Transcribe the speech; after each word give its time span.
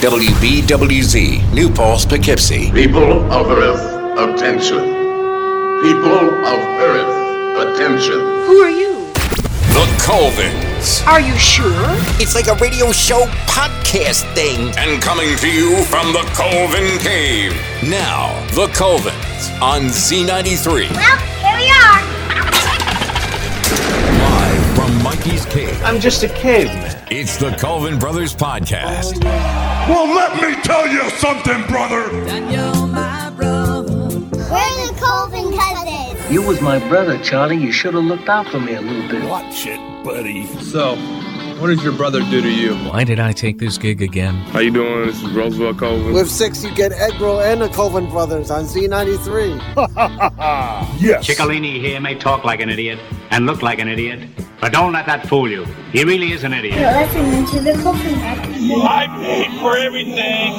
WBWZ, 0.00 1.52
New 1.52 1.68
Paltz, 1.68 2.06
Poughkeepsie. 2.06 2.70
People 2.70 3.20
of 3.32 3.50
Earth, 3.50 3.82
attention. 4.16 4.78
People 5.82 6.18
of 6.46 6.60
Earth, 6.78 7.74
attention. 7.74 8.20
Who 8.46 8.58
are 8.60 8.70
you? 8.70 9.12
The 9.74 9.84
Colvins. 9.98 11.04
Are 11.04 11.20
you 11.20 11.36
sure? 11.36 11.72
It's 12.20 12.36
like 12.36 12.46
a 12.46 12.54
radio 12.62 12.92
show 12.92 13.26
podcast 13.48 14.32
thing. 14.36 14.72
And 14.78 15.02
coming 15.02 15.36
to 15.38 15.50
you 15.50 15.82
from 15.86 16.12
the 16.12 16.22
Colvin 16.32 16.96
Cave. 17.00 17.52
Now, 17.82 18.32
The 18.54 18.68
Colvins 18.68 19.50
on 19.60 19.86
Z93. 19.90 20.92
Well, 20.92 21.18
here 21.42 21.56
we 21.58 21.70
are. 21.74 22.00
Live 24.22 24.76
from 24.76 25.02
Mikey's 25.02 25.44
Cave. 25.46 25.76
I'm 25.82 25.98
just 25.98 26.22
a 26.22 26.28
caveman. 26.28 26.97
It's 27.10 27.38
the 27.38 27.52
Colvin 27.56 27.98
Brothers 27.98 28.34
Podcast. 28.34 29.24
Well, 29.24 30.14
let 30.14 30.36
me 30.42 30.60
tell 30.62 30.86
you 30.86 31.08
something, 31.10 31.62
brother. 31.66 32.12
We're 32.12 32.26
the 34.86 34.94
Colvin 35.00 35.56
Cousins. 35.56 36.30
You 36.30 36.42
was 36.42 36.60
my 36.60 36.78
brother, 36.88 37.18
Charlie. 37.22 37.56
You 37.56 37.72
should 37.72 37.94
have 37.94 38.04
looked 38.04 38.28
out 38.28 38.48
for 38.48 38.60
me 38.60 38.74
a 38.74 38.82
little 38.82 39.08
bit. 39.08 39.26
Watch 39.26 39.66
it, 39.66 39.78
buddy. 40.04 40.46
So, 40.62 40.96
what 41.58 41.68
did 41.68 41.82
your 41.82 41.92
brother 41.92 42.20
do 42.20 42.40
to 42.40 42.50
you? 42.50 42.74
Why 42.90 43.02
did 43.04 43.18
I 43.18 43.32
take 43.32 43.58
this 43.58 43.78
gig 43.78 44.00
again? 44.00 44.34
How 44.52 44.60
you 44.60 44.70
doing? 44.70 45.06
This 45.06 45.20
is 45.22 45.30
Roosevelt 45.30 45.78
Colvin. 45.78 46.12
With 46.12 46.30
six, 46.30 46.62
you 46.62 46.72
get 46.74 46.92
Egg 46.92 47.20
Roll 47.20 47.40
and 47.40 47.60
the 47.60 47.68
Colvin 47.68 48.08
Brothers 48.08 48.50
on 48.50 48.64
Z93. 48.64 49.58
Yes. 50.98 51.28
Ciccolini 51.28 51.80
here 51.80 52.00
may 52.00 52.16
talk 52.16 52.42
like 52.44 52.60
an 52.60 52.68
idiot 52.68 52.98
and 53.30 53.46
look 53.46 53.62
like 53.62 53.78
an 53.78 53.86
idiot, 53.86 54.28
but 54.60 54.72
don't 54.72 54.92
let 54.92 55.06
that 55.06 55.28
fool 55.28 55.48
you. 55.48 55.64
He 55.92 56.02
really 56.02 56.32
is 56.32 56.42
an 56.42 56.52
idiot. 56.52 56.74
You're 56.80 56.92
listening 56.92 57.46
to 57.46 57.60
the 57.60 57.80
Colvin 57.84 58.14
I 58.18 59.06
paid 59.22 59.60
for 59.60 59.76
everything. 59.76 60.54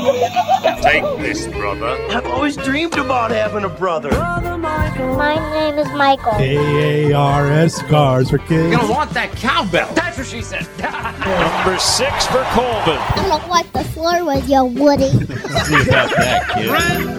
Take 0.81 1.03
this, 1.21 1.47
brother. 1.47 1.97
I've 2.09 2.25
always 2.27 2.55
dreamed 2.55 2.95
about 2.97 3.31
having 3.31 3.65
a 3.65 3.69
brother. 3.69 4.11
My 4.11 5.35
name 5.51 5.77
is 5.77 5.89
Michael. 5.91 6.31
AARS 6.33 7.85
Cars 7.89 8.29
for 8.29 8.37
Kids. 8.37 8.71
You 8.71 8.89
want 8.89 9.11
that 9.11 9.31
cowbell. 9.33 9.93
That's 9.93 10.17
what 10.17 10.27
she 10.27 10.41
said. 10.41 10.65
Number 10.93 11.77
six 11.79 12.25
for 12.27 12.43
Colvin. 12.51 12.97
I'm 12.97 13.29
gonna 13.29 13.47
wipe 13.47 13.71
the 13.71 13.83
floor 13.83 14.25
with 14.25 14.47
your 14.49 14.65
Woody. 14.65 15.09
See 15.09 15.81
about 15.87 16.09
that, 16.15 16.49
kid. 16.53 16.69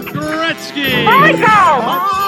Gretzky. 0.07 1.05
Oh 1.07 1.19
my 1.19 1.31
God. 1.33 2.21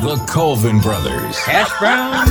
The 0.00 0.16
Colvin 0.26 0.80
Brothers. 0.80 1.38
Hash 1.38 1.70
brown? 1.78 2.26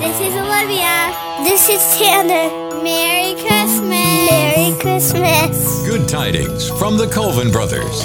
This 0.00 0.20
is 0.20 0.34
Olivia. 0.34 1.12
This 1.42 1.68
is 1.68 1.98
Tanner. 1.98 2.48
Merry 2.82 3.34
Christmas. 3.34 4.30
Merry 4.30 4.72
Christmas. 4.80 5.86
Good 5.88 6.08
tidings 6.08 6.68
from 6.78 6.96
the 6.96 7.06
Colvin 7.08 7.50
Brothers. 7.50 8.04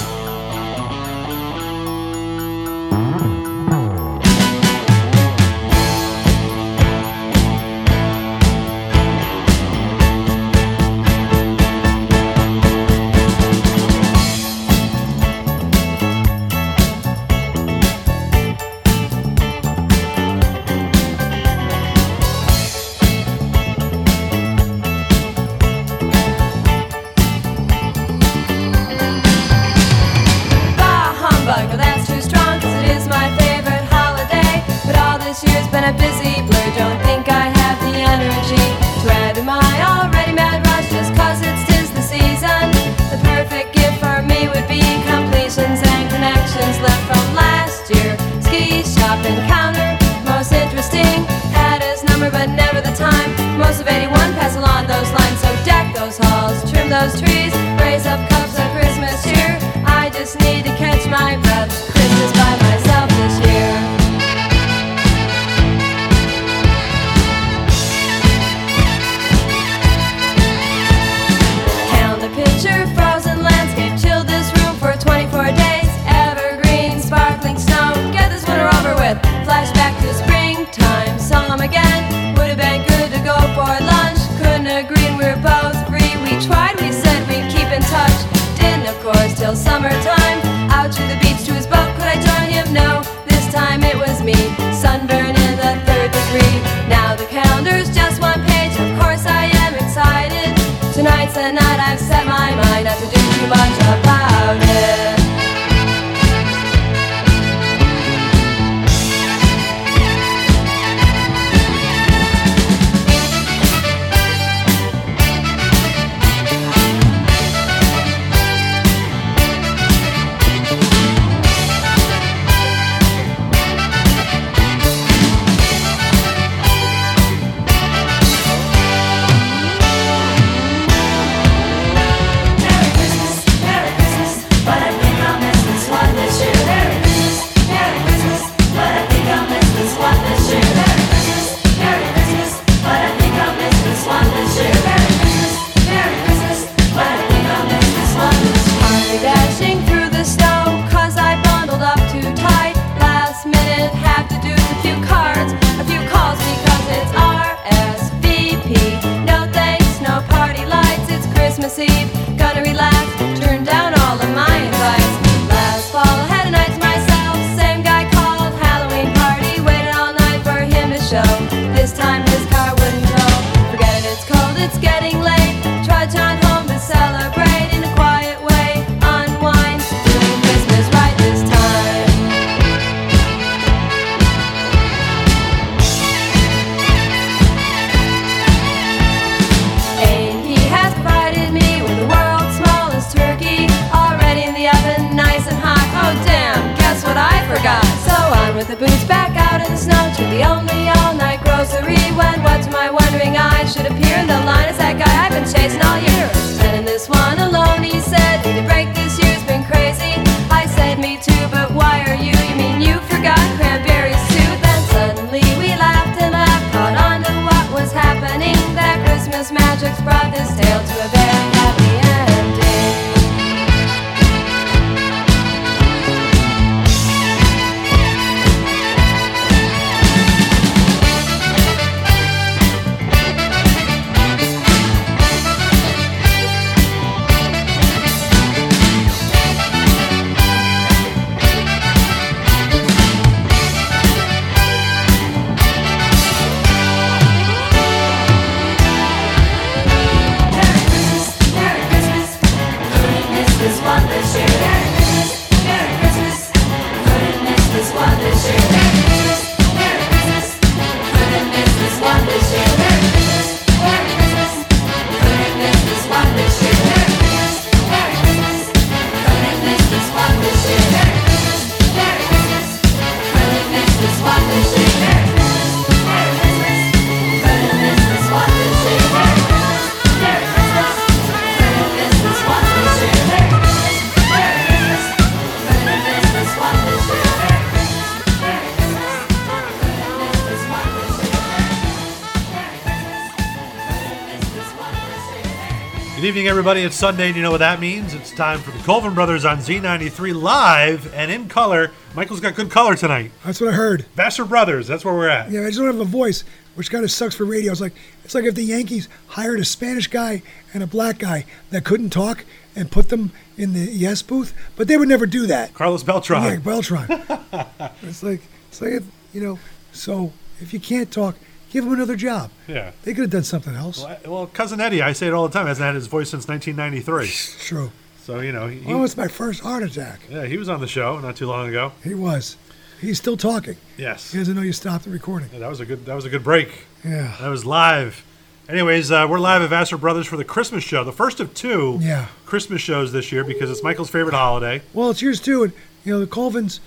Everybody. 296.60 296.82
It's 296.82 296.98
Sunday, 296.98 297.28
and 297.28 297.38
you 297.38 297.42
know 297.42 297.52
what 297.52 297.60
that 297.60 297.80
means. 297.80 298.14
It's 298.14 298.32
time 298.32 298.60
for 298.60 298.72
the 298.72 298.84
Colvin 298.84 299.14
Brothers 299.14 299.46
on 299.46 299.60
Z93 299.60 300.36
live 300.36 301.14
and 301.14 301.32
in 301.32 301.48
color. 301.48 301.92
Michael's 302.14 302.42
got 302.42 302.54
good 302.54 302.70
color 302.70 302.98
tonight. 302.98 303.32
That's 303.46 303.62
what 303.62 303.70
I 303.70 303.72
heard. 303.72 304.02
Vassar 304.16 304.44
Brothers, 304.44 304.86
that's 304.86 305.06
where 305.06 305.14
we're 305.14 305.30
at. 305.30 305.50
Yeah, 305.52 305.62
I 305.62 305.68
just 305.68 305.78
don't 305.78 305.88
have 305.88 306.02
a 306.02 306.04
voice, 306.04 306.44
which 306.76 306.92
kind 306.92 307.06
of 307.06 307.12
sucks 307.12 307.34
for 307.34 307.46
radio. 307.46 307.72
It's 307.72 307.80
like 307.80 307.94
it's 308.26 308.36
like 308.36 308.44
if 308.44 308.56
the 308.56 308.64
Yankees 308.64 309.08
hired 309.28 309.62
a 309.62 309.64
Spanish 309.64 310.08
guy 310.08 310.42
and 310.74 310.84
a 310.84 310.88
black 310.88 311.18
guy 311.18 311.46
that 311.70 311.86
couldn't 311.86 312.10
talk 312.10 312.44
and 312.76 312.92
put 312.92 313.08
them 313.08 313.32
in 313.56 313.72
the 313.72 313.80
yes 313.80 314.22
booth, 314.22 314.54
but 314.76 314.90
they 314.90 314.98
would 314.98 315.08
never 315.08 315.26
do 315.26 315.48
that. 315.48 315.74
Carlos 315.74 316.04
Beltran. 316.04 316.44
Yeah, 316.44 316.56
Beltran. 316.58 317.08
it's 318.02 318.22
like 318.22 318.42
it's 318.68 318.82
like 318.82 319.02
you 319.32 319.40
know. 319.40 319.60
So 319.94 320.34
if 320.60 320.74
you 320.74 320.82
can't 320.82 321.10
talk, 321.10 321.38
give 321.70 321.84
them 321.86 321.94
another 321.94 322.16
job. 322.16 322.52
Yeah. 322.68 322.92
They 323.04 323.14
could 323.14 323.24
have 323.24 323.30
done 323.32 323.44
something 323.44 323.76
else. 323.76 324.00
Well, 324.04 324.18
I- 324.26 324.28
well, 324.30 324.48
cousin 324.48 324.80
Eddie, 324.82 325.02
I 325.02 325.14
say 325.14 325.28
it 325.28 325.34
all 325.34 325.48
the 325.48 325.54
time, 325.54 325.68
hasn't 325.68 325.86
had 325.86 325.96
his 325.96 326.08
voice 326.08 326.30
since 326.30 326.48
1993. 326.48 327.32
True. 327.66 327.92
So 328.24 328.40
you 328.42 328.52
know, 328.52 328.68
he, 328.68 328.82
Oh, 328.92 329.04
it's 329.04 329.18
my 329.18 329.28
first 329.28 329.62
heart 329.62 329.84
attack. 329.84 330.20
yeah, 330.30 330.46
he 330.46 330.58
was 330.58 330.70
on 330.70 330.82
the 330.82 330.88
show 330.88 331.20
not 331.20 331.36
too 331.36 331.48
long 331.48 331.68
ago. 331.70 331.92
He 332.04 332.14
was. 332.14 332.58
He's 333.02 333.18
still 333.18 333.38
talking. 333.38 333.78
Yes, 333.98 334.32
He 334.34 334.38
doesn't 334.40 334.56
know 334.56 334.62
you 334.62 334.74
stopped 334.74 335.06
the 335.06 335.10
recording. 335.10 335.50
Yeah, 335.54 335.60
that 335.60 335.70
was 335.70 335.80
a 335.80 335.86
good. 335.86 336.06
That 336.06 336.16
was 336.16 336.26
a 336.26 336.30
good 336.30 336.44
break. 336.44 336.86
Yeah. 337.06 337.34
That 337.40 337.48
was 337.50 337.66
live. 337.66 338.24
Anyways, 338.68 339.10
uh, 339.12 339.26
we're 339.28 339.40
live 339.40 339.62
at 339.64 339.70
Vassar 339.70 339.98
Brothers 339.98 340.28
for 340.28 340.38
the 340.38 340.44
Christmas 340.44 340.84
show, 340.84 341.04
the 341.04 341.12
first 341.14 341.40
of 341.40 341.54
two 341.56 341.98
Yeah. 342.02 342.28
Christmas 342.46 342.82
shows 342.82 343.12
this 343.14 343.32
year 343.32 343.44
because 343.44 343.72
it's 343.72 343.82
Michael's 343.82 344.10
favorite 344.12 344.36
holiday. 344.36 344.82
Well, 344.94 345.10
it's 345.10 345.22
yours 345.24 345.40
too, 345.40 345.64
and 345.64 345.74
you 346.06 346.14
know 346.14 346.20
the 346.20 346.28
Colvins. 346.28 346.80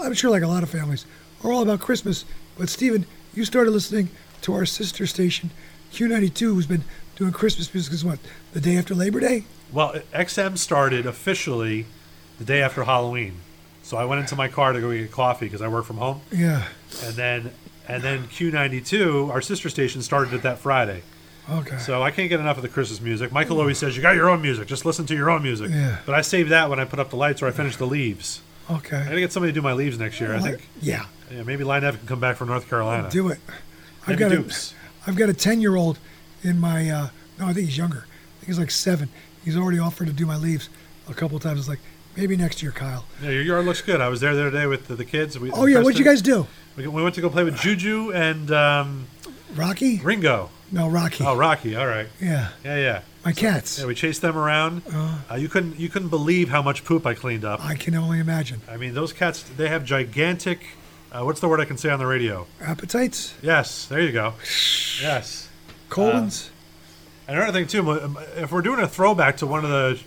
I'm 0.00 0.14
sure, 0.14 0.30
like 0.30 0.42
a 0.42 0.46
lot 0.48 0.62
of 0.62 0.70
families, 0.70 1.04
are 1.42 1.50
all 1.52 1.62
about 1.62 1.80
Christmas. 1.80 2.24
But 2.56 2.68
Stephen, 2.68 3.04
you 3.36 3.44
started 3.44 3.70
listening 3.70 4.08
to 4.42 4.54
our 4.54 4.66
sister 4.66 5.06
station, 5.06 5.50
Q92, 5.92 6.38
who's 6.40 6.66
been 6.66 6.82
doing 7.16 7.32
Christmas 7.32 7.72
music. 7.72 7.92
Is 7.92 8.04
what 8.04 8.18
the 8.52 8.60
day 8.60 8.76
after 8.76 8.94
Labor 8.94 9.20
Day? 9.20 9.44
Well, 9.72 9.94
XM 10.12 10.58
started 10.58 11.06
officially 11.06 11.86
the 12.38 12.44
day 12.44 12.62
after 12.62 12.84
Halloween. 12.84 13.34
So 13.82 13.96
I 13.96 14.04
went 14.04 14.20
into 14.20 14.34
my 14.34 14.48
car 14.48 14.72
to 14.72 14.80
go 14.80 14.90
get 14.92 15.12
coffee 15.12 15.46
because 15.46 15.62
I 15.62 15.68
work 15.68 15.84
from 15.84 15.98
home, 15.98 16.20
Yeah. 16.32 16.64
and 17.04 17.14
then 17.14 17.52
and 17.88 18.02
then 18.02 18.24
Q92, 18.26 19.30
our 19.30 19.40
sister 19.40 19.68
station, 19.68 20.02
started 20.02 20.34
it 20.34 20.42
that 20.42 20.58
Friday. 20.58 21.02
Okay. 21.48 21.78
So 21.78 22.02
I 22.02 22.10
can't 22.10 22.28
get 22.28 22.40
enough 22.40 22.56
of 22.56 22.64
the 22.64 22.68
Christmas 22.68 23.00
music. 23.00 23.30
Michael 23.30 23.60
always 23.60 23.78
says 23.78 23.94
you 23.96 24.02
got 24.02 24.16
your 24.16 24.28
own 24.28 24.42
music, 24.42 24.66
just 24.66 24.84
listen 24.84 25.06
to 25.06 25.14
your 25.14 25.30
own 25.30 25.44
music. 25.44 25.70
Yeah. 25.70 25.98
But 26.04 26.16
I 26.16 26.22
save 26.22 26.48
that 26.48 26.68
when 26.68 26.80
I 26.80 26.84
put 26.84 26.98
up 26.98 27.10
the 27.10 27.16
lights 27.16 27.42
or 27.42 27.46
I 27.46 27.52
finish 27.52 27.76
the 27.76 27.86
leaves. 27.86 28.40
Okay. 28.68 28.96
I 28.96 29.04
gotta 29.04 29.20
get 29.20 29.30
somebody 29.30 29.52
to 29.52 29.54
do 29.54 29.62
my 29.62 29.72
leaves 29.72 29.96
next 30.00 30.20
year. 30.20 30.34
I 30.34 30.40
think 30.40 30.68
Yeah. 30.82 31.04
Yeah, 31.30 31.42
maybe 31.42 31.64
Line 31.64 31.84
F 31.84 31.98
can 31.98 32.06
come 32.06 32.20
back 32.20 32.36
from 32.36 32.48
North 32.48 32.68
Carolina. 32.68 33.08
Do 33.10 33.28
it. 33.28 33.38
I've 34.02 34.18
Maybe 34.18 34.20
got 34.20 34.32
a. 34.32 34.54
I've 35.06 35.16
got 35.16 35.28
a 35.28 35.34
ten 35.34 35.60
year 35.60 35.76
old 35.76 35.98
in 36.42 36.58
my. 36.60 36.88
Uh, 36.88 37.08
no, 37.38 37.46
I 37.46 37.52
think 37.52 37.66
he's 37.66 37.76
younger. 37.78 38.06
I 38.06 38.38
think 38.40 38.46
he's 38.46 38.58
like 38.58 38.70
seven. 38.70 39.08
He's 39.44 39.56
already 39.56 39.78
offered 39.78 40.06
to 40.08 40.12
do 40.12 40.26
my 40.26 40.36
leaves 40.36 40.68
a 41.08 41.14
couple 41.14 41.38
times. 41.38 41.60
It's 41.60 41.68
like 41.68 41.80
maybe 42.16 42.36
next 42.36 42.62
year, 42.62 42.72
Kyle. 42.72 43.04
Yeah, 43.22 43.30
your 43.30 43.42
yard 43.42 43.64
looks 43.64 43.82
good. 43.82 44.00
I 44.00 44.08
was 44.08 44.20
there 44.20 44.34
the 44.34 44.40
other 44.46 44.50
day 44.50 44.66
with 44.66 44.88
the, 44.88 44.96
the 44.96 45.04
kids. 45.04 45.38
We, 45.38 45.50
Oh 45.52 45.66
yeah, 45.66 45.78
what'd 45.80 45.98
you 45.98 46.04
guys 46.04 46.22
do? 46.22 46.46
We, 46.76 46.86
we 46.86 47.02
went 47.02 47.14
to 47.16 47.20
go 47.20 47.30
play 47.30 47.44
with 47.44 47.56
Juju 47.56 48.12
and 48.12 48.50
um, 48.50 49.06
Rocky? 49.54 50.00
Ringo. 50.00 50.50
No, 50.72 50.88
Rocky. 50.88 51.24
Oh, 51.24 51.36
Rocky. 51.36 51.76
All 51.76 51.86
right. 51.86 52.08
Yeah, 52.20 52.48
Yeah, 52.64 52.76
yeah. 52.76 53.02
my 53.24 53.32
cats. 53.32 53.78
Yeah, 53.78 53.86
we 53.86 53.94
chased 53.94 54.20
them 54.20 54.36
around. 54.36 54.82
Uh, 54.92 55.36
you 55.36 55.48
couldn't 55.48 55.78
you 55.78 55.88
couldn't 55.88 56.08
believe 56.08 56.48
how 56.48 56.60
much 56.62 56.84
poop 56.84 57.06
I 57.06 57.14
cleaned 57.14 57.44
up. 57.44 57.64
I 57.64 57.76
can 57.76 57.94
only 57.94 58.18
imagine. 58.18 58.60
I 58.68 58.76
mean, 58.76 58.94
those 58.94 59.12
cats 59.12 59.42
they 59.56 59.68
have 59.68 59.84
gigantic. 59.84 60.66
Uh, 61.12 61.22
what's 61.22 61.40
the 61.40 61.48
word 61.48 61.60
I 61.60 61.64
can 61.64 61.78
say 61.78 61.90
on 61.90 61.98
the 61.98 62.06
radio? 62.06 62.46
Appetites, 62.60 63.34
Yes, 63.42 63.86
there 63.86 64.00
you 64.00 64.12
go. 64.12 64.34
Yes. 65.00 65.48
colons. 65.88 66.50
And 67.28 67.36
another 67.38 67.52
thing 67.52 67.66
too, 67.66 67.90
if 68.36 68.52
we're 68.52 68.62
doing 68.62 68.80
a 68.80 68.86
throwback 68.88 69.38
to 69.38 69.46
one 69.46 69.64
of 69.64 69.70
the, 69.70 70.00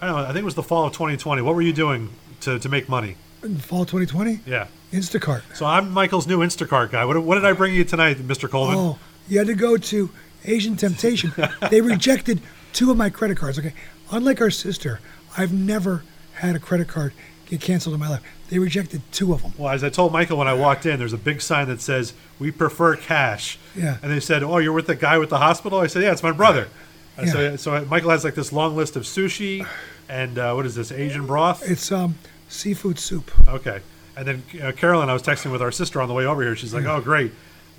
I 0.00 0.06
don't 0.06 0.16
know, 0.16 0.22
I 0.24 0.26
think 0.28 0.38
it 0.38 0.44
was 0.44 0.54
the 0.54 0.62
fall 0.62 0.86
of 0.86 0.92
2020. 0.92 1.42
What 1.42 1.54
were 1.54 1.62
you 1.62 1.72
doing 1.72 2.10
to, 2.40 2.58
to 2.58 2.68
make 2.68 2.88
money? 2.88 3.16
in 3.42 3.58
fall 3.58 3.84
2020, 3.84 4.40
Yeah. 4.46 4.66
Instacart. 4.92 5.42
So 5.54 5.66
I'm 5.66 5.90
Michael's 5.92 6.26
new 6.26 6.38
Instacart 6.40 6.90
guy. 6.90 7.04
What, 7.04 7.22
what 7.22 7.34
did 7.36 7.44
I 7.44 7.52
bring 7.52 7.74
you 7.74 7.84
tonight, 7.84 8.16
Mr. 8.18 8.48
Coleman? 8.50 8.76
Oh, 8.76 8.98
you 9.28 9.38
had 9.38 9.46
to 9.48 9.54
go 9.54 9.76
to 9.76 10.10
Asian 10.44 10.76
Temptation. 10.76 11.32
they 11.70 11.80
rejected 11.80 12.40
two 12.72 12.90
of 12.90 12.96
my 12.96 13.10
credit 13.10 13.36
cards. 13.36 13.58
Okay, 13.58 13.74
unlike 14.10 14.40
our 14.40 14.50
sister, 14.50 15.00
I've 15.36 15.52
never 15.52 16.02
had 16.34 16.54
a 16.56 16.58
credit 16.58 16.88
card 16.88 17.12
get 17.46 17.60
canceled 17.60 17.94
in 17.94 18.00
my 18.00 18.08
life. 18.08 18.22
They 18.48 18.58
rejected 18.58 19.02
two 19.12 19.32
of 19.32 19.42
them. 19.42 19.52
Well, 19.58 19.72
as 19.72 19.82
I 19.82 19.88
told 19.88 20.12
Michael 20.12 20.38
when 20.38 20.48
I 20.48 20.54
walked 20.54 20.86
in, 20.86 20.98
there's 20.98 21.12
a 21.12 21.18
big 21.18 21.40
sign 21.40 21.66
that 21.68 21.80
says 21.80 22.12
"We 22.38 22.50
prefer 22.50 22.96
cash." 22.96 23.58
Yeah. 23.74 23.98
And 24.02 24.12
they 24.12 24.20
said, 24.20 24.42
"Oh, 24.42 24.58
you're 24.58 24.72
with 24.72 24.86
the 24.86 24.94
guy 24.94 25.18
with 25.18 25.30
the 25.30 25.38
hospital?" 25.38 25.80
I 25.80 25.86
said, 25.86 26.02
"Yeah, 26.02 26.12
it's 26.12 26.22
my 26.22 26.32
brother." 26.32 26.68
And 27.16 27.28
So, 27.28 27.40
Yeah. 27.40 27.56
so 27.56 27.84
Michael 27.86 28.10
has 28.10 28.24
like 28.24 28.34
this 28.34 28.52
long 28.52 28.76
list 28.76 28.94
of 28.96 29.02
sushi, 29.04 29.66
and 30.08 30.38
uh, 30.38 30.52
what 30.54 30.66
is 30.66 30.74
this 30.74 30.92
Asian 30.92 31.26
broth? 31.26 31.68
It's 31.68 31.90
um 31.90 32.16
seafood 32.48 32.98
soup. 32.98 33.30
Okay. 33.48 33.80
And 34.16 34.26
then 34.26 34.42
uh, 34.62 34.72
Carolyn, 34.72 35.08
I 35.10 35.12
was 35.12 35.22
texting 35.22 35.50
with 35.52 35.60
our 35.60 35.72
sister 35.72 36.00
on 36.00 36.08
the 36.08 36.14
way 36.14 36.24
over 36.24 36.42
here. 36.42 36.54
She's 36.56 36.72
like, 36.74 36.84
"Oh, 36.84 37.00
great! 37.00 37.32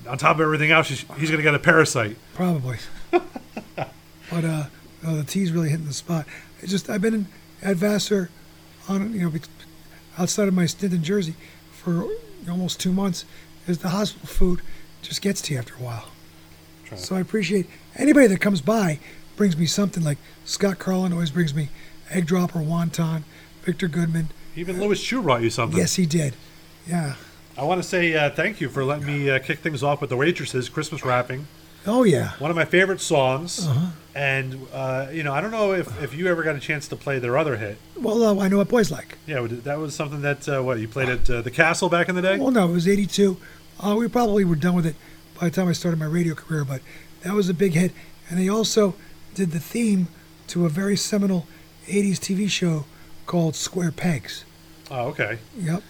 On 0.08 0.18
top 0.18 0.36
of 0.38 0.42
everything 0.42 0.72
else, 0.72 0.88
she's, 0.88 1.06
he's 1.18 1.30
going 1.30 1.38
to 1.38 1.44
get 1.44 1.56
a 1.56 1.60
parasite." 1.60 2.16
Probably. 2.34 2.78
but 3.12 4.46
uh, 4.46 4.66
no, 5.04 5.16
the 5.18 5.24
tea's 5.24 5.52
really 5.52 5.70
hitting 5.70 5.86
the 5.86 5.94
spot. 5.94 6.26
It's 6.60 6.72
just 6.72 6.90
I've 6.90 7.02
been 7.02 7.14
in, 7.14 7.28
at 7.62 7.78
Vassar 7.78 8.30
on 8.90 9.14
you 9.14 9.22
know 9.22 9.30
outside 10.18 10.48
of 10.48 10.54
my 10.54 10.66
stint 10.66 10.94
in 10.94 11.04
Jersey 11.04 11.36
for 11.72 12.08
almost 12.50 12.80
two 12.80 12.92
months. 12.92 13.26
Is 13.68 13.80
the 13.80 13.90
hospital 13.90 14.28
food 14.28 14.62
just 15.02 15.22
gets 15.22 15.42
to 15.44 15.54
you 15.54 15.60
after 15.60 15.74
a 15.76 15.78
while. 15.80 16.10
So 16.96 17.18
I 17.18 17.20
appreciate 17.20 17.70
anybody 17.98 18.28
that 18.28 18.40
comes 18.40 18.62
by 18.62 19.00
brings 19.36 19.58
me 19.58 19.66
something 19.66 20.04
like 20.04 20.18
Scott 20.46 20.80
Carlin 20.80 21.12
always 21.12 21.32
brings 21.32 21.54
me 21.54 21.70
egg 22.10 22.26
drop 22.26 22.56
or 22.56 22.60
wonton. 22.60 23.24
Victor 23.64 23.90
Goodman. 23.90 24.30
Even 24.56 24.80
Louis 24.80 25.02
Chu 25.04 25.22
brought 25.22 25.42
you 25.42 25.50
something. 25.50 25.78
Yes, 25.78 25.96
he 25.96 26.06
did. 26.06 26.34
Yeah. 26.88 27.16
I 27.58 27.64
want 27.64 27.84
to 27.84 27.88
say 27.88 28.16
uh, 28.16 28.30
thank 28.30 28.62
you 28.62 28.70
for 28.70 28.86
letting 28.86 29.06
me 29.06 29.30
uh, 29.30 29.40
kick 29.40 29.60
things 29.60 29.84
off 29.84 30.00
with 30.00 30.10
the 30.10 30.16
waitresses 30.16 30.70
Christmas 30.70 31.04
wrapping. 31.04 31.48
Oh 31.86 32.04
yeah. 32.04 32.32
One 32.40 32.52
of 32.52 32.58
my 32.58 32.66
favorite 32.66 33.02
songs. 33.02 33.68
Uh-huh. 33.68 33.92
And 34.16 34.68
uh, 34.74 35.08
you 35.12 35.22
know, 35.22 35.32
I 35.34 35.42
don't 35.42 35.52
know 35.52 35.74
if, 35.74 36.02
if 36.02 36.16
you 36.16 36.28
ever 36.28 36.42
got 36.42 36.56
a 36.56 36.60
chance 36.60 36.88
to 36.88 36.96
play 36.96 37.20
their 37.20 37.38
other 37.38 37.56
hit. 37.58 37.78
Well, 37.96 38.24
uh, 38.24 38.44
I 38.44 38.48
know 38.48 38.58
what 38.58 38.68
boys 38.68 38.90
like. 38.90 39.18
Yeah, 39.28 39.46
that 39.48 39.78
was 39.78 39.94
something 39.94 40.22
that 40.22 40.50
uh, 40.50 40.64
what 40.64 40.80
you 40.80 40.88
played 40.88 41.10
at 41.10 41.30
uh, 41.30 41.42
the 41.42 41.52
Castle 41.52 41.88
back 41.88 42.10
in 42.10 42.16
the 42.16 42.22
day. 42.24 42.40
Well, 42.40 42.52
no, 42.52 42.68
it 42.68 42.74
was 42.74 42.88
'82. 42.88 43.38
Uh, 43.80 43.96
we 43.98 44.08
probably 44.08 44.44
were 44.44 44.56
done 44.56 44.74
with 44.74 44.88
it 44.88 44.96
by 45.40 45.50
the 45.50 45.56
time 45.56 45.68
I 45.68 45.74
started 45.74 46.00
my 46.00 46.08
radio 46.08 46.34
career, 46.34 46.66
but 46.66 46.82
that 47.22 47.34
was 47.34 47.48
a 47.48 47.54
big 47.54 47.74
hit. 47.74 47.92
And 48.28 48.40
they 48.40 48.50
also 48.50 48.96
did 49.36 49.52
the 49.52 49.60
theme 49.60 50.08
to 50.48 50.66
a 50.66 50.70
very 50.70 50.98
seminal 50.98 51.46
'80s 51.86 52.18
TV 52.18 52.50
show 52.50 52.86
called 53.28 53.56
Square 53.56 53.92
Pegs. 53.92 54.46
Oh, 54.90 55.10
okay. 55.10 55.38
Yep. 55.60 55.84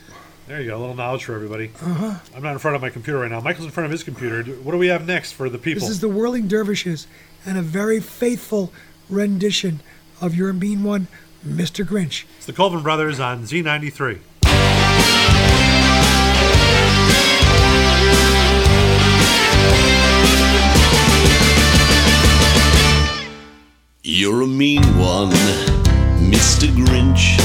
There 0.47 0.61
you 0.61 0.69
go. 0.69 0.77
A 0.77 0.79
little 0.79 0.95
knowledge 0.95 1.25
for 1.25 1.35
everybody. 1.35 1.71
Uh-huh. 1.81 2.19
I'm 2.33 2.41
not 2.41 2.53
in 2.53 2.59
front 2.59 2.75
of 2.75 2.81
my 2.81 2.89
computer 2.89 3.19
right 3.19 3.29
now. 3.29 3.41
Michael's 3.41 3.65
in 3.65 3.71
front 3.71 3.85
of 3.85 3.91
his 3.91 4.01
computer. 4.03 4.43
What 4.61 4.71
do 4.71 4.77
we 4.77 4.87
have 4.87 5.05
next 5.05 5.33
for 5.33 5.49
the 5.49 5.57
people? 5.57 5.81
This 5.81 5.89
is 5.89 5.99
the 5.99 6.07
Whirling 6.07 6.47
Dervishes 6.47 7.05
and 7.45 7.57
a 7.57 7.61
very 7.61 7.99
faithful 7.99 8.71
rendition 9.09 9.81
of 10.21 10.35
your 10.35 10.53
mean 10.53 10.83
one, 10.83 11.07
Mr. 11.45 11.85
Grinch. 11.85 12.23
It's 12.37 12.45
the 12.45 12.53
Colvin 12.53 12.81
Brothers 12.81 13.19
on 13.19 13.43
Z93. 13.43 14.19
You're 24.03 24.43
a 24.43 24.47
mean 24.47 24.83
one, 24.97 25.31
Mr. 26.31 26.69
Grinch. 26.73 27.37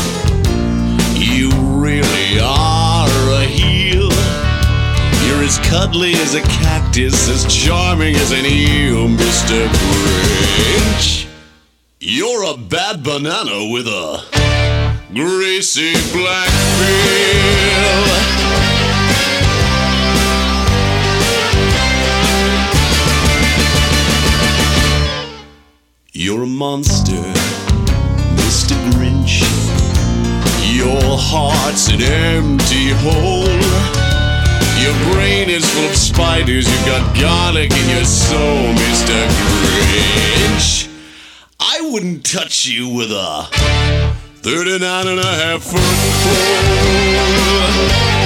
You 1.19 1.51
really 1.51 2.39
are 2.39 2.72
a 2.72 2.72
heel. 2.72 2.72
You're 2.72 2.72
as 5.53 5.59
cuddly 5.69 6.13
as 6.15 6.35
a 6.35 6.41
cactus, 6.43 7.29
as 7.29 7.45
charming 7.53 8.15
as 8.17 8.33
an 8.33 8.47
eel, 8.47 9.07
Mr. 9.09 9.69
Grinch. 9.69 11.27
You're 12.01 12.55
a 12.55 12.57
bad 12.57 13.03
banana 13.03 13.69
with 13.71 13.87
a 13.87 14.25
greasy 15.13 15.93
black 16.13 16.49
peel. 16.79 18.03
You're 26.13 26.45
a 26.45 26.47
monster, 26.47 27.23
Mr. 28.39 28.75
Grinch. 28.93 29.43
Your 30.75 31.19
heart's 31.19 31.89
an 31.89 32.01
empty 32.01 32.89
hole. 32.91 34.02
Your 34.83 34.95
brain 35.13 35.49
is 35.49 35.65
full 35.73 35.85
of 35.85 35.95
spiders. 35.95 36.69
You've 36.69 36.87
got 36.87 37.17
garlic 37.17 37.71
in 37.71 37.89
your 37.89 38.05
soul, 38.05 38.75
Mr. 38.75 39.29
Grinch. 39.63 40.89
I 41.61 41.81
wouldn't 41.93 42.25
touch 42.25 42.67
you 42.67 42.89
with 42.89 43.13
a 43.13 43.47
39 44.43 45.07
and 45.07 45.21
a 45.21 45.25
half 45.25 45.63
foot 45.63 45.79
pole. 48.17 48.22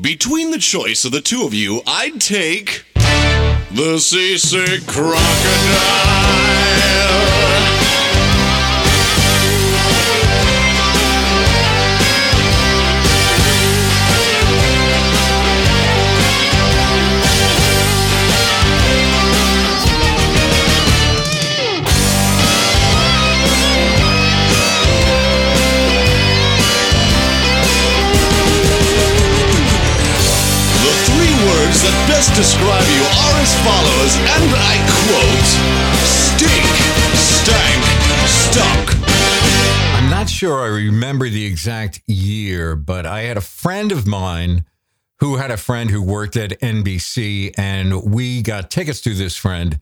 Between 0.00 0.52
the 0.52 0.58
choice 0.58 1.04
of 1.04 1.10
the 1.10 1.20
two 1.20 1.42
of 1.42 1.52
you, 1.52 1.82
I'd 1.84 2.20
take 2.20 2.84
the 3.72 3.98
seasick 3.98 4.86
crocodile. 4.86 6.77
Best 32.18 32.34
describe 32.34 32.88
you 32.88 33.02
are 33.02 33.40
as 33.40 33.54
follows, 33.62 34.16
and 34.16 34.50
I 34.52 34.74
quote 35.06 35.50
Stink, 36.02 36.66
stank, 37.14 37.84
stunk. 38.26 38.90
I'm 39.94 40.10
not 40.10 40.28
sure 40.28 40.64
I 40.64 40.66
remember 40.66 41.28
the 41.28 41.46
exact 41.46 42.02
year, 42.08 42.74
but 42.74 43.06
I 43.06 43.20
had 43.20 43.36
a 43.36 43.40
friend 43.40 43.92
of 43.92 44.04
mine 44.04 44.64
who 45.20 45.36
had 45.36 45.52
a 45.52 45.56
friend 45.56 45.90
who 45.90 46.02
worked 46.02 46.36
at 46.36 46.58
NBC, 46.58 47.54
and 47.56 48.12
we 48.12 48.42
got 48.42 48.68
tickets 48.68 49.00
to 49.02 49.14
this 49.14 49.36
friend 49.36 49.78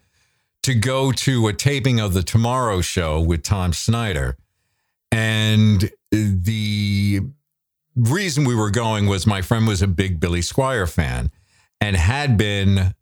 to 0.63 0.75
go 0.75 1.13
to 1.13 1.49
a 1.49 1.55
taping 1.55 2.01
of 2.01 2.13
The 2.13 2.23
Tomorrow 2.23 2.83
Show 2.83 3.19
with 3.19 3.45
Tom 3.45 3.73
Snyder. 3.73 4.37
And 5.11 5.91
the 6.11 7.23
reason 7.97 8.45
we 8.45 8.55
were 8.55 8.71
going 8.71 9.07
was 9.07 9.27
my 9.27 9.41
friend 9.41 9.67
was 9.67 9.81
a 9.81 9.87
big 9.89 10.21
Billy 10.21 10.41
Squier 10.41 10.87
fan 10.87 11.31
and 11.81 11.97
had 11.97 12.37
been 12.37 12.95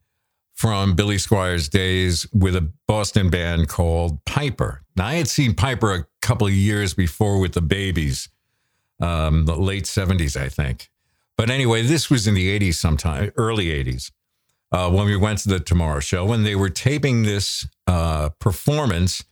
from 0.54 0.94
Billy 0.94 1.16
Squier's 1.16 1.68
days 1.68 2.26
with 2.32 2.54
a 2.54 2.72
Boston 2.86 3.28
band 3.28 3.68
called 3.68 4.24
Piper. 4.24 4.82
Now, 4.96 5.06
I 5.06 5.14
had 5.14 5.28
seen 5.28 5.54
Piper 5.54 5.92
a 5.92 6.06
couple 6.22 6.46
of 6.46 6.52
years 6.52 6.94
before 6.94 7.40
with 7.40 7.52
the 7.52 7.60
Babys, 7.60 8.28
um, 9.00 9.46
the 9.46 9.56
late 9.56 9.84
70s, 9.84 10.40
I 10.40 10.48
think. 10.48 10.90
But 11.36 11.50
anyway, 11.50 11.82
this 11.82 12.08
was 12.08 12.26
in 12.26 12.34
the 12.34 12.58
80s 12.58 12.74
sometime, 12.74 13.32
early 13.36 13.66
80s, 13.66 14.12
uh, 14.70 14.90
when 14.90 15.06
we 15.06 15.16
went 15.16 15.40
to 15.40 15.48
the 15.48 15.58
Tomorrow 15.58 16.00
Show, 16.00 16.32
and 16.32 16.46
they 16.46 16.54
were 16.54 16.70
taping 16.70 17.24
this 17.24 17.66
uh, 17.88 18.28
performance 18.38 19.24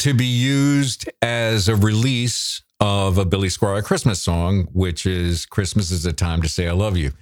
to 0.00 0.12
be 0.12 0.26
used 0.26 1.08
as 1.22 1.68
a 1.68 1.76
release 1.76 2.62
of 2.80 3.16
a 3.18 3.24
Billy 3.24 3.48
Squier 3.48 3.82
Christmas 3.82 4.20
song, 4.20 4.68
which 4.72 5.06
is 5.06 5.46
Christmas 5.46 5.90
is 5.90 6.04
a 6.04 6.12
Time 6.12 6.42
to 6.42 6.48
Say 6.48 6.68
I 6.68 6.72
Love 6.72 6.96
You. 6.96 7.12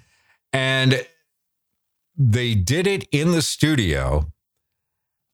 And 0.53 1.07
they 2.17 2.55
did 2.55 2.87
it 2.87 3.09
in 3.11 3.33
the 3.33 3.43
studio. 3.43 4.31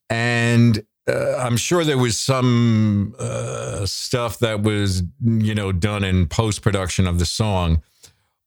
And 0.08 0.84
uh, 1.08 1.36
I'm 1.36 1.56
sure 1.56 1.84
there 1.84 1.98
was 1.98 2.18
some 2.18 3.14
uh, 3.18 3.86
stuff 3.86 4.38
that 4.40 4.62
was, 4.62 5.02
you 5.24 5.54
know, 5.54 5.72
done 5.72 6.04
in 6.04 6.26
post 6.26 6.62
production 6.62 7.06
of 7.06 7.18
the 7.18 7.26
song, 7.26 7.82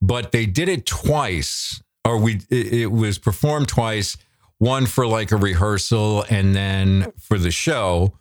but 0.02 0.32
they 0.32 0.46
did 0.46 0.70
it 0.70 0.86
twice, 0.86 1.82
or 2.06 2.18
we 2.18 2.42
it, 2.50 2.74
it 2.74 2.92
was 2.92 3.18
performed 3.18 3.68
twice. 3.68 4.18
One 4.60 4.86
for 4.86 5.06
like 5.06 5.32
a 5.32 5.36
rehearsal, 5.38 6.25
and 6.30 6.56
then 6.56 7.12
for 7.20 7.38
the 7.38 7.52
show. 7.52 8.18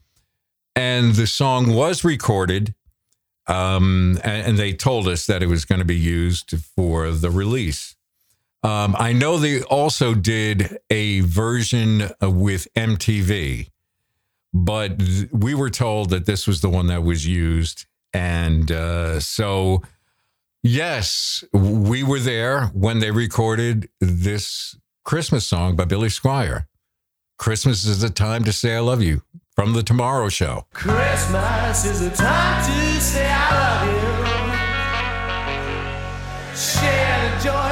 And 0.75 1.15
the 1.15 1.27
song 1.27 1.75
was 1.75 2.03
recorded, 2.03 2.75
um, 3.47 4.19
and, 4.25 4.47
and 4.47 4.59
they 4.59 4.73
told 4.73 5.07
us 5.07 5.27
that 5.27 5.43
it 5.43 5.47
was 5.47 5.65
going 5.65 5.81
to 5.81 5.85
be 5.85 5.99
used 5.99 6.55
for 6.75 7.11
the 7.11 7.31
release. 7.31 7.95
Um, 8.63 8.95
I 8.99 9.13
know 9.13 9.39
they 9.39 9.63
also 9.63 10.15
did 10.15 10.79
a 10.89 11.21
version 11.21 12.11
with 12.21 12.69
MTV, 12.75 13.69
but 14.55 15.03
we 15.33 15.55
were 15.55 15.71
told 15.71 16.11
that 16.11 16.27
this 16.27 16.47
was 16.47 16.61
the 16.61 16.69
one 16.69 16.87
that 16.87 17.03
was 17.03 17.27
used. 17.27 17.87
And 18.15 18.71
uh, 18.71 19.19
so, 19.19 19.83
yes, 20.63 21.43
we 21.53 22.03
were 22.03 22.21
there 22.21 22.67
when 22.67 23.01
they 23.01 23.11
recorded 23.11 23.89
this 24.01 24.77
Christmas 25.05 25.47
song 25.47 25.75
by 25.75 25.85
Billy 25.85 26.09
Squier. 26.09 26.67
Christmas 27.39 27.85
is 27.85 28.01
the 28.03 28.11
time 28.11 28.45
to 28.45 28.53
say 28.53 28.77
I 28.77 28.81
love 28.81 29.03
you 29.03 29.23
from 29.57 29.73
the 29.73 29.83
Tomorrow 29.83 30.29
Show. 30.29 30.67
Christmas 30.73 31.85
is 31.85 32.03
a 32.03 32.11
time 32.11 32.65
to 32.65 33.01
say 33.01 33.29
I 33.29 33.51
love 33.51 33.89
you. 33.89 34.23
Share 36.55 37.31
the 37.31 37.43
joys 37.43 37.72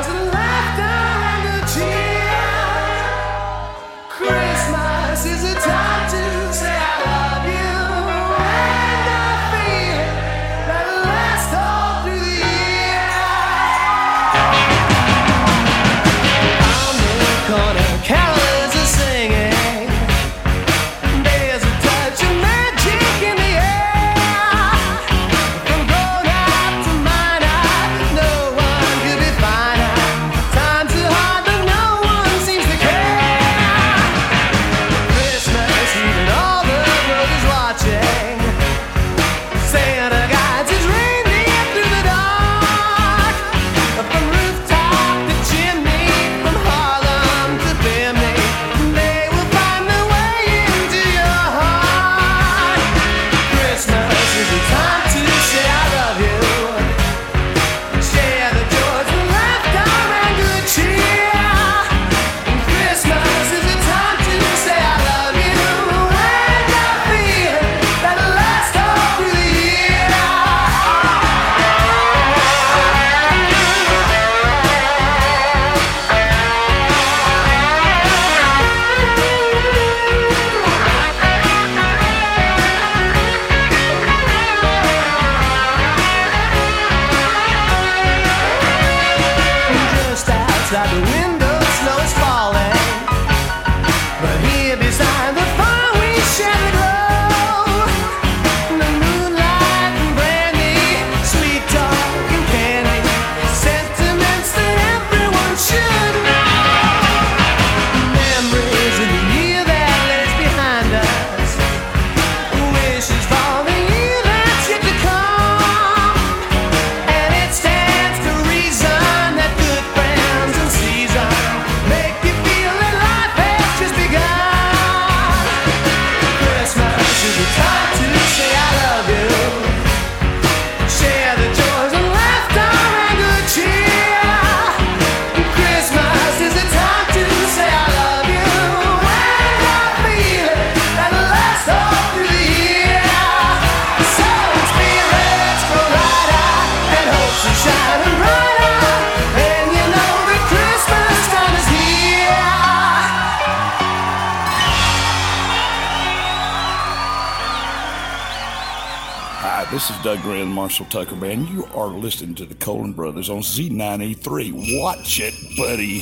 Marshall 160.70 160.86
Tucker 160.86 161.16
Band. 161.16 161.48
You 161.48 161.64
are 161.74 161.88
listening 161.88 162.36
to 162.36 162.44
the 162.46 162.54
Colvin 162.54 162.92
Brothers 162.92 163.28
on 163.28 163.40
Z93. 163.40 164.80
Watch 164.80 165.18
it, 165.20 165.34
buddy. 165.56 165.98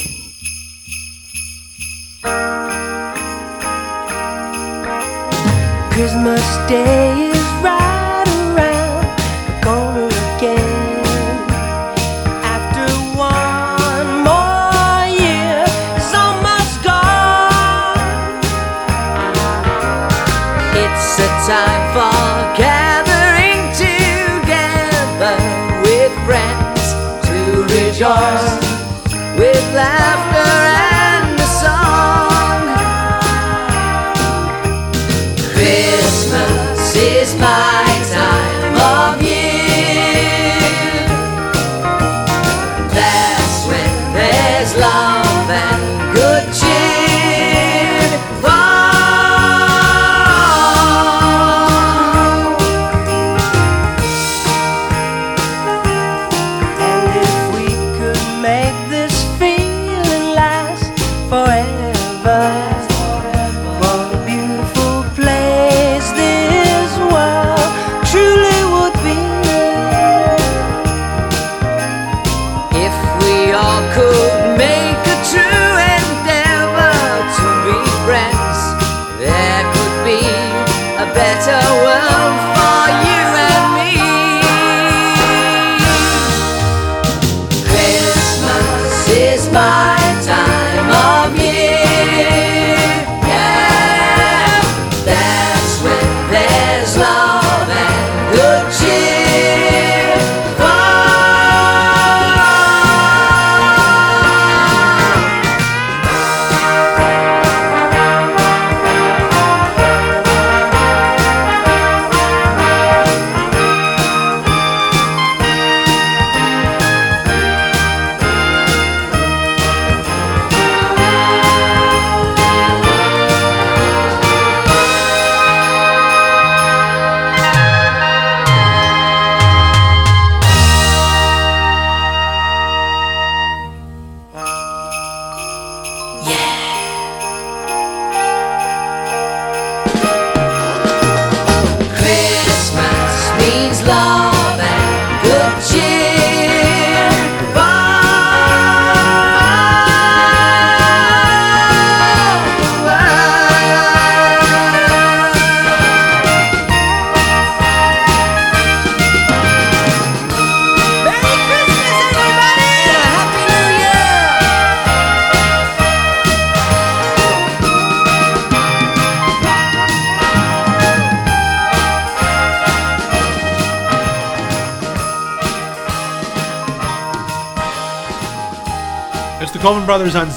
Christmas 5.95 6.69
Day 6.69 7.27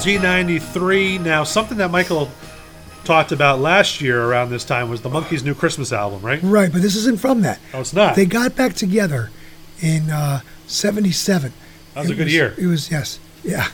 Z93. 0.02 1.20
Now, 1.20 1.44
something 1.44 1.78
that 1.78 1.90
Michael 1.90 2.28
talked 3.04 3.30
about 3.32 3.60
last 3.60 4.00
year 4.00 4.24
around 4.24 4.50
this 4.50 4.64
time 4.64 4.88
was 4.88 5.00
the 5.00 5.08
Monkees' 5.08 5.44
new 5.44 5.54
Christmas 5.54 5.92
album, 5.92 6.20
right? 6.22 6.40
Right, 6.42 6.72
but 6.72 6.82
this 6.82 6.96
isn't 6.96 7.20
from 7.20 7.42
that. 7.42 7.60
Oh, 7.72 7.80
it's 7.80 7.92
not. 7.92 8.16
They 8.16 8.26
got 8.26 8.56
back 8.56 8.74
together 8.74 9.30
in 9.80 10.10
uh, 10.10 10.40
77. 10.66 11.52
That 11.94 12.00
was 12.00 12.10
It 12.10 12.14
a 12.14 12.16
good 12.16 12.30
year. 12.30 12.54
It 12.58 12.66
was, 12.66 12.90
yes. 12.90 13.20
Yeah. 13.44 13.68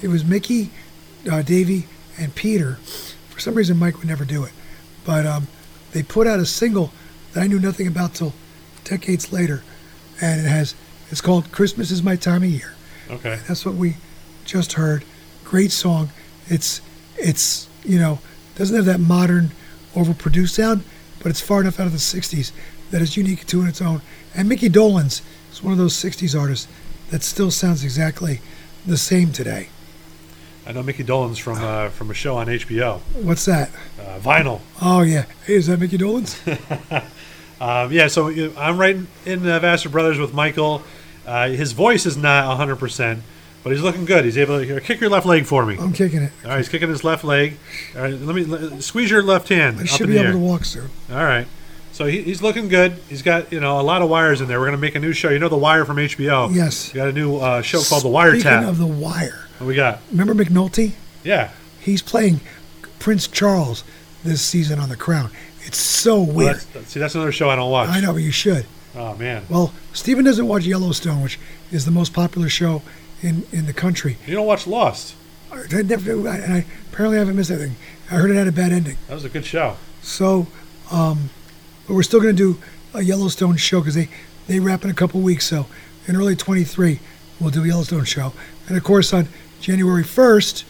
It 0.00 0.08
was 0.08 0.24
Mickey, 0.24 0.70
uh, 1.30 1.42
Davey, 1.42 1.86
and 2.18 2.34
Peter. 2.34 2.76
For 3.30 3.40
some 3.40 3.54
reason, 3.54 3.76
Mike 3.76 3.98
would 3.98 4.08
never 4.08 4.24
do 4.24 4.44
it. 4.44 4.52
But 5.04 5.26
um, 5.26 5.48
they 5.92 6.02
put 6.02 6.26
out 6.26 6.38
a 6.38 6.46
single 6.46 6.92
that 7.32 7.42
I 7.42 7.46
knew 7.46 7.58
nothing 7.60 7.86
about 7.86 8.14
till 8.14 8.32
decades 8.84 9.32
later. 9.32 9.62
And 10.20 10.40
it 10.40 10.48
has, 10.48 10.74
it's 11.10 11.20
called 11.20 11.52
Christmas 11.52 11.90
is 11.90 12.02
My 12.02 12.16
Time 12.16 12.42
of 12.42 12.48
Year. 12.48 12.74
Okay. 13.10 13.38
That's 13.46 13.66
what 13.66 13.74
we 13.74 13.96
just 14.44 14.74
heard. 14.74 15.04
Great 15.54 15.70
song. 15.70 16.08
It's 16.48 16.80
it's 17.16 17.68
you 17.84 17.96
know 17.96 18.18
doesn't 18.56 18.74
have 18.74 18.86
that 18.86 18.98
modern, 18.98 19.52
overproduced 19.94 20.48
sound, 20.48 20.82
but 21.20 21.28
it's 21.30 21.40
far 21.40 21.60
enough 21.60 21.78
out 21.78 21.86
of 21.86 21.92
the 21.92 21.98
'60s 21.98 22.50
that 22.90 23.00
is 23.00 23.16
unique 23.16 23.46
to 23.46 23.64
its 23.64 23.80
own. 23.80 24.02
And 24.34 24.48
Mickey 24.48 24.68
Dolenz 24.68 25.22
is 25.52 25.62
one 25.62 25.70
of 25.70 25.78
those 25.78 25.94
'60s 25.94 26.36
artists 26.36 26.66
that 27.10 27.22
still 27.22 27.52
sounds 27.52 27.84
exactly 27.84 28.40
the 28.84 28.96
same 28.96 29.30
today. 29.30 29.68
I 30.66 30.72
know 30.72 30.82
Mickey 30.82 31.04
Dolenz 31.04 31.38
from 31.38 31.58
uh, 31.62 31.88
from 31.90 32.10
a 32.10 32.14
show 32.14 32.36
on 32.36 32.48
HBO, 32.48 32.98
What's 33.22 33.44
that? 33.44 33.70
uh, 34.00 34.18
Vinyl. 34.18 34.60
Oh 34.82 35.02
yeah. 35.02 35.26
Hey, 35.46 35.54
is 35.54 35.68
that 35.68 35.78
Mickey 35.78 35.98
Dolenz? 35.98 36.34
Um, 37.60 37.92
yeah, 37.92 38.08
so 38.08 38.26
I'm 38.58 38.76
right 38.76 38.96
in 39.24 39.48
uh, 39.48 39.60
Vassar 39.60 39.88
Brothers 39.88 40.18
with 40.18 40.34
Michael. 40.34 40.82
Uh, 41.24 41.50
his 41.50 41.70
voice 41.70 42.04
is 42.06 42.16
not 42.16 42.48
100, 42.48 42.76
percent 42.76 43.22
but 43.64 43.72
he's 43.72 43.82
looking 43.82 44.04
good. 44.04 44.24
He's 44.24 44.38
able 44.38 44.60
to 44.60 44.64
here, 44.64 44.78
kick 44.78 45.00
your 45.00 45.10
left 45.10 45.26
leg 45.26 45.46
for 45.46 45.66
me. 45.66 45.76
I'm 45.80 45.92
kicking 45.92 46.22
it. 46.22 46.32
All 46.44 46.50
right, 46.50 46.58
he's 46.58 46.68
kicking 46.68 46.88
his 46.88 47.02
left 47.02 47.24
leg. 47.24 47.56
All 47.96 48.02
right, 48.02 48.12
let 48.14 48.36
me 48.36 48.44
let, 48.44 48.82
squeeze 48.82 49.10
your 49.10 49.22
left 49.22 49.48
hand. 49.48 49.78
I 49.78 49.82
up 49.82 49.88
should 49.88 50.06
be 50.06 50.14
able 50.18 50.26
air. 50.26 50.32
to 50.32 50.38
walk 50.38 50.64
soon. 50.64 50.90
All 51.10 51.16
right. 51.16 51.48
So 51.92 52.06
he, 52.06 52.22
he's 52.22 52.42
looking 52.42 52.68
good. 52.68 52.92
He's 53.08 53.22
got 53.22 53.52
you 53.52 53.60
know 53.60 53.80
a 53.80 53.82
lot 53.82 54.02
of 54.02 54.10
wires 54.10 54.40
in 54.40 54.48
there. 54.48 54.60
We're 54.60 54.66
gonna 54.66 54.76
make 54.78 54.94
a 54.94 55.00
new 55.00 55.12
show. 55.12 55.30
You 55.30 55.38
know 55.38 55.48
the 55.48 55.56
Wire 55.56 55.84
from 55.84 55.96
HBO. 55.96 56.54
Yes. 56.54 56.92
We 56.92 56.98
got 56.98 57.08
a 57.08 57.12
new 57.12 57.36
uh, 57.36 57.62
show 57.62 57.80
called 57.82 58.02
The 58.04 58.08
Wiretap. 58.08 58.40
Speaking 58.40 58.68
of 58.68 58.78
the 58.78 58.86
Wire, 58.86 59.46
what 59.58 59.66
we 59.66 59.74
got? 59.74 60.00
remember 60.10 60.34
McNulty? 60.34 60.92
Yeah. 61.22 61.50
He's 61.80 62.02
playing 62.02 62.40
Prince 62.98 63.28
Charles 63.28 63.84
this 64.24 64.42
season 64.42 64.78
on 64.78 64.88
The 64.88 64.96
Crown. 64.96 65.30
It's 65.66 65.78
so 65.78 66.20
Well, 66.20 66.34
weird. 66.36 66.56
that's, 66.72 66.88
see, 66.88 67.00
that's 67.00 67.14
another 67.14 67.32
show 67.32 67.48
I 67.48 67.56
don't 67.56 67.70
watch. 67.70 67.88
I 67.88 68.00
know, 68.00 68.12
but 68.12 68.22
you 68.22 68.30
should. 68.32 68.66
Oh 68.96 69.14
man. 69.16 69.44
Well, 69.48 69.72
Steven 69.92 70.24
doesn't 70.24 70.46
watch 70.46 70.64
Yellowstone, 70.66 71.22
which 71.22 71.38
is 71.70 71.84
the 71.84 71.90
most 71.90 72.12
popular 72.12 72.48
show 72.48 72.82
in, 73.24 73.46
in 73.52 73.66
the 73.66 73.72
country. 73.72 74.16
You 74.26 74.34
don't 74.34 74.46
watch 74.46 74.66
Lost. 74.66 75.14
I, 75.50 75.62
I 75.72 75.82
never- 75.82 76.28
I- 76.28 76.36
and 76.36 76.52
I 76.52 76.64
apparently 76.92 77.18
haven't 77.18 77.36
missed 77.36 77.50
anything. 77.50 77.76
I 78.10 78.16
heard 78.16 78.30
it 78.30 78.34
had 78.36 78.46
a 78.46 78.52
bad 78.52 78.70
ending. 78.72 78.98
That 79.08 79.14
was 79.14 79.24
a 79.24 79.28
good 79.30 79.44
show. 79.46 79.76
So, 80.02 80.46
um, 80.90 81.30
but 81.86 81.94
we're 81.94 82.02
still 82.02 82.20
going 82.20 82.36
to 82.36 82.54
do 82.54 82.60
a 82.92 83.02
Yellowstone 83.02 83.56
show 83.56 83.80
because 83.80 83.94
they, 83.94 84.08
they 84.46 84.60
wrap 84.60 84.84
in 84.84 84.90
a 84.90 84.94
couple 84.94 85.20
weeks. 85.20 85.46
So, 85.46 85.66
in 86.06 86.16
early 86.16 86.36
23, 86.36 87.00
we'll 87.40 87.50
do 87.50 87.64
a 87.64 87.66
Yellowstone 87.66 88.04
show. 88.04 88.32
And 88.68 88.76
of 88.76 88.84
course, 88.84 89.12
on 89.14 89.28
January 89.60 90.04
1st, 90.04 90.64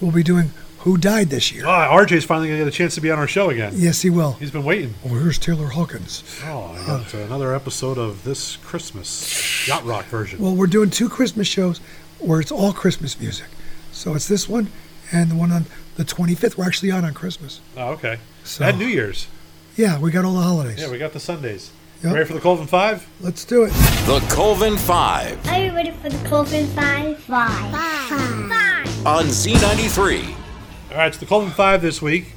we'll 0.00 0.12
be 0.12 0.22
doing 0.22 0.52
Who 0.86 0.96
Died 0.96 1.30
This 1.30 1.50
Year. 1.50 1.64
Oh, 1.66 1.68
RJ's 1.68 2.24
finally 2.24 2.46
gonna 2.46 2.60
get 2.60 2.68
a 2.68 2.70
chance 2.70 2.94
to 2.94 3.00
be 3.00 3.10
on 3.10 3.18
our 3.18 3.26
show 3.26 3.50
again. 3.50 3.72
Yes, 3.74 4.02
he 4.02 4.08
will. 4.08 4.34
He's 4.34 4.52
been 4.52 4.62
waiting. 4.62 4.94
Oh, 5.04 5.08
here's 5.08 5.36
Taylor 5.36 5.66
Hawkins. 5.66 6.22
Oh, 6.44 6.76
I 6.80 6.86
got 6.86 7.12
uh, 7.12 7.18
another 7.18 7.52
episode 7.56 7.98
of 7.98 8.22
this 8.22 8.54
Christmas 8.58 9.66
yacht 9.66 9.84
rock 9.84 10.04
version. 10.04 10.38
Well, 10.38 10.54
we're 10.54 10.68
doing 10.68 10.90
two 10.90 11.08
Christmas 11.08 11.48
shows 11.48 11.78
where 12.20 12.40
it's 12.40 12.52
all 12.52 12.72
Christmas 12.72 13.18
music. 13.18 13.48
So 13.90 14.14
it's 14.14 14.28
this 14.28 14.48
one 14.48 14.70
and 15.10 15.32
the 15.32 15.34
one 15.34 15.50
on 15.50 15.64
the 15.96 16.04
25th. 16.04 16.56
We're 16.56 16.66
actually 16.66 16.92
on 16.92 17.04
on 17.04 17.14
Christmas. 17.14 17.60
Oh, 17.76 17.88
okay. 17.94 18.18
So- 18.44 18.64
and 18.64 18.78
New 18.78 18.86
Year's. 18.86 19.26
Yeah, 19.74 19.98
we 19.98 20.12
got 20.12 20.24
all 20.24 20.34
the 20.34 20.42
holidays. 20.42 20.80
Yeah, 20.80 20.88
we 20.88 20.98
got 20.98 21.12
the 21.12 21.18
Sundays. 21.18 21.72
Yep. 22.04 22.14
Ready 22.14 22.26
for 22.26 22.34
the 22.34 22.40
Colvin 22.40 22.68
Five? 22.68 23.04
Let's 23.20 23.44
do 23.44 23.64
it. 23.64 23.70
The 24.06 24.24
Colvin 24.30 24.76
Five 24.76 25.44
Are 25.48 25.58
you 25.64 25.72
ready 25.74 25.90
for 25.90 26.10
the 26.10 26.28
Colvin 26.28 26.68
Five? 26.68 27.18
Five. 27.18 27.72
Five. 27.72 29.06
on 29.06 29.24
Z93. 29.24 30.45
All 30.96 31.02
right, 31.02 31.08
it's 31.08 31.18
the 31.18 31.26
Colvin 31.26 31.50
Five 31.50 31.82
this 31.82 32.00
week. 32.00 32.32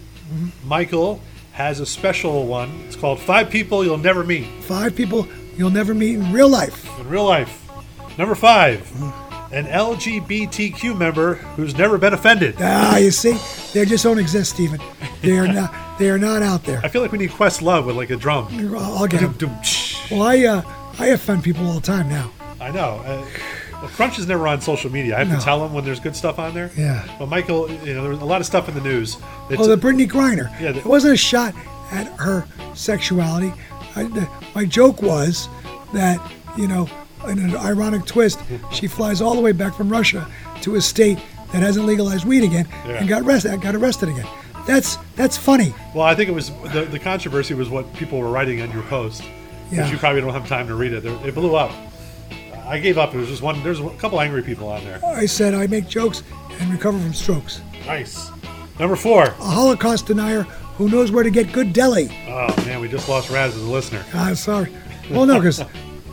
Michael 0.65 1.21
has 1.53 1.79
a 1.79 1.85
special 1.85 2.45
one. 2.45 2.69
It's 2.87 2.97
called 2.97 3.21
Five 3.21 3.49
People 3.49 3.85
You'll 3.85 3.97
Never 3.97 4.21
Meet 4.21 4.47
Five 4.63 4.97
people 4.97 5.29
you'll 5.55 5.69
never 5.69 5.93
meet 5.93 6.15
in 6.15 6.33
real 6.33 6.49
life. 6.49 6.85
in 6.99 7.07
Real 7.07 7.23
Life. 7.23 7.65
Number 8.17 8.35
five, 8.35 8.81
an 9.53 9.65
LGBTQ 9.65 10.97
member 10.97 11.35
who's 11.35 11.77
never 11.77 11.97
been 11.97 12.13
offended. 12.13 12.55
Ah, 12.59 12.97
you 12.97 13.11
see, 13.11 13.37
they 13.71 13.85
just 13.85 14.03
don't 14.03 14.19
exist, 14.19 14.55
Stephen. 14.55 14.81
They 15.21 15.37
are 15.37 15.47
not. 15.47 15.97
They 15.97 16.09
are 16.09 16.19
not 16.19 16.41
out 16.41 16.65
there. 16.65 16.81
I 16.83 16.89
feel 16.89 17.01
like 17.01 17.13
we 17.13 17.17
need 17.17 17.29
Questlove 17.29 17.85
with 17.85 17.95
like 17.95 18.09
a 18.09 18.17
drum. 18.17 18.49
I'll 18.75 19.07
get 19.07 19.21
shh. 19.65 20.11
Well, 20.11 20.23
I 20.23 20.43
uh, 20.43 20.61
I 20.99 21.05
offend 21.05 21.45
people 21.45 21.65
all 21.65 21.75
the 21.75 21.87
time 21.87 22.09
now. 22.09 22.29
I 22.59 22.71
know. 22.71 23.01
Uh, 23.05 23.25
well, 23.81 23.89
Crunch 23.91 24.19
is 24.19 24.27
never 24.27 24.47
on 24.47 24.61
social 24.61 24.91
media. 24.91 25.15
I 25.15 25.19
have 25.19 25.29
No. 25.29 25.37
to 25.39 25.41
tell 25.43 25.65
him 25.65 25.73
when 25.73 25.83
there's 25.85 25.99
good 25.99 26.15
stuff 26.15 26.39
on 26.39 26.53
there. 26.53 26.71
Yeah. 26.77 27.03
But 27.17 27.27
Michael, 27.29 27.69
you 27.71 27.93
know, 27.93 28.01
there 28.01 28.11
was 28.11 28.21
a 28.21 28.25
lot 28.25 28.41
of 28.41 28.47
stuff 28.47 28.67
in 28.67 28.75
the 28.75 28.81
news. 28.81 29.17
It's, 29.49 29.61
Oh, 29.61 29.67
the 29.67 29.77
Brittney 29.77 30.07
Griner. 30.09 30.49
Yeah, 30.59 30.71
the- 30.73 30.79
it 30.79 30.85
wasn't 30.85 31.13
a 31.13 31.17
shot 31.17 31.53
at 31.91 32.07
her 32.19 32.45
sexuality. 32.73 33.53
I, 33.95 34.03
the, 34.03 34.27
my 34.55 34.65
joke 34.65 35.01
was 35.01 35.47
that 35.93 36.19
you 36.57 36.67
know, 36.67 36.89
in 37.27 37.39
an 37.39 37.55
ironic 37.55 38.05
twist, 38.05 38.39
she 38.71 38.87
flies 38.87 39.21
all 39.21 39.35
the 39.35 39.41
way 39.41 39.51
back 39.51 39.75
from 39.75 39.89
Russia 39.89 40.27
to 40.61 40.75
a 40.75 40.81
state 40.81 41.17
that 41.51 41.61
hasn't 41.61 41.85
legalized 41.85 42.25
weed 42.25 42.43
again 42.43 42.67
Yeah. 42.87 42.93
and 42.95 43.07
got 43.09 43.21
arrested. 43.23 43.59
Got 43.61 43.75
arrested 43.75 44.09
again. 44.09 44.27
That's 44.67 44.97
that's 45.15 45.35
funny. 45.37 45.73
well, 45.95 46.05
I 46.05 46.13
think 46.15 46.29
it 46.29 46.33
was 46.33 46.51
the, 46.73 46.85
the 46.91 46.99
controversy 46.99 47.53
was 47.55 47.69
what 47.69 47.91
people 47.95 48.19
were 48.19 48.29
writing 48.29 48.61
on 48.61 48.71
your 48.71 48.83
post. 48.83 49.23
Yeah. 49.71 49.89
You 49.89 49.97
probably 49.97 50.21
don't 50.21 50.33
have 50.33 50.47
time 50.47 50.67
to 50.67 50.75
read 50.75 50.93
it. 50.93 51.05
It 51.05 51.33
blew 51.35 51.55
up. 51.55 51.71
I 52.69 52.77
gave 52.79 52.97
up. 52.99 53.11
There 53.11 53.19
was 53.19 53.29
just 53.29 53.41
one. 53.41 53.61
There's 53.63 53.79
a 53.79 53.89
couple 53.97 54.21
angry 54.21 54.43
people 54.43 54.67
on 54.67 54.83
there. 54.85 55.03
I 55.03 55.25
said 55.25 55.53
I 55.55 55.65
make 55.67 55.87
jokes 55.87 56.21
and 56.59 56.71
recover 56.71 56.99
from 56.99 57.13
strokes. 57.13 57.61
Nice. 57.85 58.29
Number 58.79 58.95
four. 58.95 59.23
A 59.23 59.31
Holocaust 59.31 60.05
denier 60.05 60.43
who 60.77 60.87
knows 60.87 61.11
where 61.11 61.23
to 61.23 61.31
get 61.31 61.51
good 61.51 61.73
deli. 61.73 62.07
Oh 62.29 62.53
man, 62.65 62.79
we 62.79 62.87
just 62.87 63.09
lost 63.09 63.29
Raz 63.31 63.55
as 63.55 63.61
a 63.63 63.69
listener. 63.69 64.05
Ah, 64.13 64.33
sorry. 64.35 64.71
Well, 65.09 65.25
no, 65.25 65.35
because 65.39 65.59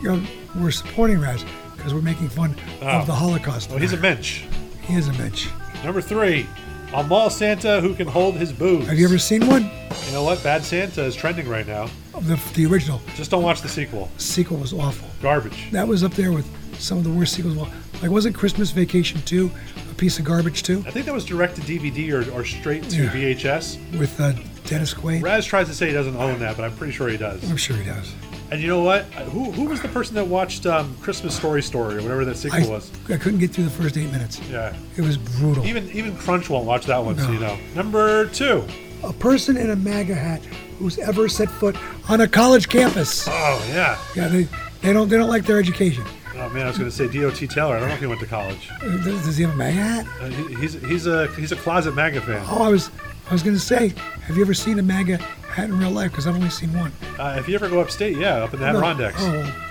you 0.01 0.03
know, 0.15 0.23
we're 0.55 0.71
supporting 0.71 1.19
Raz 1.21 1.45
because 1.75 1.93
we're 1.93 2.01
making 2.01 2.29
fun 2.29 2.55
Oh. 2.81 2.87
of 2.87 3.05
the 3.05 3.13
Holocaust. 3.13 3.69
Well, 3.69 3.79
he's 3.79 3.93
a 3.93 3.97
mensch. 3.97 4.43
He 4.81 4.95
is 4.95 5.07
a 5.07 5.13
mensch. 5.13 5.47
Number 5.83 6.01
three. 6.01 6.47
A 6.93 7.03
mall 7.03 7.29
Santa 7.29 7.81
who 7.81 7.93
can 7.93 8.07
hold 8.07 8.35
his 8.35 8.51
booze. 8.53 8.87
Have 8.87 8.97
you 8.97 9.05
ever 9.05 9.17
seen 9.19 9.45
one? 9.45 9.69
You 10.07 10.13
know 10.13 10.23
what? 10.23 10.41
Bad 10.41 10.63
Santa 10.63 11.03
is 11.03 11.15
trending 11.15 11.47
right 11.47 11.67
now. 11.67 11.89
The, 12.21 12.35
the 12.55 12.65
original 12.65 13.01
Just 13.15 13.31
don't 13.31 13.43
watch 13.43 13.61
the 13.61 13.69
sequel. 13.69 14.09
sequel 14.17 14.57
was 14.57 14.73
awful. 14.73 15.07
Garbage. 15.21 15.69
That 15.71 15.87
was 15.87 16.03
up 16.03 16.13
there 16.13 16.31
with 16.31 16.47
some 16.79 16.97
of 16.97 17.03
the 17.03 17.09
worst 17.11 17.33
sequels. 17.33 17.55
Well, 17.55 17.71
like 18.01 18.11
wasn't 18.11 18.35
Christmas 18.35 18.71
Vacation 18.71 19.21
2 19.23 19.49
a 19.91 19.93
piece 19.95 20.19
of 20.19 20.25
garbage 20.25 20.63
too? 20.63 20.83
I 20.85 20.91
think 20.91 21.05
that 21.05 21.13
was 21.13 21.25
direct 21.25 21.55
to 21.55 21.61
DVD 21.61 22.11
or, 22.13 22.31
or 22.31 22.43
straight 22.45 22.83
to 22.89 23.03
Yeah. 23.03 23.09
VHS. 23.09 23.97
With 23.99 24.19
uh, 24.19 24.33
Dennis 24.65 24.93
Quaid. 24.93 25.21
Raz 25.23 25.45
tries 25.45 25.67
to 25.67 25.73
say 25.73 25.87
he 25.87 25.93
doesn't 25.93 26.15
own 26.15 26.39
that, 26.39 26.55
but 26.57 26.63
I'm 26.65 26.75
pretty 26.75 26.93
sure 26.93 27.07
he 27.07 27.17
does. 27.17 27.49
I'm 27.49 27.57
sure 27.57 27.75
he 27.75 27.85
does. 27.85 28.13
And 28.49 28.61
you 28.61 28.67
know 28.67 28.81
what? 28.81 29.03
Who 29.31 29.51
who 29.51 29.65
was 29.65 29.81
the 29.81 29.89
person 29.89 30.15
that 30.15 30.25
watched 30.25 30.65
um, 30.65 30.95
Christmas 31.01 31.35
Story 31.35 31.61
Story 31.61 31.97
or 31.97 32.01
whatever 32.01 32.23
that 32.25 32.37
sequel 32.37 32.63
I, 32.63 32.67
was? 32.69 32.91
I 33.09 33.17
couldn't 33.17 33.39
get 33.39 33.51
through 33.51 33.65
the 33.65 33.69
first 33.69 33.97
eight 33.97 34.09
minutes. 34.11 34.39
Yeah. 34.49 34.73
It 34.95 35.01
was 35.01 35.17
brutal. 35.17 35.65
Even 35.65 35.89
even 35.91 36.15
Crunch 36.15 36.49
won't 36.49 36.65
watch 36.65 36.85
that 36.85 37.03
one, 37.03 37.17
so 37.17 37.27
No. 37.27 37.31
you 37.33 37.39
know. 37.39 37.57
Number 37.75 38.27
two. 38.27 38.65
a 39.03 39.11
person 39.13 39.57
in 39.57 39.69
a 39.71 39.75
MAGA 39.75 40.15
hat 40.15 40.41
who's 40.79 40.97
ever 40.99 41.27
set 41.29 41.49
foot 41.49 41.75
on 42.09 42.21
a 42.21 42.27
college 42.27 42.69
campus. 42.69 43.27
Oh 43.29 43.65
yeah. 43.69 43.97
Yeah, 44.15 44.27
they, 44.27 44.47
they 44.81 44.93
don't 44.93 45.09
they 45.09 45.17
don't 45.17 45.29
like 45.29 45.45
their 45.45 45.59
education. 45.59 46.03
Oh 46.35 46.49
man, 46.49 46.65
I 46.65 46.67
was 46.67 46.77
going 46.77 46.89
to 46.89 46.95
say 46.95 47.07
D.O.T. 47.07 47.47
Taylor. 47.47 47.77
I 47.77 47.79
don't 47.79 47.89
know 47.89 47.95
if 47.95 47.99
he 47.99 48.05
went 48.05 48.19
to 48.19 48.27
college. 48.27 48.69
Uh, 48.83 49.03
Does, 49.03 49.25
does 49.25 49.37
he 49.37 49.43
have 49.43 49.53
a 49.53 49.57
MAGA 49.57 49.73
hat? 49.73 50.07
Uh, 50.21 50.27
he, 50.29 50.53
he's 50.55 50.73
he's 50.73 51.07
a 51.07 51.27
he's 51.33 51.51
a 51.51 51.55
closet 51.55 51.95
MAGA 51.95 52.21
fan. 52.21 52.45
Oh, 52.47 52.61
I 52.63 52.69
was 52.69 52.91
I 53.29 53.33
was 53.33 53.41
gonna 53.43 53.57
say, 53.57 53.89
have 54.21 54.35
you 54.35 54.43
ever 54.43 54.53
seen 54.53 54.77
a 54.77 54.83
MAGA 54.83 55.17
hat 55.17 55.65
in 55.69 55.79
real 55.79 55.89
life? 55.91 56.11
Because 56.11 56.27
I've 56.27 56.35
only 56.35 56.49
seen 56.51 56.71
one. 56.73 56.91
Uh, 57.17 57.37
if 57.39 57.49
you 57.49 57.55
ever 57.55 57.67
go 57.69 57.81
upstate, 57.81 58.17
yeah, 58.17 58.35
up 58.43 58.53
in 58.53 58.59
the 58.59 58.67
Adirondacks. 58.67 59.17
Oh, 59.19 59.63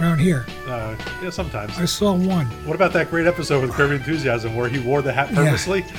around 0.00 0.18
here, 0.18 0.46
Uh, 0.66 0.94
yeah, 1.22 1.30
sometimes. 1.30 1.76
I 1.78 1.84
saw 1.84 2.12
one. 2.14 2.46
What 2.66 2.74
about 2.74 2.92
that 2.92 3.10
great 3.10 3.26
episode 3.26 3.62
with 3.62 3.72
Curb 3.72 3.90
Your 3.90 3.98
Enthusiasm 3.98 4.54
where 4.54 4.68
he 4.68 4.78
wore 4.78 5.02
the 5.02 5.12
hat 5.12 5.30
Yeah. 5.30 5.36
purposely? 5.44 5.84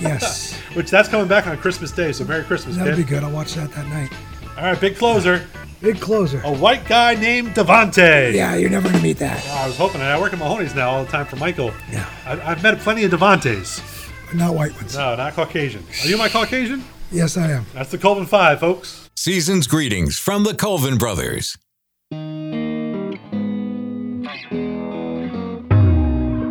Yes, 0.00 0.54
Which 0.74 0.90
that's 0.90 1.08
coming 1.08 1.28
back 1.28 1.46
on 1.46 1.56
Christmas 1.56 1.92
Day, 1.92 2.10
so 2.12 2.24
Merry 2.24 2.42
Christmas, 2.42 2.76
that'll 2.76 2.96
be 2.96 3.04
good. 3.04 3.22
I'll 3.22 3.30
watch 3.30 3.54
that 3.54 3.70
that 3.72 3.86
night. 3.86 4.10
All 4.56 4.64
right, 4.64 4.80
big 4.80 4.96
closer. 4.96 5.46
Big 5.80 6.00
closer. 6.00 6.40
A 6.44 6.52
white 6.52 6.84
guy 6.86 7.14
named 7.14 7.54
Devante. 7.54 8.32
Yeah, 8.34 8.54
you're 8.56 8.70
never 8.70 8.88
gonna 8.88 9.02
meet 9.02 9.18
that. 9.18 9.42
Oh, 9.48 9.62
I 9.62 9.66
was 9.66 9.76
hoping. 9.76 10.00
I 10.00 10.18
work 10.18 10.32
at 10.32 10.38
Mahoney's 10.38 10.74
now 10.74 10.90
all 10.90 11.04
the 11.04 11.10
time 11.10 11.26
for 11.26 11.36
Michael. 11.36 11.72
Yeah. 11.90 12.08
I, 12.26 12.40
I've 12.52 12.62
met 12.62 12.78
plenty 12.80 13.04
of 13.04 13.10
Devantes. 13.12 13.80
Not 14.34 14.54
white 14.54 14.74
ones. 14.74 14.96
No, 14.96 15.14
not 15.16 15.34
Caucasian. 15.34 15.84
Are 16.02 16.08
you 16.08 16.16
my 16.16 16.28
Caucasian? 16.28 16.84
Yes, 17.12 17.36
I 17.36 17.50
am. 17.50 17.66
That's 17.74 17.90
the 17.90 17.98
Colvin 17.98 18.26
Five, 18.26 18.60
folks. 18.60 19.10
Season's 19.16 19.66
greetings 19.66 20.18
from 20.18 20.42
the 20.44 20.54
Colvin 20.54 20.98
brothers. 20.98 21.56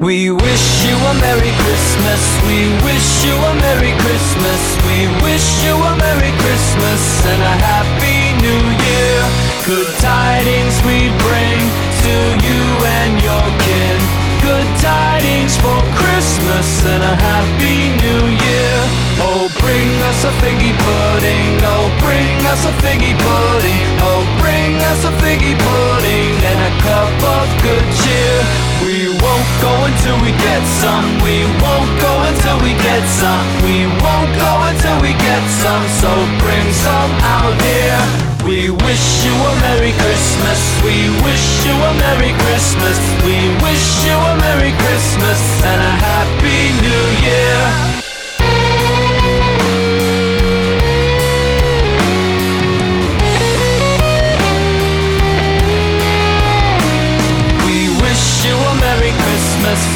We 0.02 0.32
wish 0.32 0.84
you 0.84 0.98
a 0.98 1.14
Merry 1.22 1.54
Christmas. 1.62 2.22
We 2.50 2.74
wish 2.82 3.22
you 3.22 3.38
a 3.38 3.54
Merry 3.62 3.94
Christmas. 4.02 4.62
We 4.90 5.06
wish 5.22 5.46
you 5.62 5.78
a 5.78 5.94
Merry 5.94 6.34
Christmas 6.42 7.04
and 7.30 7.38
a 7.38 7.56
Happy 7.62 8.34
New 8.42 8.66
Year. 8.82 9.22
Good 9.62 9.94
tidings 10.02 10.82
we 10.90 11.14
bring 11.22 11.62
to 12.02 12.16
you 12.42 12.62
and 12.98 13.14
your 13.22 13.46
kin. 13.62 14.02
Good 14.42 14.66
tidings 14.82 15.54
for 15.62 15.78
Christmas 15.94 16.82
and 16.82 17.04
a 17.06 17.16
Happy 17.22 17.94
New 18.02 18.26
Year. 18.26 18.78
Oh, 19.22 19.51
bring 19.62 19.90
us 20.10 20.26
a 20.26 20.32
figgy 20.42 20.74
pudding. 20.74 21.62
Oh, 21.64 21.88
bring 22.02 22.38
us 22.50 22.62
a 22.66 22.74
figgy 22.82 23.14
pudding. 23.14 23.86
Oh, 24.02 24.26
bring 24.42 24.76
us 24.92 25.06
a 25.06 25.14
figgy 25.22 25.56
pudding 25.56 26.34
and 26.42 26.60
a 26.66 26.74
cup 26.82 27.16
of 27.22 27.46
good 27.62 27.86
cheer. 28.02 28.38
We 28.82 29.14
won't 29.22 29.52
go 29.62 29.72
until 29.86 30.18
we 30.26 30.34
get 30.42 30.64
some. 30.82 31.06
We 31.22 31.46
won't 31.62 31.94
go 32.02 32.14
until 32.26 32.58
we 32.66 32.74
get 32.82 33.06
some. 33.06 33.46
We 33.62 33.86
won't 34.02 34.34
go 34.36 34.52
until 34.70 34.98
we 35.06 35.14
get 35.14 35.44
some. 35.62 35.86
So 36.02 36.10
bring 36.42 36.68
some 36.74 37.12
out 37.22 37.56
here. 37.62 38.02
We 38.42 38.74
wish 38.74 39.06
you 39.24 39.34
a 39.38 39.54
Merry 39.62 39.94
Christmas. 40.02 40.60
We 40.82 41.14
wish 41.22 41.46
you 41.66 41.74
a 41.78 41.94
Merry 42.02 42.34
Christmas. 42.42 42.98
We 43.22 43.38
wish 43.62 43.86
you 44.06 44.18
a 44.18 44.34
Merry 44.42 44.74
Christmas 44.82 45.42
and 45.62 45.80
a 45.80 45.94
Happy 46.02 46.74
New 46.82 47.06
Year. 47.22 48.01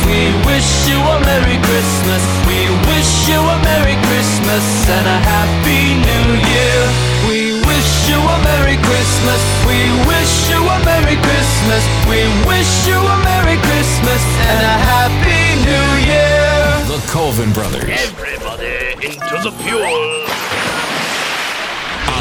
We 0.06 0.30
wish 0.46 0.88
you 0.88 0.98
a 1.02 1.18
Merry 1.26 1.58
Christmas. 1.66 2.22
We 2.46 2.70
wish 2.90 3.28
you 3.28 3.40
a 3.42 3.58
Merry 3.66 3.98
Christmas 4.06 4.66
and 4.90 5.06
a 5.08 5.20
Happy 5.26 5.98
New 5.98 6.28
Year. 6.46 6.80
We 7.28 7.60
wish 7.66 7.92
you 8.10 8.20
a 8.22 8.38
Merry 8.46 8.78
Christmas. 8.86 9.42
We 9.66 9.82
wish 10.06 10.34
you 10.50 10.62
a 10.62 10.78
Merry 10.86 11.18
Christmas. 11.18 11.84
We 12.06 12.22
wish 12.46 12.72
you 12.88 12.98
a 12.98 13.18
Merry 13.26 13.58
Christmas 13.66 14.22
and 14.54 14.64
a 14.64 14.78
Happy 14.94 15.44
New 15.66 15.90
Year. 16.06 16.86
The 16.86 17.02
Colvin 17.12 17.52
Brothers. 17.52 17.90
Everybody 17.90 18.94
into 19.02 19.36
the 19.44 19.52
fuel. 19.64 20.26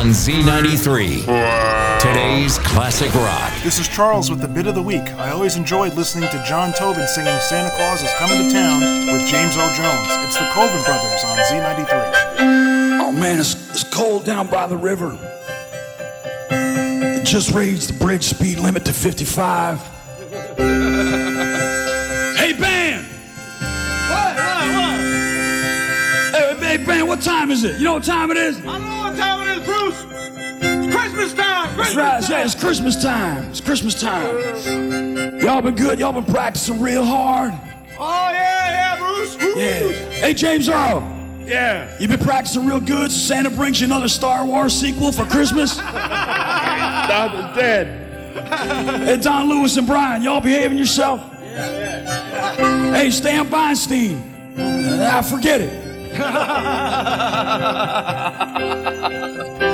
On 0.00 0.10
Z93. 0.10 1.83
Today's 2.04 2.58
classic 2.58 3.14
rock. 3.14 3.50
This 3.62 3.78
is 3.78 3.88
Charles 3.88 4.28
with 4.28 4.42
the 4.42 4.46
bit 4.46 4.66
of 4.66 4.74
the 4.74 4.82
week. 4.82 5.14
I 5.14 5.30
always 5.30 5.56
enjoyed 5.56 5.94
listening 5.94 6.28
to 6.28 6.44
John 6.46 6.74
Tobin 6.74 7.06
singing 7.06 7.32
Santa 7.38 7.74
Claus 7.76 8.02
is 8.02 8.10
Coming 8.18 8.36
to 8.36 8.52
Town 8.52 8.80
with 9.06 9.26
James 9.26 9.56
Earl 9.56 9.70
Jones. 9.70 10.08
It's 10.26 10.36
the 10.36 10.46
Colvin 10.52 10.84
Brothers 10.84 11.24
on 11.24 11.38
Z93. 11.38 13.00
Oh 13.00 13.10
man, 13.10 13.40
it's, 13.40 13.54
it's 13.70 13.84
cold 13.84 14.26
down 14.26 14.48
by 14.48 14.66
the 14.66 14.76
river. 14.76 15.18
It 16.50 17.24
just 17.24 17.52
raised 17.52 17.88
the 17.88 17.98
bridge 18.04 18.24
speed 18.24 18.58
limit 18.58 18.84
to 18.84 18.92
55. 18.92 19.78
hey, 20.58 22.52
band! 22.52 23.06
What? 24.10 24.36
What? 24.36 24.66
What? 24.76 25.00
Hey, 26.34 26.76
hey, 26.76 26.84
band, 26.84 27.08
what 27.08 27.22
time 27.22 27.50
is 27.50 27.64
it? 27.64 27.78
You 27.78 27.84
know 27.84 27.94
what 27.94 28.04
time 28.04 28.30
it 28.30 28.36
is? 28.36 28.58
I 28.58 28.78
know 28.78 28.98
what 28.98 29.16
time 29.16 29.33
Christmas 31.14 31.34
time. 31.34 31.76
That's 31.76 31.94
right, 31.94 32.22
time. 32.22 32.30
yeah, 32.30 32.44
it's 32.44 32.54
Christmas 32.54 33.02
time. 33.02 33.44
It's 33.50 33.60
Christmas 33.60 34.00
time. 34.00 35.38
Y'all 35.40 35.62
been 35.62 35.76
good? 35.76 35.98
Y'all 35.98 36.12
been 36.12 36.24
practicing 36.24 36.80
real 36.80 37.04
hard? 37.04 37.52
Oh 37.98 38.30
yeah, 38.32 38.96
yeah, 38.96 38.98
Bruce. 38.98 39.36
Woo. 39.36 39.54
Yeah. 39.56 39.88
Hey, 40.10 40.34
James 40.34 40.68
Earl. 40.68 41.02
Yeah. 41.46 41.96
You 42.00 42.08
been 42.08 42.18
practicing 42.18 42.66
real 42.66 42.80
good 42.80 43.12
so 43.12 43.34
Santa 43.34 43.50
brings 43.50 43.80
you 43.80 43.86
another 43.86 44.08
Star 44.08 44.44
Wars 44.44 44.72
sequel 44.72 45.12
for 45.12 45.24
Christmas? 45.26 45.76
Dad 45.78 47.34
is 47.34 47.56
dead. 47.56 48.00
Hey, 49.06 49.16
Don 49.18 49.48
Lewis 49.48 49.76
and 49.76 49.86
Brian, 49.86 50.22
y'all 50.22 50.40
behaving 50.40 50.78
yourself? 50.78 51.20
Yeah, 51.42 51.70
yeah. 51.70 52.94
Hey, 52.94 53.10
Stan 53.10 53.46
Feinstein. 53.46 54.20
I 54.58 55.22
forget 55.22 55.60
it. 55.60 55.84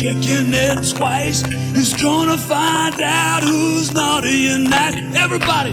Checking 0.00 0.54
it 0.54 0.96
twice. 0.96 1.42
He's 1.76 1.92
gonna 2.00 2.38
find 2.38 2.98
out 3.02 3.42
who's 3.42 3.92
naughty 3.92 4.48
and 4.48 4.64
nice. 4.64 4.96
Everybody, 5.14 5.72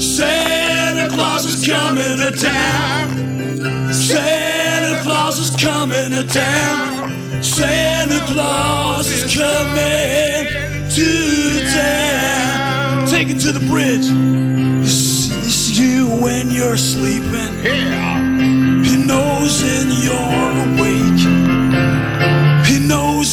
Santa 0.00 1.08
Claus 1.14 1.44
is 1.46 1.64
coming 1.64 2.18
to 2.18 2.30
town. 2.32 3.92
Santa 3.92 5.00
Claus 5.04 5.38
is 5.38 5.50
coming 5.62 6.10
to 6.10 6.26
town. 6.26 7.42
Santa 7.42 8.18
Claus 8.32 9.06
is 9.06 9.32
coming 9.32 10.46
to 10.90 11.10
town. 11.72 13.06
Take 13.06 13.28
it 13.28 13.38
to 13.42 13.52
the 13.52 13.64
bridge. 13.70 14.08
It's, 14.82 15.30
it's 15.46 15.78
you 15.78 16.08
when 16.20 16.50
you're 16.50 16.76
sleeping. 16.76 17.54
He 18.84 18.96
knows 19.06 19.62
when 19.62 19.90
you're 20.02 20.74
awake. 20.74 21.07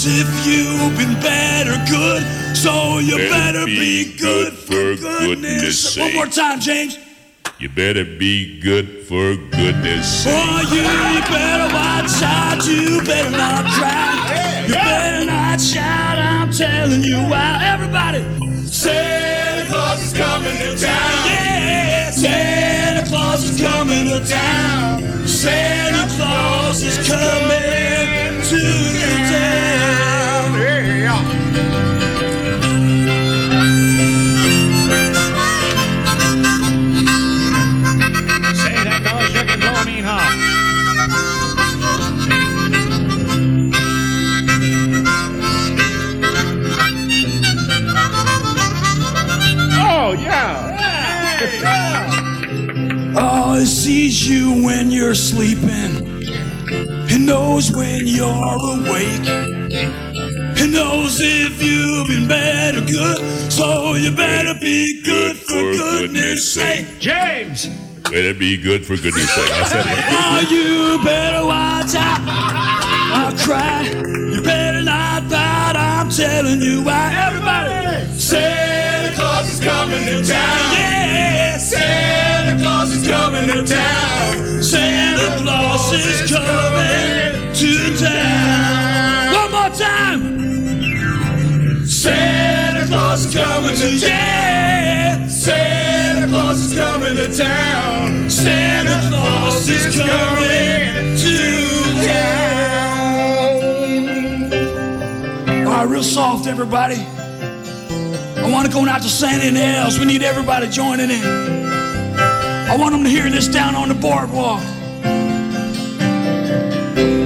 If 0.07 0.45
you've 0.45 0.95
been 0.97 1.19
bad 1.19 1.67
or 1.67 1.81
good. 1.89 2.21
So 2.55 2.99
you 2.99 3.17
better, 3.17 3.65
be, 3.65 4.15
good 4.15 4.53
for 4.53 4.95
goodness 4.95 5.93
sake. 5.95 6.03
One 6.03 6.13
more 6.13 6.27
time, 6.27 6.59
James. 6.59 6.99
You 7.57 7.69
better 7.69 8.05
be 8.05 8.59
good 8.59 9.07
for 9.07 9.35
goodness 9.35 10.23
sake. 10.23 10.33
Oh, 10.35 10.61
you, 10.69 10.81
you 10.81 11.21
better 11.25 11.73
watch 11.73 12.21
out. 12.21 12.65
You 12.67 13.01
better 13.03 13.31
not 13.31 13.65
cry. 13.65 14.63
You 14.67 14.73
better 14.75 15.25
not 15.25 15.59
shout. 15.59 16.19
I'm 16.19 16.51
telling 16.51 17.03
you 17.03 17.17
why. 17.17 17.61
Everybody, 17.63 18.21
Santa 18.67 19.65
Claus 19.67 20.03
is 20.03 20.13
coming 20.13 20.55
to 20.57 20.77
town. 20.77 21.27
Yeah, 21.27 22.11
Santa 22.11 23.09
Claus 23.09 23.43
is 23.43 23.59
coming 23.59 24.07
to 24.09 24.23
town. 24.23 25.24
Santa 25.45 26.07
Claus 26.15 26.81
is 26.81 26.97
coming 27.07 28.41
to 28.49 28.61
town. 29.29 30.57
Yeah. 30.57 31.21
Santa 38.55 38.97
Claus 39.03 39.29
sure 39.29 39.45
can 39.45 39.59
blow 39.59 39.75
a 39.75 39.85
mean 39.85 40.03
hop. 40.03 40.33
Oh 49.77 50.13
yeah. 50.19 50.55
Oh, 53.17 53.55
he 53.57 53.65
sees 53.65 54.29
you 54.29 54.63
when 54.63 54.91
you're 54.91 55.15
sleeping. 55.15 56.21
He 57.07 57.17
knows 57.17 57.71
when 57.71 58.05
you're 58.05 58.27
awake. 58.27 59.25
He 60.57 60.67
knows 60.67 61.19
if 61.21 61.63
you've 61.63 62.07
been 62.07 62.27
bad 62.27 62.75
or 62.75 62.81
good. 62.81 63.51
So 63.51 63.93
you 63.95 64.11
better 64.13 64.59
be 64.59 65.01
good 65.01 65.37
for 65.37 65.53
goodness 65.53 66.53
sake. 66.53 66.87
James. 66.99 67.67
Better 68.09 68.33
be 68.33 68.57
good 68.57 68.85
for 68.85 68.97
goodness 68.97 69.33
sake. 69.33 69.51
I 69.51 69.63
said 69.63 69.85
it. 69.85 69.97
Oh, 70.09 70.39
you 70.49 71.03
better 71.03 71.45
watch 71.45 71.95
out. 71.95 72.19
I'll 73.15 73.37
cry. 73.37 73.83
You 73.85 74.41
better 74.41 74.81
not 74.81 75.29
pout. 75.29 75.75
I'm 75.77 76.09
telling 76.09 76.61
you 76.61 76.83
why. 76.83 77.13
Everybody, 77.15 78.13
is 78.13 78.29
coming 79.65 80.05
to 80.05 80.23
town. 80.23 80.73
Yeah, 80.77 81.57
Santa 81.57 82.61
Claus 82.61 82.91
is 82.91 83.07
coming 83.07 83.47
to 83.47 83.65
town. 83.65 84.61
Santa 84.61 85.41
Claus 85.41 85.91
is 85.91 86.31
coming 86.31 87.53
to 87.55 87.97
town. 87.97 89.33
One 89.33 89.51
more 89.51 89.71
time. 89.75 90.21
Santa 91.87 92.85
Claus 92.85 93.25
is 93.25 93.33
coming 93.33 93.75
to 93.75 93.99
town. 93.99 95.29
Santa 95.29 96.27
Claus 96.27 96.59
is 96.61 96.73
coming 96.77 97.15
to 97.15 97.27
town. 97.35 98.29
Santa 98.29 99.09
Claus 99.09 99.67
is 99.67 99.95
coming 99.97 101.17
to 101.17 101.37
town. 102.05 102.45
All 105.65 105.73
right, 105.73 105.87
real 105.89 106.03
soft, 106.03 106.45
everybody. 106.45 107.03
I 108.45 108.51
want 108.51 108.67
to 108.67 108.71
go 108.71 108.87
out 108.87 109.01
to 109.01 109.09
Santa 109.09 109.59
elves. 109.59 109.97
We 109.97 110.05
need 110.05 110.21
everybody 110.21 110.69
joining 110.69 111.09
in. 111.09 111.25
I 111.25 112.77
want 112.77 112.91
them 112.91 113.03
to 113.03 113.09
hear 113.09 113.27
this 113.27 113.47
down 113.47 113.73
on 113.73 113.89
the 113.89 113.95
boardwalk. 113.95 114.61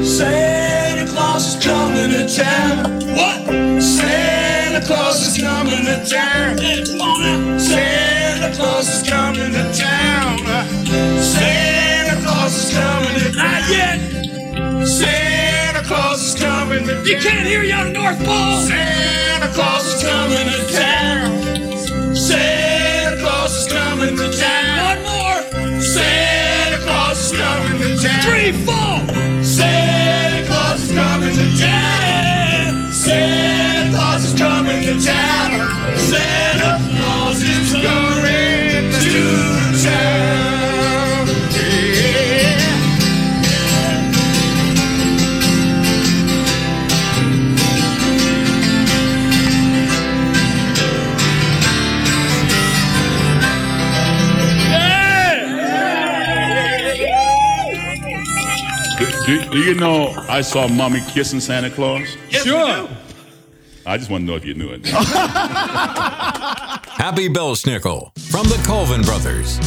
Santa 0.02 1.12
Claus 1.12 1.56
is 1.56 1.62
coming 1.62 2.12
to 2.12 2.26
town. 2.34 3.06
What? 3.18 3.82
Santa 3.84 4.80
Claus 4.88 5.28
is 5.28 5.44
coming 5.44 5.84
to 5.84 6.06
town. 6.10 6.58
Santa 7.60 8.56
Claus 8.56 8.88
is 8.88 9.10
coming 9.10 9.52
to 9.52 9.64
town. 9.78 10.38
Santa 11.20 12.22
Claus 12.24 12.56
is 12.56 12.74
coming 12.74 13.20
to 13.20 13.38
Not 13.38 13.70
yet. 13.70 14.39
Santa 14.86 15.82
Claus 15.84 16.22
is 16.22 16.42
coming 16.42 16.86
to 16.86 16.94
town. 16.96 17.06
You 17.06 17.18
can't 17.18 17.48
hear 17.48 17.64
you 17.64 17.74
on 17.74 17.88
the 17.88 17.94
North 17.94 18.18
Pole. 18.20 18.62
Santa 18.62 19.48
Claus 19.54 19.86
is 19.86 20.04
coming 20.04 20.48
to 20.48 20.74
town. 20.74 22.16
Santa 22.16 23.18
Claus 23.22 23.56
is 23.56 23.72
coming 23.72 24.16
to 24.16 24.32
town. 24.38 24.78
One 24.86 25.04
more. 25.04 25.82
Santa 25.82 26.78
Claus 26.84 27.20
is 27.20 27.38
coming 27.38 27.82
to 27.82 27.98
town. 28.02 28.22
Three, 28.24 28.52
four. 28.66 29.44
Santa 29.44 30.48
Claus 30.48 30.82
is 30.84 30.92
coming 30.96 31.34
to 31.36 31.58
town. 31.60 32.92
Santa 32.92 33.96
Claus 33.96 34.24
is 34.26 34.40
coming 34.40 34.82
to 34.84 34.94
town. 35.06 35.98
Santa 35.98 36.80
Claus 36.98 37.42
is 37.44 37.72
coming 37.74 38.92
to 38.92 39.84
town. 39.84 40.49
Do, 59.30 59.40
do, 59.44 59.50
Do 59.52 59.58
you 59.60 59.76
know 59.76 60.08
I 60.28 60.42
saw 60.42 60.68
mommy 60.68 61.02
kissing 61.02 61.40
Santa 61.40 61.70
Claus? 61.70 62.18
Sure. 62.30 62.90
I 63.86 63.96
just 63.96 64.10
want 64.10 64.24
to 64.24 64.26
know 64.26 64.36
if 64.36 64.44
you 64.44 64.56
knew 64.56 64.70
it. 64.70 64.84
Happy 66.98 67.30
Belsnickel 67.30 68.12
from 68.18 68.48
the 68.48 68.60
Colvin 68.66 69.04
Brothers. 69.04 69.60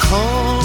Come, 0.00 0.64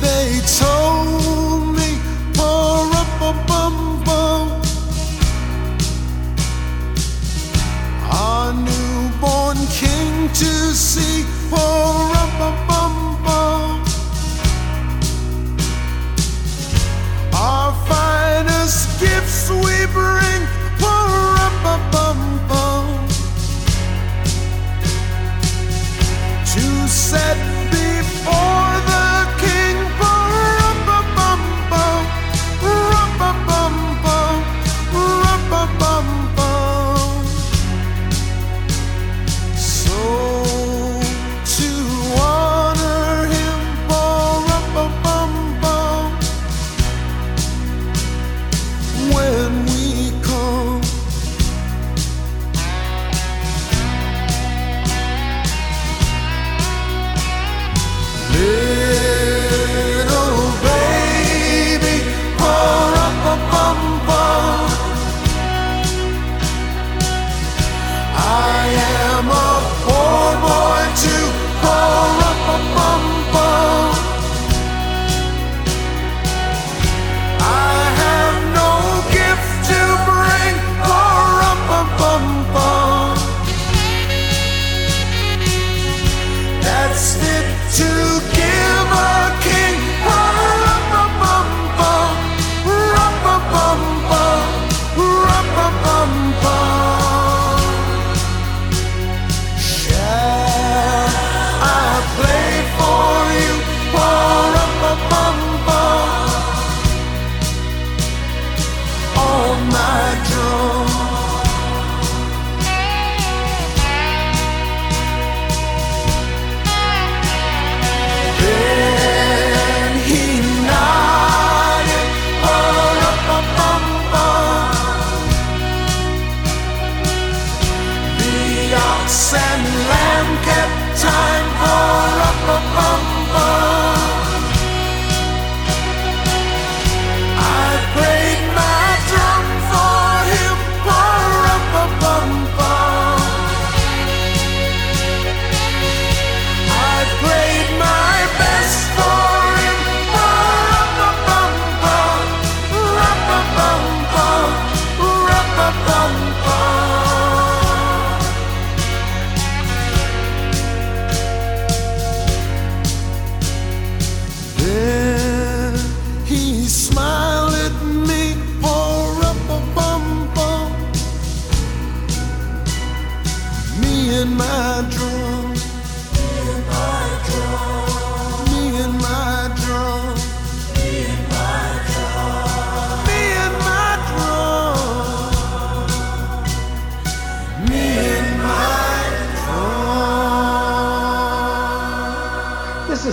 they 0.00 0.40
told 0.56 1.74
me, 1.74 1.98
pour 2.34 2.86
up 2.94 3.20
a 3.20 3.32
bum 3.48 4.04
bum. 4.04 4.62
Our 8.12 8.52
newborn 9.20 9.56
king 9.68 10.28
to 10.28 10.74
see, 10.74 11.24
pour 11.48 11.58
up 11.58 12.34
a 12.40 12.66
bum 12.66 13.22
bum. 13.22 13.84
Our 17.34 17.72
finest 17.86 19.00
gifts 19.00 19.50
we 19.50 19.86
bring, 19.92 20.42
pour 20.78 21.36
up 21.46 21.64
a 21.64 21.78
bum 21.92 22.48
bum. 22.48 23.08
To 26.54 26.88
set 26.88 27.36
before 27.70 28.69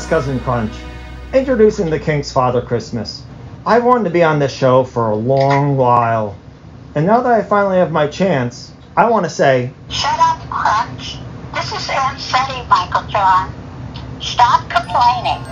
Cousin 0.07 0.39
Crunch, 0.39 0.73
introducing 1.33 1.89
the 1.89 1.99
Kinks' 1.99 2.31
Father 2.31 2.61
Christmas. 2.61 3.23
I 3.65 3.79
wanted 3.79 4.05
to 4.05 4.09
be 4.09 4.23
on 4.23 4.39
this 4.39 4.53
show 4.53 4.85
for 4.85 5.11
a 5.11 5.15
long 5.15 5.75
while, 5.75 6.37
and 6.95 7.05
now 7.05 7.19
that 7.21 7.31
I 7.33 7.43
finally 7.43 7.77
have 7.77 7.91
my 7.91 8.07
chance, 8.07 8.71
I 8.95 9.09
want 9.09 9.25
to 9.25 9.29
say, 9.29 9.73
Shut 9.89 10.17
up, 10.19 10.39
Crunch. 10.49 11.17
This 11.53 11.73
is 11.73 11.89
Aunt 11.89 12.17
Setty, 12.19 12.65
Michael 12.69 13.03
John. 13.09 13.53
Stop 14.21 14.69
complaining. 14.69 15.43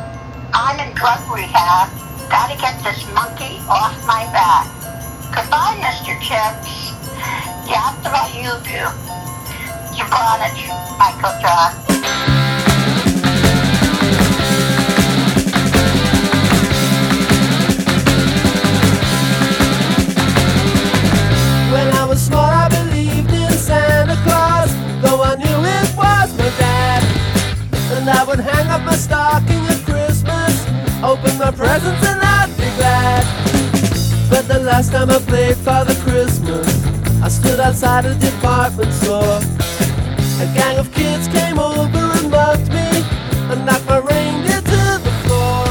I'm 0.53 0.79
in 0.79 0.95
drug 0.95 1.19
rehab. 1.35 1.89
Gotta 2.31 2.55
get 2.61 2.81
this 2.81 3.03
monkey 3.13 3.59
off 3.67 3.95
my 4.07 4.23
back. 4.31 4.67
Goodbye, 5.35 5.75
Mr. 5.83 6.15
Chips. 6.21 6.91
Yatra 7.67 8.23
you 8.39 8.51
do. 8.63 8.83
Jabronic, 9.95 10.97
Michael 10.97 11.41
John. 11.41 11.84
And 28.07 28.19
I 28.19 28.23
would 28.23 28.39
hang 28.39 28.67
up 28.67 28.83
my 28.83 28.95
stocking 28.95 29.65
at 29.65 29.83
Christmas, 29.83 30.53
open 31.01 31.39
my 31.39 31.49
presents, 31.49 32.05
and 32.05 32.21
I'd 32.21 32.51
be 32.55 32.69
glad. 32.77 33.25
But 34.29 34.47
the 34.47 34.59
last 34.59 34.91
time 34.91 35.09
I 35.09 35.17
played 35.17 35.57
Father 35.57 35.95
Christmas, 36.05 36.67
I 37.23 37.29
stood 37.29 37.59
outside 37.59 38.05
a 38.05 38.13
department 38.13 38.93
store. 38.93 39.39
A 40.37 40.45
gang 40.53 40.77
of 40.77 40.93
kids 40.93 41.27
came 41.29 41.57
over 41.57 41.97
and 41.97 42.29
mugged 42.29 42.69
me 42.69 42.85
and 43.49 43.65
knocked 43.65 43.87
my 43.87 43.97
reindeer 43.97 44.61
to 44.61 44.83
the 45.01 45.13
floor. 45.25 45.65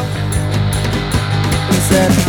He 1.71 1.79
said, 1.87 2.24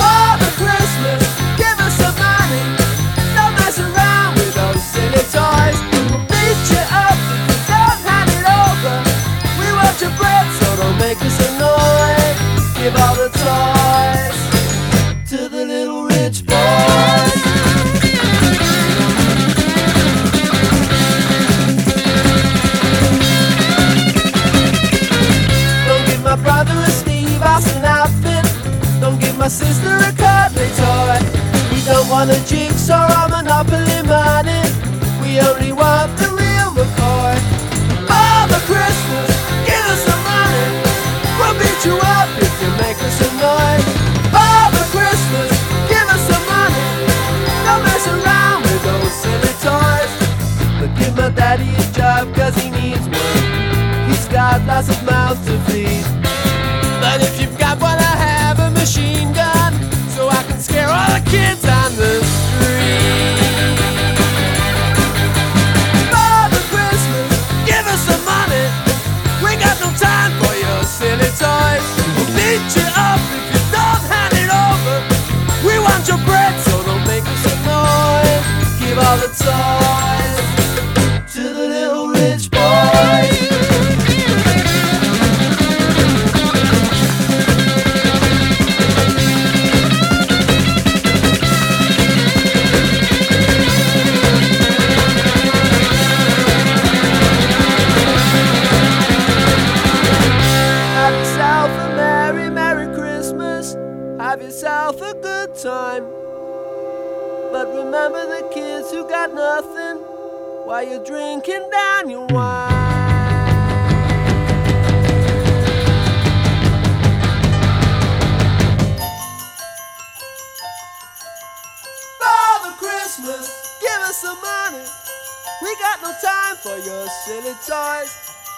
for 126.65 126.77
your 126.79 127.07
silly 127.07 127.53
toys. 127.63 128.09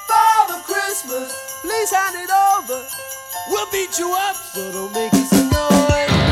Father 0.07 0.61
Christmas, 0.63 1.59
please 1.61 1.91
hand 1.91 2.15
it 2.15 2.29
over. 2.31 2.87
We'll 3.49 3.69
beat 3.69 3.99
you 3.99 4.13
up, 4.13 4.35
so 4.37 4.71
don't 4.71 4.93
make 4.93 5.13
us 5.13 5.31
annoyed. 5.33 6.26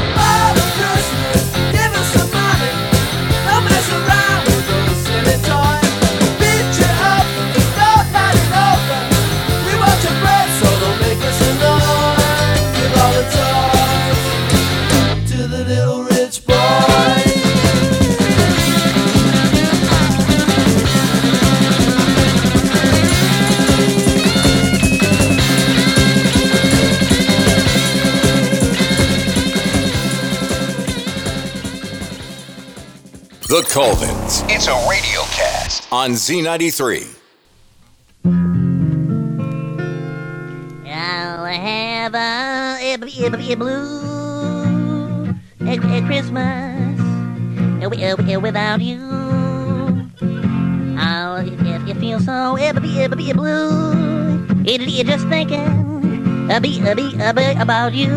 The 33.48 33.62
Colvins 33.70 34.42
It's 34.50 34.66
a 34.66 34.74
radio 34.90 35.22
cast. 35.30 35.88
on 35.92 36.14
Z93. 36.14 37.06
I'll 40.88 41.46
have 41.46 42.16
a, 42.16 42.18
a, 42.82 42.98
a, 42.98 43.52
a 43.52 43.56
blue 43.56 45.36
a, 45.62 45.74
a 45.78 46.02
Christmas 46.08 47.00
uh, 47.00 47.88
wi- 47.88 48.14
uh, 48.14 48.40
without 48.40 48.82
you. 48.82 48.98
I'll 50.98 51.38
if 51.46 51.88
you 51.88 51.94
feel 52.02 52.20
so 52.20 52.58
a, 52.58 52.72
a, 52.72 53.06
a, 53.06 53.06
a 53.06 53.34
blue. 53.36 54.48
It, 54.66 54.82
it 54.82 55.06
just 55.06 55.28
thinking 55.28 56.50
about 57.60 57.94
you. 57.94 58.10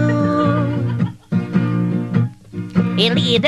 It'll 2.99 3.15
be 3.15 3.39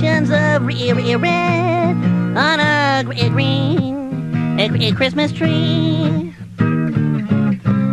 decorations 0.00 0.30
of 0.30 0.66
re- 0.66 0.92
re- 0.92 1.16
red 1.16 1.96
on 2.36 2.60
a 2.60 3.02
gr- 3.04 3.28
green 3.30 4.60
a, 4.60 4.92
Christmas 4.92 5.32
tree. 5.32 6.32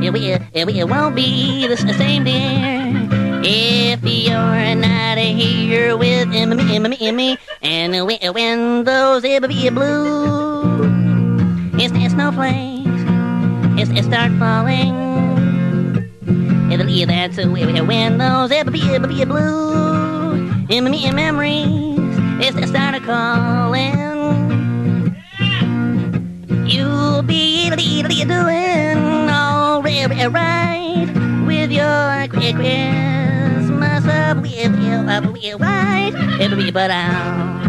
It, 0.06 0.14
it, 0.54 0.70
it 0.70 0.90
won't 0.90 1.16
be 1.16 1.66
the 1.68 1.78
same, 1.78 2.26
dear, 2.26 3.10
if 3.44 4.04
you're 4.04 4.76
not 4.76 5.18
here 5.18 5.96
with 5.96 6.28
me, 6.28 6.80
me, 6.80 6.90
me, 6.90 7.12
me. 7.12 7.38
And 7.62 8.06
when, 8.06 8.34
those 8.84 9.24
blue, 9.74 10.82
it's, 11.76 11.94
snowflakes, 12.12 12.90
it's, 13.80 13.92
it 13.92 14.04
start 14.04 14.32
falling. 14.34 15.02
It'll 16.72 16.86
be 16.86 17.06
that's 17.06 17.38
when 17.38 18.18
those 18.18 18.52
blue, 19.26 20.34
in 20.70 20.84
me 20.86 21.93
memories, 22.40 22.56
they 22.56 22.66
start 22.66 23.02
calling. 23.04 23.94
You'll 26.66 27.22
be 27.24 27.70
doing 28.26 29.30
all 29.30 29.82
ri- 29.82 30.06
right 30.28 31.08
with 31.46 31.72
your 31.72 31.86
Chri- 32.30 32.56
Christmas 32.56 34.06
up 34.08 34.42
with 34.42 35.10
up 35.10 35.26
with 35.32 35.44
white. 35.60 36.14
Be 36.40 36.72
but 36.72 36.92
I'll 36.92 37.60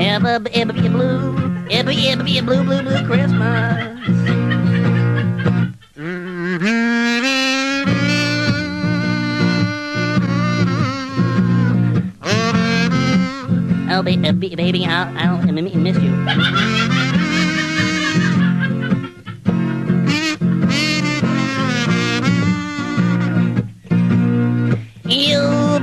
have 0.00 0.24
be 0.72 0.86
a 0.86 0.90
blue, 0.90 1.66
it'll 1.70 1.86
be 1.86 2.10
be 2.24 2.38
a 2.38 2.42
blue 2.42 2.64
blue 2.64 2.82
blue 2.82 3.06
Christmas. 3.06 4.31
Oh, 13.94 14.02
ba- 14.02 14.16
uh, 14.16 14.32
ba- 14.32 14.56
baby, 14.56 14.86
I'll, 14.86 15.12
I'll 15.18 15.36
m- 15.46 15.82
miss 15.82 15.98
you. 15.98 16.12
You'll 25.04 25.80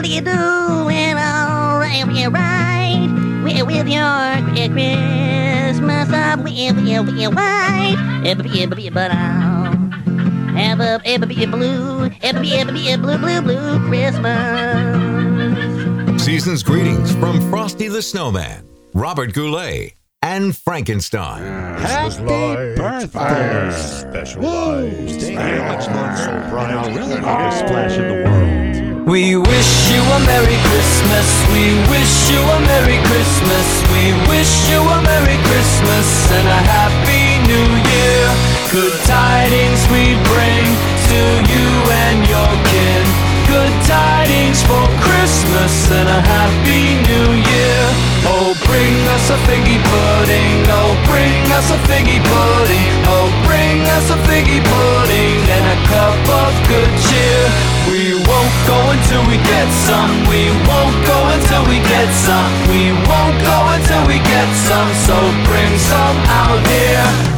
be 0.00 0.20
doing 0.22 1.18
all 1.20 1.78
right, 1.78 2.04
right 2.30 2.96
with, 3.44 3.66
with 3.66 3.88
your 3.88 4.70
Christmas 4.72 6.08
up 6.10 6.42
with, 6.42 6.76
with 6.80 7.34
white. 7.34 7.96
But 8.94 9.10
I'll 9.10 9.74
have 10.56 10.80
a, 10.80 10.98
a, 11.04 11.14
a 11.16 11.46
blue, 11.46 12.04
a, 12.22 12.32
a, 12.32 12.94
a 12.94 12.96
blue, 12.96 13.18
blue, 13.18 13.42
blue 13.42 13.86
Christmas. 13.86 14.97
Season's 16.28 16.62
greetings 16.62 17.16
from 17.16 17.40
Frosty 17.48 17.88
the 17.88 18.02
Snowman, 18.02 18.68
Robert 18.92 19.32
Goulet, 19.32 19.94
and 20.20 20.54
Frankenstein. 20.54 21.40
Happy 21.80 22.22
birthday! 22.76 23.72
Specialized. 23.72 25.24
Alex 25.24 25.86
Gonzo, 25.86 26.50
Brian, 26.50 26.94
really 26.94 27.16
need 27.16 27.24
a 27.24 27.50
splash 27.50 27.96
in 27.96 28.08
the 28.12 28.28
world. 28.28 29.08
We 29.08 29.40
wish 29.40 29.72
you 29.88 30.04
a 30.04 30.20
Merry 30.28 30.60
Christmas. 30.68 31.28
We 31.48 31.72
wish 31.88 32.12
you 32.28 32.44
a 32.44 32.60
Merry 32.60 33.00
Christmas. 33.08 33.66
We 33.88 34.12
wish 34.28 34.52
you 34.68 34.84
a 34.84 35.00
Merry 35.00 35.40
Christmas 35.48 36.08
and 36.28 36.44
a 36.44 36.60
Happy 36.76 37.40
New 37.48 37.68
Year. 37.88 38.24
Good 38.68 39.00
tidings 39.08 39.80
we 39.88 40.12
bring 40.28 40.64
to 41.08 41.20
you 41.48 41.68
and 41.88 41.88
your 41.88 41.96
kin 41.96 42.07
good 43.48 43.72
tidings 43.88 44.60
for 44.62 44.84
Christmas 45.00 45.72
and 45.90 46.08
a 46.08 46.20
happy 46.20 47.00
new 47.08 47.28
year. 47.40 47.82
Oh, 48.28 48.52
bring 48.68 48.96
us 49.16 49.24
a 49.32 49.38
figgy 49.48 49.80
pudding. 49.80 50.68
Oh, 50.68 50.92
bring 51.08 51.40
us 51.56 51.68
a 51.72 51.78
figgy 51.88 52.20
pudding. 52.20 52.92
Oh, 53.08 53.32
bring 53.48 53.80
us 53.96 54.12
a 54.12 54.18
figgy 54.28 54.60
pudding 54.60 55.40
and 55.48 55.64
a 55.64 55.78
cup 55.88 56.20
of 56.44 56.52
good 56.68 56.92
cheer. 57.08 57.42
We 57.88 58.20
won't 58.28 58.56
go 58.68 58.78
until 58.92 59.24
we 59.24 59.40
get 59.40 59.68
some. 59.88 60.12
We 60.28 60.52
won't 60.68 60.98
go 61.08 61.18
until 61.32 61.64
we 61.64 61.80
get 61.88 62.08
some. 62.12 62.52
We 62.68 62.92
won't 63.08 63.38
go 63.40 63.58
until 63.72 64.04
we 64.06 64.20
get 64.20 64.48
some. 64.68 64.90
So 65.08 65.16
bring 65.48 65.72
some 65.88 66.16
out 66.28 66.60
here. 66.68 67.37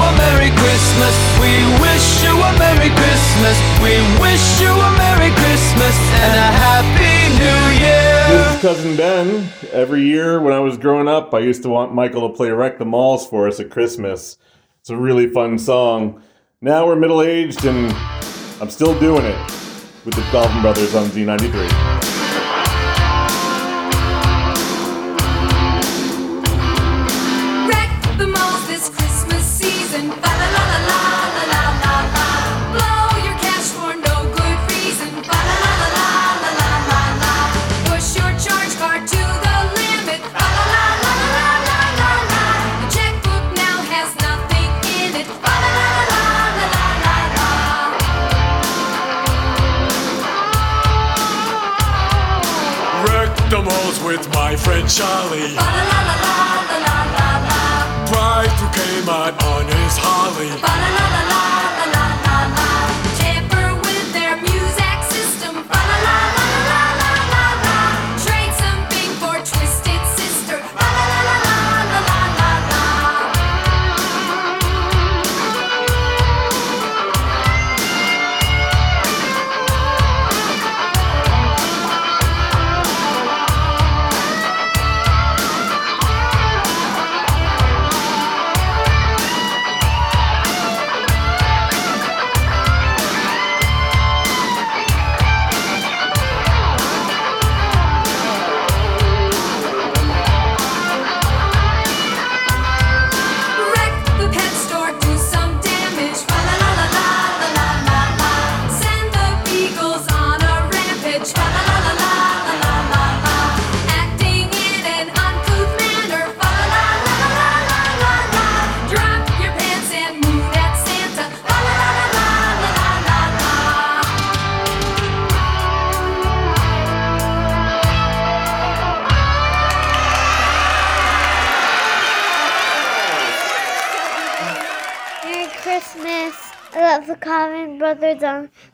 a 0.00 0.12
Merry 0.16 0.50
Christmas. 0.56 1.14
We 1.40 1.52
wish 1.80 2.24
you 2.24 2.32
a 2.32 2.52
Merry 2.58 2.90
Christmas. 2.90 3.56
We 3.82 3.94
wish 4.20 4.60
you 4.60 4.72
a 4.72 4.90
Merry 4.96 5.30
Christmas 5.36 5.96
and 6.24 6.36
a 6.36 6.50
Happy 6.56 7.16
New 7.36 7.62
Year. 7.84 8.20
This 8.28 8.56
is 8.56 8.62
Cousin 8.62 8.96
Ben. 8.96 9.48
Every 9.72 10.02
year 10.02 10.40
when 10.40 10.52
I 10.52 10.60
was 10.60 10.78
growing 10.78 11.08
up, 11.08 11.34
I 11.34 11.40
used 11.40 11.62
to 11.64 11.68
want 11.68 11.94
Michael 11.94 12.28
to 12.28 12.34
play 12.34 12.50
Wreck 12.50 12.78
the 12.78 12.84
Malls 12.84 13.26
for 13.26 13.46
us 13.46 13.60
at 13.60 13.70
Christmas. 13.70 14.38
It's 14.80 14.90
a 14.90 14.96
really 14.96 15.28
fun 15.28 15.58
song. 15.58 16.22
Now 16.60 16.86
we're 16.86 16.96
middle 16.96 17.22
aged 17.22 17.64
and 17.64 17.92
I'm 18.60 18.70
still 18.70 18.98
doing 18.98 19.24
it 19.24 19.38
with 20.04 20.14
the 20.14 20.26
Dolphin 20.32 20.62
Brothers 20.62 20.94
on 20.94 21.06
Z93. 21.08 21.99
Charlie. 54.90 55.99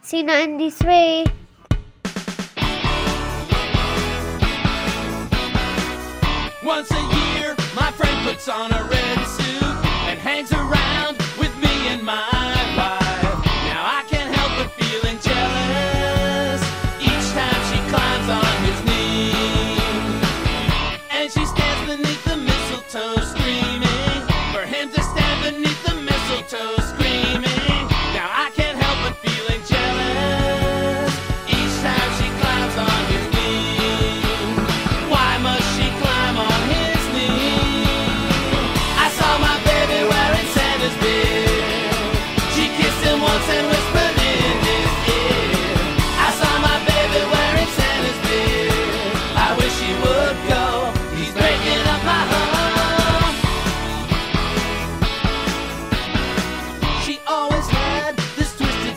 Sina 0.07 0.35
in 0.35 0.57
this 0.57 0.79
way. 0.83 0.96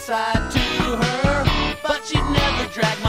side 0.09 0.49
to 0.49 0.59
her, 0.59 1.75
but 1.83 2.03
she'd 2.03 2.17
never 2.31 2.65
drag 2.73 2.97
my 3.03 3.08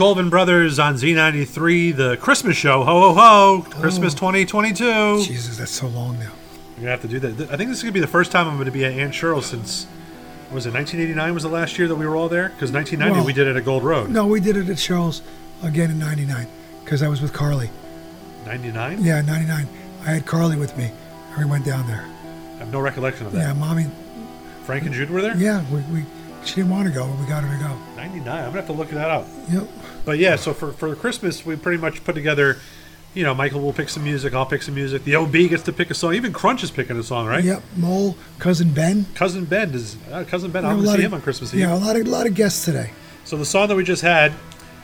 Colvin 0.00 0.30
Brothers 0.30 0.78
on 0.78 0.94
Z93, 0.94 1.94
the 1.94 2.16
Christmas 2.16 2.56
show. 2.56 2.84
Ho, 2.84 3.00
ho, 3.00 3.12
ho. 3.12 3.20
Oh. 3.20 3.66
Christmas 3.68 4.14
2022. 4.14 5.24
Jesus, 5.24 5.58
that's 5.58 5.70
so 5.70 5.88
long 5.88 6.18
now. 6.18 6.22
You're 6.22 6.30
going 6.30 6.84
to 6.84 6.88
have 6.88 7.02
to 7.02 7.08
do 7.08 7.18
that. 7.18 7.52
I 7.52 7.58
think 7.58 7.68
this 7.68 7.76
is 7.76 7.82
going 7.82 7.92
to 7.92 7.98
be 7.98 8.00
the 8.00 8.06
first 8.06 8.32
time 8.32 8.48
I'm 8.48 8.54
going 8.54 8.64
to 8.64 8.72
be 8.72 8.82
at 8.82 8.92
Ann 8.92 9.10
Cheryl 9.10 9.42
since, 9.42 9.86
was 10.50 10.64
it 10.64 10.72
1989 10.72 11.34
was 11.34 11.42
the 11.42 11.50
last 11.50 11.78
year 11.78 11.86
that 11.86 11.96
we 11.96 12.06
were 12.06 12.16
all 12.16 12.30
there? 12.30 12.48
Because 12.48 12.72
1990 12.72 13.12
well, 13.14 13.26
we 13.26 13.34
did 13.34 13.46
it 13.46 13.56
at 13.56 13.64
Gold 13.66 13.84
Road. 13.84 14.08
No, 14.08 14.26
we 14.26 14.40
did 14.40 14.56
it 14.56 14.70
at 14.70 14.78
Cheryl's 14.78 15.20
again 15.62 15.90
in 15.90 15.98
99 15.98 16.46
because 16.82 17.02
I 17.02 17.08
was 17.08 17.20
with 17.20 17.34
Carly. 17.34 17.68
99? 18.46 19.04
Yeah, 19.04 19.20
99. 19.20 19.68
I 20.00 20.10
had 20.12 20.24
Carly 20.24 20.56
with 20.56 20.78
me 20.78 20.90
and 21.32 21.44
we 21.44 21.44
went 21.44 21.66
down 21.66 21.86
there. 21.86 22.06
I 22.54 22.60
have 22.60 22.72
no 22.72 22.80
recollection 22.80 23.26
of 23.26 23.32
that. 23.32 23.38
Yeah, 23.38 23.52
mommy. 23.52 23.84
Frank 24.64 24.86
and 24.86 24.94
Jude 24.94 25.10
were 25.10 25.20
there? 25.20 25.36
Yeah, 25.36 25.62
we, 25.70 25.82
we 25.92 26.06
she 26.44 26.56
didn't 26.56 26.70
want 26.70 26.88
to 26.88 26.94
go, 26.94 27.06
but 27.06 27.18
we 27.18 27.26
got 27.26 27.44
her 27.44 27.54
to 27.54 27.62
go. 27.62 27.76
99. 27.96 28.28
I'm 28.28 28.40
going 28.40 28.52
to 28.52 28.58
have 28.60 28.66
to 28.66 28.72
look 28.72 28.88
that 28.90 29.10
up. 29.10 29.26
Yep. 29.50 29.68
But 30.04 30.18
yeah, 30.18 30.36
so 30.36 30.52
for 30.54 30.72
for 30.72 30.94
Christmas 30.94 31.44
we 31.44 31.56
pretty 31.56 31.80
much 31.80 32.04
put 32.04 32.14
together. 32.14 32.58
You 33.12 33.24
know, 33.24 33.34
Michael 33.34 33.60
will 33.60 33.72
pick 33.72 33.88
some 33.88 34.04
music. 34.04 34.34
I'll 34.34 34.46
pick 34.46 34.62
some 34.62 34.76
music. 34.76 35.02
The 35.02 35.16
OB 35.16 35.32
gets 35.32 35.64
to 35.64 35.72
pick 35.72 35.90
a 35.90 35.94
song. 35.94 36.14
Even 36.14 36.32
Crunch 36.32 36.62
is 36.62 36.70
picking 36.70 36.96
a 36.96 37.02
song, 37.02 37.26
right? 37.26 37.42
Yep. 37.42 37.60
Mole, 37.76 38.16
cousin 38.38 38.72
Ben. 38.72 39.06
Cousin 39.16 39.46
Ben 39.46 39.70
is 39.74 39.96
uh, 40.12 40.22
cousin 40.28 40.52
Ben. 40.52 40.64
I'm 40.64 40.76
gonna 40.76 40.86
lot 40.86 40.92
see 40.98 41.04
of- 41.04 41.06
him 41.10 41.14
on 41.14 41.20
Christmas 41.20 41.52
Eve. 41.52 41.60
Yeah, 41.60 41.74
a 41.74 41.76
lot 41.76 41.96
of 41.96 42.06
lot 42.06 42.26
of 42.28 42.34
guests 42.34 42.64
today. 42.64 42.90
So 43.24 43.36
the 43.36 43.44
song 43.44 43.66
that 43.68 43.74
we 43.76 43.82
just 43.82 44.02
had 44.02 44.32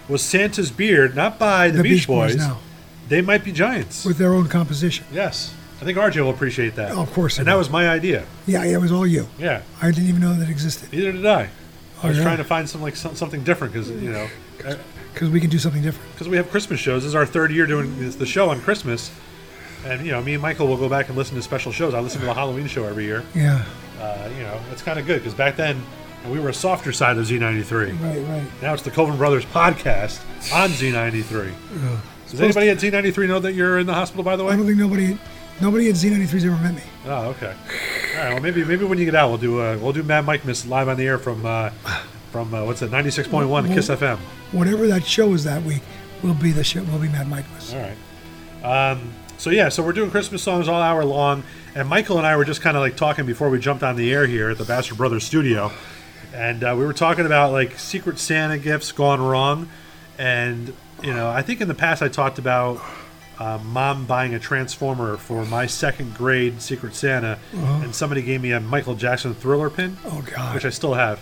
was 0.08 0.22
Santa's 0.22 0.72
Beard, 0.72 1.14
not 1.14 1.38
by 1.38 1.68
the, 1.70 1.76
The 1.78 1.82
Beach, 1.84 1.92
Beach 2.00 2.06
Boys, 2.08 2.36
Boys. 2.36 2.56
They 3.08 3.20
might 3.22 3.44
be 3.44 3.52
giants. 3.52 4.04
with 4.04 4.18
their 4.18 4.32
own 4.34 4.48
composition. 4.48 5.06
Yes. 5.12 5.54
I 5.80 5.84
think 5.84 5.96
RJ 5.96 6.16
will 6.22 6.30
appreciate 6.30 6.74
that. 6.76 6.92
Oh, 6.92 7.02
of 7.02 7.12
course 7.12 7.38
And 7.38 7.46
that 7.46 7.54
was 7.54 7.68
my 7.70 7.88
idea. 7.88 8.24
Yeah, 8.46 8.64
it 8.64 8.78
was 8.80 8.90
all 8.90 9.06
you. 9.06 9.28
Yeah. 9.38 9.62
I 9.80 9.90
didn't 9.92 10.08
even 10.08 10.20
know 10.22 10.34
that 10.34 10.48
existed. 10.48 10.92
Neither 10.92 11.12
did 11.12 11.26
I. 11.26 11.42
I 11.42 11.48
Oh, 12.02 12.08
was 12.08 12.16
yeah? 12.18 12.24
trying 12.24 12.38
to 12.38 12.44
find 12.44 12.68
some 12.68 12.82
like 12.82 12.96
some, 12.96 13.14
something 13.14 13.44
different 13.44 13.72
because 13.72 13.88
you 13.90 14.10
know 14.10 14.28
Because 15.16 15.30
we 15.30 15.40
can 15.40 15.48
do 15.48 15.58
something 15.58 15.80
different. 15.80 16.12
because 16.12 16.28
we 16.28 16.36
have 16.36 16.50
Christmas 16.50 16.78
shows. 16.78 17.02
This 17.02 17.08
is 17.08 17.14
our 17.14 17.24
third 17.24 17.50
year 17.50 17.64
doing 17.66 17.98
this, 17.98 18.16
the 18.16 18.26
show 18.26 18.50
on 18.50 18.60
Christmas, 18.60 19.10
and 19.86 20.04
you 20.04 20.12
know 20.12 20.22
me 20.22 20.34
and 20.34 20.42
Michael 20.42 20.66
will 20.66 20.76
go 20.76 20.90
back 20.90 21.08
and 21.08 21.16
listen 21.16 21.36
to 21.36 21.42
special 21.42 21.72
shows. 21.72 21.94
I 21.94 22.00
listen 22.00 22.20
to 22.20 22.26
the 22.26 22.34
Halloween 22.34 22.66
show 22.66 22.84
every 22.84 23.04
year. 23.04 23.24
Yeah. 23.34 23.64
Uh, 23.98 24.28
you 24.36 24.42
know 24.42 24.60
it's 24.72 24.82
kind 24.82 24.98
of 24.98 25.06
good 25.06 25.20
because 25.20 25.32
back 25.32 25.56
then 25.56 25.82
we 26.30 26.38
were 26.38 26.50
a 26.50 26.54
softer 26.54 26.92
side 26.92 27.16
of 27.16 27.24
Z93. 27.24 27.98
Right, 27.98 28.18
right. 28.28 28.46
Now 28.60 28.74
it's 28.74 28.82
the 28.82 28.90
Colvin 28.90 29.16
Brothers 29.16 29.46
podcast 29.46 30.20
on 30.52 30.68
Z93. 30.68 31.50
Yeah. 31.80 32.00
Does 32.30 32.38
anybody 32.42 32.68
at 32.68 32.76
Z93 32.76 33.26
know 33.26 33.40
that 33.40 33.54
you're 33.54 33.78
in 33.78 33.86
the 33.86 33.94
hospital? 33.94 34.22
By 34.22 34.36
the 34.36 34.44
way. 34.44 34.52
I 34.52 34.56
don't 34.58 34.66
think 34.66 34.76
nobody 34.76 35.18
nobody 35.62 35.88
at 35.88 35.94
Z93's 35.94 36.44
ever 36.44 36.58
met 36.58 36.74
me. 36.74 36.82
Oh, 37.06 37.28
okay. 37.30 37.54
All 38.18 38.22
right. 38.22 38.32
Well, 38.34 38.42
maybe 38.42 38.66
maybe 38.66 38.84
when 38.84 38.98
you 38.98 39.06
get 39.06 39.14
out, 39.14 39.30
we'll 39.30 39.38
do 39.38 39.62
uh, 39.62 39.78
we'll 39.80 39.94
do 39.94 40.02
Mad 40.02 40.26
Mike 40.26 40.44
Miss 40.44 40.66
live 40.66 40.88
on 40.90 40.98
the 40.98 41.06
air 41.06 41.16
from 41.16 41.46
uh, 41.46 41.70
from 42.36 42.52
uh, 42.54 42.64
what's 42.64 42.82
it 42.82 42.90
ninety 42.90 43.10
six 43.10 43.26
point 43.26 43.48
one 43.48 43.66
Kiss 43.66 43.88
FM. 43.88 44.18
Whatever 44.52 44.86
that 44.88 45.04
show 45.06 45.32
is 45.32 45.44
that 45.44 45.62
week 45.62 45.80
will 46.22 46.34
be 46.34 46.52
the 46.52 46.62
show. 46.62 46.82
Will 46.84 46.98
be 46.98 47.08
Mad 47.08 47.28
Mike. 47.28 47.46
All 47.72 47.78
right. 47.80 48.90
Um, 48.92 49.12
so 49.38 49.48
yeah, 49.50 49.70
so 49.70 49.82
we're 49.82 49.92
doing 49.94 50.10
Christmas 50.10 50.42
songs 50.42 50.68
all 50.68 50.82
hour 50.82 51.02
long, 51.04 51.44
and 51.74 51.88
Michael 51.88 52.18
and 52.18 52.26
I 52.26 52.36
were 52.36 52.44
just 52.44 52.60
kind 52.60 52.76
of 52.76 52.82
like 52.82 52.94
talking 52.96 53.24
before 53.24 53.48
we 53.48 53.58
jumped 53.58 53.82
on 53.82 53.96
the 53.96 54.12
air 54.12 54.26
here 54.26 54.50
at 54.50 54.58
the 54.58 54.64
Bastard 54.64 54.98
Brothers 54.98 55.24
studio, 55.24 55.72
and 56.34 56.62
uh, 56.62 56.74
we 56.78 56.84
were 56.84 56.92
talking 56.92 57.24
about 57.24 57.52
like 57.52 57.78
Secret 57.78 58.18
Santa 58.18 58.58
gifts 58.58 58.92
gone 58.92 59.22
wrong, 59.22 59.68
and 60.18 60.74
you 61.02 61.14
know 61.14 61.30
I 61.30 61.40
think 61.40 61.62
in 61.62 61.68
the 61.68 61.74
past 61.74 62.02
I 62.02 62.08
talked 62.08 62.38
about. 62.38 62.80
Uh, 63.38 63.58
mom 63.66 64.06
buying 64.06 64.32
a 64.34 64.38
transformer 64.38 65.18
for 65.18 65.44
my 65.44 65.66
second 65.66 66.14
grade 66.14 66.62
Secret 66.62 66.94
Santa, 66.94 67.38
Uh-huh. 67.54 67.82
and 67.84 67.94
somebody 67.94 68.22
gave 68.22 68.40
me 68.40 68.52
a 68.52 68.60
Michael 68.60 68.94
Jackson 68.94 69.34
Thriller 69.34 69.68
pin, 69.68 69.98
Oh 70.06 70.24
God. 70.34 70.54
which 70.54 70.64
I 70.64 70.70
still 70.70 70.94
have. 70.94 71.20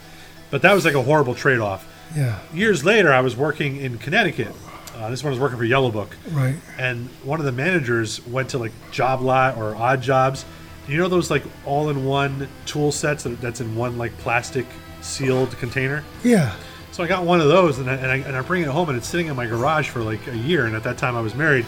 But 0.54 0.62
that 0.62 0.72
was 0.72 0.84
like 0.84 0.94
a 0.94 1.02
horrible 1.02 1.34
trade-off. 1.34 1.84
Yeah. 2.14 2.38
Years 2.52 2.84
later, 2.84 3.12
I 3.12 3.22
was 3.22 3.34
working 3.34 3.74
in 3.78 3.98
Connecticut. 3.98 4.54
Uh, 4.96 5.10
this 5.10 5.24
one 5.24 5.32
was 5.32 5.40
working 5.40 5.58
for 5.58 5.64
Yellow 5.64 5.90
Book, 5.90 6.16
Right. 6.30 6.54
and 6.78 7.08
one 7.24 7.40
of 7.40 7.44
the 7.44 7.50
managers 7.50 8.24
went 8.28 8.50
to 8.50 8.58
like 8.58 8.70
Job 8.92 9.20
Lot 9.20 9.56
or 9.56 9.74
Odd 9.74 10.00
Jobs. 10.00 10.44
You 10.86 10.96
know 10.98 11.08
those 11.08 11.28
like 11.28 11.42
all-in-one 11.66 12.46
tool 12.66 12.92
sets 12.92 13.24
that, 13.24 13.40
that's 13.40 13.60
in 13.60 13.74
one 13.74 13.98
like 13.98 14.16
plastic 14.18 14.64
sealed 15.00 15.50
container. 15.58 16.04
Yeah. 16.22 16.54
So 16.92 17.02
I 17.02 17.08
got 17.08 17.24
one 17.24 17.40
of 17.40 17.48
those, 17.48 17.80
and 17.80 17.90
I, 17.90 17.94
and, 17.94 18.06
I, 18.06 18.16
and 18.18 18.36
I 18.36 18.40
bring 18.42 18.62
it 18.62 18.68
home, 18.68 18.88
and 18.90 18.96
it's 18.96 19.08
sitting 19.08 19.26
in 19.26 19.34
my 19.34 19.46
garage 19.46 19.88
for 19.88 20.02
like 20.04 20.24
a 20.28 20.36
year. 20.36 20.66
And 20.66 20.76
at 20.76 20.84
that 20.84 20.98
time, 20.98 21.16
I 21.16 21.20
was 21.20 21.34
married. 21.34 21.66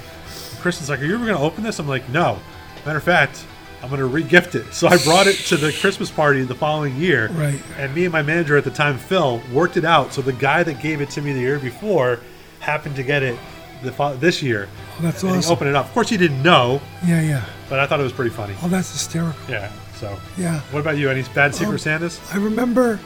And 0.53 0.61
Kristen's 0.61 0.89
like, 0.89 1.01
"Are 1.01 1.05
you 1.07 1.17
ever 1.17 1.27
going 1.27 1.37
to 1.37 1.43
open 1.43 1.65
this?" 1.65 1.81
I'm 1.81 1.89
like, 1.89 2.09
"No." 2.11 2.39
Matter 2.85 2.99
of 2.99 3.03
fact, 3.03 3.45
I'm 3.87 3.91
going 3.91 4.01
to 4.01 4.07
re-gift 4.07 4.57
it. 4.57 4.75
So 4.75 4.89
I 4.89 4.97
brought 5.05 5.29
it 5.29 5.37
to 5.47 5.57
the 5.57 5.73
Christmas 5.73 6.11
party 6.11 6.43
the 6.43 6.57
following 6.57 6.97
year. 6.97 7.29
Right. 7.29 7.63
And 7.79 7.95
me 7.95 8.03
and 8.05 8.13
my 8.13 8.21
manager 8.23 8.57
at 8.57 8.65
the 8.65 8.71
time, 8.73 8.99
Phil, 8.99 9.41
worked 9.53 9.77
it 9.77 9.85
out. 9.85 10.13
So 10.13 10.23
the 10.23 10.33
guy 10.33 10.65
that 10.65 10.81
gave 10.83 11.01
it 11.01 11.09
to 11.11 11.23
me 11.23 11.33
the 11.33 11.39
year 11.39 11.61
before 11.61 12.19
happened 12.59 12.97
to 12.97 13.05
get 13.05 13.23
it 13.23 13.39
the 13.85 13.93
this 14.19 14.43
year. 14.43 14.69
Oh, 14.99 15.03
that's 15.03 15.23
and 15.23 15.31
awesome. 15.37 15.43
He 15.43 15.53
opened 15.55 15.71
it 15.71 15.77
up. 15.77 15.87
Of 15.87 15.93
course, 15.93 16.09
he 16.09 16.17
didn't 16.17 16.43
know, 16.43 16.81
Yeah, 17.05 17.21
yeah. 17.21 17.45
but 17.69 17.79
I 17.79 17.87
thought 17.87 18.01
it 18.01 18.03
was 18.03 18.13
pretty 18.13 18.31
funny. 18.33 18.55
Oh, 18.63 18.69
that's 18.69 18.91
hysterical. 18.91 19.39
Yeah. 19.49 19.71
So. 19.95 20.19
Yeah. 20.37 20.59
What 20.73 20.81
about 20.81 20.97
you? 20.99 21.09
Any 21.09 21.23
bad 21.33 21.55
Secret 21.55 21.75
Um, 21.75 21.79
Santas? 21.79 22.21
I 22.35 22.39
remember 22.39 22.99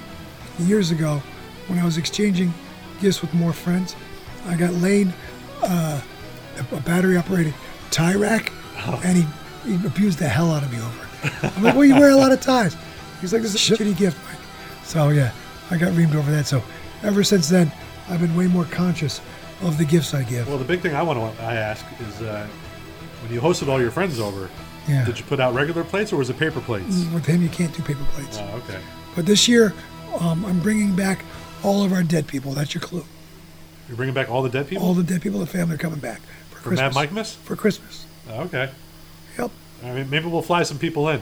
years 0.60 0.92
ago 0.92 1.22
when 1.66 1.78
I 1.78 1.84
was 1.84 1.98
exchanging 1.98 2.54
gifts 3.02 3.20
with 3.20 3.34
more 3.34 3.52
friends. 3.52 3.96
I 4.46 4.54
got 4.56 4.72
Lane 4.74 5.12
uh, 5.62 6.00
a, 6.72 6.76
a 6.76 6.80
battery 6.80 7.18
operated 7.18 7.52
tie 7.90 8.14
rack, 8.14 8.50
Oh. 8.86 8.98
and 9.04 9.18
he, 9.18 9.26
he 9.64 9.74
abused 9.86 10.18
the 10.18 10.28
hell 10.28 10.50
out 10.52 10.62
of 10.62 10.72
me 10.72 10.78
over 10.78 11.04
it. 11.04 11.56
I'm 11.56 11.62
like, 11.62 11.74
well, 11.74 11.84
you 11.84 11.94
wear 11.94 12.10
a 12.10 12.16
lot 12.16 12.32
of 12.32 12.40
ties. 12.40 12.76
He's 13.20 13.32
like, 13.32 13.42
this 13.42 13.54
is 13.54 13.70
a 13.70 13.74
shitty 13.84 13.96
gift, 13.96 14.18
Mike. 14.26 14.38
So, 14.84 15.10
yeah, 15.10 15.32
I 15.70 15.76
got 15.76 15.92
reamed 15.92 16.14
over 16.14 16.30
that. 16.30 16.46
So, 16.46 16.62
ever 17.02 17.22
since 17.22 17.48
then, 17.48 17.70
I've 18.08 18.20
been 18.20 18.34
way 18.34 18.46
more 18.46 18.64
conscious 18.64 19.20
of 19.62 19.76
the 19.78 19.84
gifts 19.84 20.14
I 20.14 20.22
give. 20.22 20.48
Well, 20.48 20.58
the 20.58 20.64
big 20.64 20.80
thing 20.80 20.94
I 20.94 21.02
want 21.02 21.18
to 21.36 21.42
I 21.42 21.54
ask 21.54 21.84
is 22.00 22.22
uh, 22.22 22.46
when 23.22 23.32
you 23.32 23.40
hosted 23.40 23.68
all 23.68 23.80
your 23.80 23.90
friends 23.90 24.18
over, 24.18 24.48
Yeah. 24.88 25.04
did 25.04 25.18
you 25.18 25.24
put 25.26 25.38
out 25.38 25.54
regular 25.54 25.84
plates 25.84 26.12
or 26.12 26.16
was 26.16 26.30
it 26.30 26.38
paper 26.38 26.60
plates? 26.60 27.04
With 27.12 27.26
him, 27.26 27.42
you 27.42 27.50
can't 27.50 27.74
do 27.76 27.82
paper 27.82 28.04
plates. 28.12 28.38
Oh, 28.40 28.62
okay. 28.66 28.80
But 29.14 29.26
this 29.26 29.46
year, 29.46 29.74
um, 30.18 30.44
I'm 30.46 30.60
bringing 30.60 30.96
back 30.96 31.22
all 31.62 31.84
of 31.84 31.92
our 31.92 32.02
dead 32.02 32.26
people. 32.26 32.52
That's 32.52 32.74
your 32.74 32.80
clue. 32.82 33.04
You're 33.88 33.96
bringing 33.96 34.14
back 34.14 34.30
all 34.30 34.42
the 34.42 34.48
dead 34.48 34.68
people 34.68 34.86
All 34.86 34.94
the 34.94 35.02
dead 35.02 35.20
people 35.20 35.40
in 35.40 35.46
the 35.46 35.50
family 35.52 35.74
are 35.74 35.78
coming 35.78 35.98
back 35.98 36.20
for, 36.50 36.56
for 36.56 36.68
Christmas. 36.68 36.94
Mad 36.94 37.12
Mike 37.12 37.26
For 37.26 37.56
Christmas. 37.56 38.06
Oh, 38.30 38.42
okay. 38.44 38.70
Yep. 39.40 39.50
I 39.84 39.92
mean, 39.94 40.10
maybe 40.10 40.26
we'll 40.26 40.42
fly 40.42 40.62
some 40.62 40.78
people 40.78 41.08
in. 41.08 41.20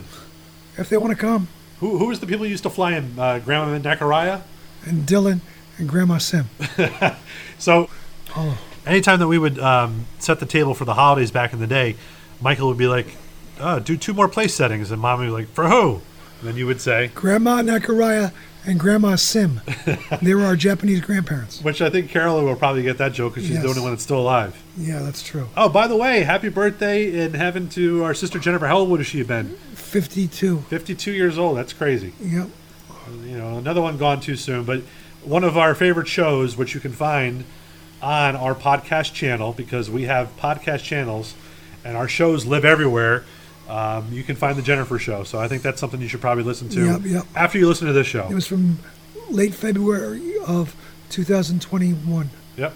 If 0.77 0.89
they 0.89 0.97
want 0.97 1.13
to 1.13 1.19
come. 1.19 1.49
Who 1.81 1.99
who 1.99 2.07
was 2.07 2.19
the 2.21 2.27
people 2.27 2.45
you 2.45 2.51
used 2.53 2.65
to 2.65 2.71
fly 2.71 2.93
in? 2.97 3.19
Uh, 3.19 3.39
Grandma 3.39 3.79
Nakaria? 3.79 4.43
And 4.85 5.07
Dylan 5.07 5.41
and 5.79 5.89
Grandma 5.89 6.19
Sim. 6.19 6.47
So, 7.59 7.89
Oh. 8.37 8.59
anytime 8.87 9.19
that 9.21 9.27
we 9.29 9.39
would 9.39 9.59
um, 9.59 10.07
set 10.19 10.39
the 10.41 10.47
table 10.47 10.75
for 10.75 10.85
the 10.85 10.95
holidays 10.95 11.31
back 11.31 11.53
in 11.53 11.61
the 11.61 11.67
day, 11.67 11.97
Michael 12.41 12.69
would 12.69 12.77
be 12.79 12.87
like, 12.87 13.17
oh, 13.59 13.79
"Do 13.81 13.97
two 13.97 14.13
more 14.15 14.29
place 14.29 14.55
settings," 14.55 14.91
and 14.91 15.01
Mom 15.01 15.19
would 15.21 15.27
be 15.27 15.31
like, 15.31 15.49
"For 15.55 15.69
who?" 15.69 16.03
And 16.41 16.49
then 16.49 16.57
you 16.57 16.67
would 16.67 16.81
say, 16.81 17.11
Grandma 17.15 17.63
Nakaraya 17.63 18.33
and 18.69 18.79
Grandma 18.79 19.17
Sim. 19.17 19.61
they 20.23 20.35
were 20.35 20.45
our 20.45 20.55
Japanese 20.57 21.01
grandparents. 21.01 21.63
which 21.63 21.81
I 21.83 21.91
think 21.91 22.11
Carolyn 22.11 22.45
will 22.45 22.55
probably 22.57 22.83
get 22.83 22.99
that 22.99 23.13
joke 23.13 23.35
because 23.35 23.45
she's 23.49 23.55
Yes. 23.55 23.63
the 23.65 23.69
only 23.71 23.81
one 23.81 23.91
that's 23.91 24.03
still 24.03 24.21
alive. 24.21 24.61
Yeah, 24.77 25.01
that's 25.01 25.23
true. 25.23 25.49
Oh, 25.57 25.69
by 25.69 25.87
the 25.89 25.97
way, 25.97 26.23
happy 26.23 26.49
birthday 26.51 27.25
in 27.25 27.35
heaven 27.35 27.69
to 27.71 28.05
our 28.05 28.15
sister 28.15 28.39
Jennifer. 28.39 28.67
How 28.67 28.79
old 28.79 28.91
would 28.91 29.05
she 29.07 29.19
have 29.19 29.27
been? 29.29 29.57
52. 29.75 30.59
52 30.69 31.13
years 31.13 31.39
old. 31.39 31.57
That's 31.57 31.73
crazy. 31.73 32.13
Yep. 32.21 32.49
You 33.25 33.39
know, 33.39 33.57
another 33.59 33.81
one 33.81 33.97
gone 33.97 34.21
too 34.21 34.37
soon. 34.37 34.65
But 34.65 34.83
one 35.25 35.43
of 35.45 35.57
our 35.57 35.75
favorite 35.75 36.09
shows, 36.09 36.57
which 36.57 36.75
you 36.75 36.81
can 36.81 36.93
find 36.93 37.45
on 38.03 38.37
our 38.37 38.55
podcast 38.55 39.15
channel, 39.15 39.53
because 39.53 39.91
we 39.91 40.05
have 40.05 40.37
podcast 40.37 40.83
channels 40.85 41.35
and 41.85 41.97
our 41.97 42.07
shows 42.07 42.45
live 42.47 42.65
everywhere. 42.65 43.25
Um, 43.69 44.11
you 44.13 44.23
can 44.23 44.35
find 44.37 44.57
the 44.57 44.63
Jennifer 44.63 44.99
Show. 44.99 45.25
So 45.25 45.39
I 45.39 45.47
think 45.49 45.63
that's 45.63 45.79
something 45.81 46.01
you 46.01 46.09
should 46.09 46.21
probably 46.23 46.45
listen 46.45 46.69
to 46.71 46.85
Yep, 46.87 47.01
yep. 47.05 47.25
after 47.37 47.59
you 47.59 47.69
listen 47.69 47.87
to 47.87 47.93
this 47.93 48.07
show. 48.07 48.27
It 48.31 48.35
was 48.35 48.47
from 48.47 48.79
late 49.29 49.55
February 49.55 50.39
of 50.47 50.75
2021, 51.11 52.31
Yep. 52.57 52.73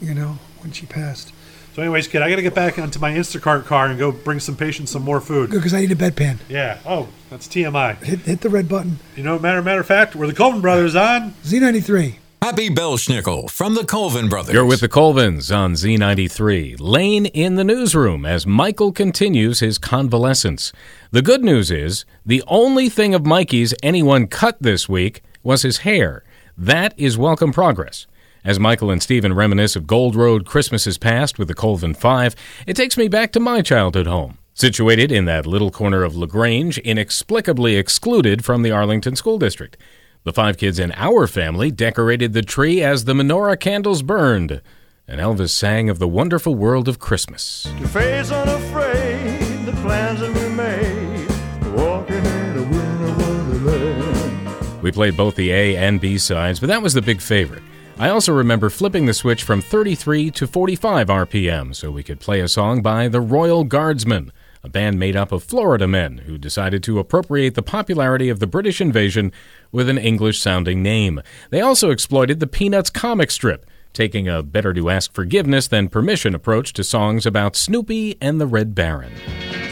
you 0.00 0.14
know, 0.14 0.38
when 0.60 0.72
she 0.72 0.86
passed. 0.86 1.32
So, 1.74 1.82
anyways, 1.82 2.06
kid, 2.06 2.22
I 2.22 2.30
got 2.30 2.36
to 2.36 2.42
get 2.42 2.54
back 2.54 2.78
onto 2.78 3.00
my 3.00 3.10
Instacart 3.12 3.64
car 3.64 3.86
and 3.86 3.98
go 3.98 4.12
bring 4.12 4.38
some 4.38 4.54
patients 4.56 4.92
some 4.92 5.02
more 5.02 5.20
food. 5.20 5.50
Good, 5.50 5.56
because 5.58 5.74
I 5.74 5.80
need 5.80 5.90
a 5.90 5.96
bedpan. 5.96 6.38
Yeah. 6.48 6.78
Oh, 6.86 7.08
that's 7.30 7.48
TMI. 7.48 7.96
Hit, 8.02 8.20
hit 8.20 8.40
the 8.42 8.48
red 8.48 8.68
button. 8.68 9.00
You 9.16 9.24
know, 9.24 9.38
matter 9.40 9.60
matter 9.60 9.80
of 9.80 9.86
fact, 9.86 10.14
we're 10.14 10.28
the 10.28 10.34
Colvin 10.34 10.60
Brothers 10.60 10.94
on 10.94 11.32
Z93. 11.42 12.16
Happy 12.44 12.68
Belschnickel 12.68 13.50
from 13.50 13.72
the 13.72 13.86
Colvin 13.86 14.28
Brothers. 14.28 14.52
You're 14.52 14.66
with 14.66 14.80
the 14.80 14.88
Colvins 14.88 15.50
on 15.50 15.72
Z93. 15.72 16.76
Lane 16.78 17.24
in 17.24 17.54
the 17.54 17.64
newsroom 17.64 18.26
as 18.26 18.46
Michael 18.46 18.92
continues 18.92 19.60
his 19.60 19.78
convalescence. 19.78 20.70
The 21.10 21.22
good 21.22 21.42
news 21.42 21.70
is 21.70 22.04
the 22.26 22.44
only 22.46 22.90
thing 22.90 23.14
of 23.14 23.24
Mikey's 23.24 23.72
anyone 23.82 24.26
cut 24.26 24.60
this 24.60 24.90
week 24.90 25.22
was 25.42 25.62
his 25.62 25.78
hair. 25.78 26.22
That 26.54 26.92
is 26.98 27.16
welcome 27.16 27.50
progress. 27.50 28.06
As 28.44 28.60
Michael 28.60 28.90
and 28.90 29.02
Stephen 29.02 29.32
reminisce 29.32 29.74
of 29.74 29.86
Gold 29.86 30.14
Road 30.14 30.44
Christmases 30.44 30.98
past 30.98 31.38
with 31.38 31.48
the 31.48 31.54
Colvin 31.54 31.94
Five, 31.94 32.36
it 32.66 32.76
takes 32.76 32.98
me 32.98 33.08
back 33.08 33.32
to 33.32 33.40
my 33.40 33.62
childhood 33.62 34.06
home. 34.06 34.36
Situated 34.52 35.10
in 35.10 35.24
that 35.24 35.46
little 35.46 35.70
corner 35.70 36.02
of 36.02 36.14
LaGrange, 36.14 36.76
inexplicably 36.76 37.76
excluded 37.76 38.44
from 38.44 38.60
the 38.60 38.70
Arlington 38.70 39.16
School 39.16 39.38
District. 39.38 39.78
The 40.24 40.32
five 40.32 40.56
kids 40.56 40.78
in 40.78 40.90
our 40.92 41.26
family 41.26 41.70
decorated 41.70 42.32
the 42.32 42.40
tree 42.40 42.82
as 42.82 43.04
the 43.04 43.12
menorah 43.12 43.60
candles 43.60 44.02
burned, 44.02 44.62
and 45.06 45.20
Elvis 45.20 45.50
sang 45.50 45.90
of 45.90 45.98
the 45.98 46.08
wonderful 46.08 46.54
world 46.54 46.88
of 46.88 46.98
Christmas. 46.98 47.64
To 47.64 47.88
face 47.88 48.30
unafraid 48.30 49.66
the 49.66 49.72
plans 49.82 50.20
that 50.20 50.34
we 50.34 50.48
made, 50.48 51.76
walking 51.76 52.24
in 52.24 52.56
a 52.56 52.62
winter 52.62 53.22
wonderland. 53.22 54.82
We 54.82 54.90
played 54.90 55.14
both 55.14 55.34
the 55.34 55.50
A 55.50 55.76
and 55.76 56.00
B 56.00 56.16
sides, 56.16 56.58
but 56.58 56.70
that 56.70 56.80
was 56.80 56.94
the 56.94 57.02
big 57.02 57.20
favorite. 57.20 57.62
I 57.98 58.08
also 58.08 58.32
remember 58.32 58.70
flipping 58.70 59.04
the 59.04 59.12
switch 59.12 59.42
from 59.42 59.60
33 59.60 60.30
to 60.30 60.46
45 60.46 61.08
RPM 61.08 61.74
so 61.74 61.90
we 61.90 62.02
could 62.02 62.18
play 62.18 62.40
a 62.40 62.48
song 62.48 62.80
by 62.80 63.08
the 63.08 63.20
Royal 63.20 63.62
Guardsmen, 63.64 64.32
a 64.64 64.68
band 64.68 64.98
made 64.98 65.14
up 65.14 65.30
of 65.30 65.44
Florida 65.44 65.86
men 65.86 66.18
who 66.18 66.38
decided 66.38 66.82
to 66.82 66.98
appropriate 66.98 67.54
the 67.54 67.62
popularity 67.62 68.30
of 68.30 68.40
the 68.40 68.46
British 68.46 68.80
invasion 68.80 69.30
with 69.70 69.90
an 69.90 69.98
English 69.98 70.40
sounding 70.40 70.82
name. 70.82 71.20
They 71.50 71.60
also 71.60 71.90
exploited 71.90 72.40
the 72.40 72.46
Peanuts 72.46 72.88
comic 72.88 73.30
strip, 73.30 73.66
taking 73.92 74.26
a 74.26 74.42
better 74.42 74.72
to 74.72 74.88
ask 74.88 75.12
forgiveness 75.12 75.68
than 75.68 75.90
permission 75.90 76.34
approach 76.34 76.72
to 76.72 76.82
songs 76.82 77.26
about 77.26 77.56
Snoopy 77.56 78.16
and 78.22 78.40
the 78.40 78.46
Red 78.46 78.74
Baron. 78.74 79.12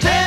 10, 0.01 0.22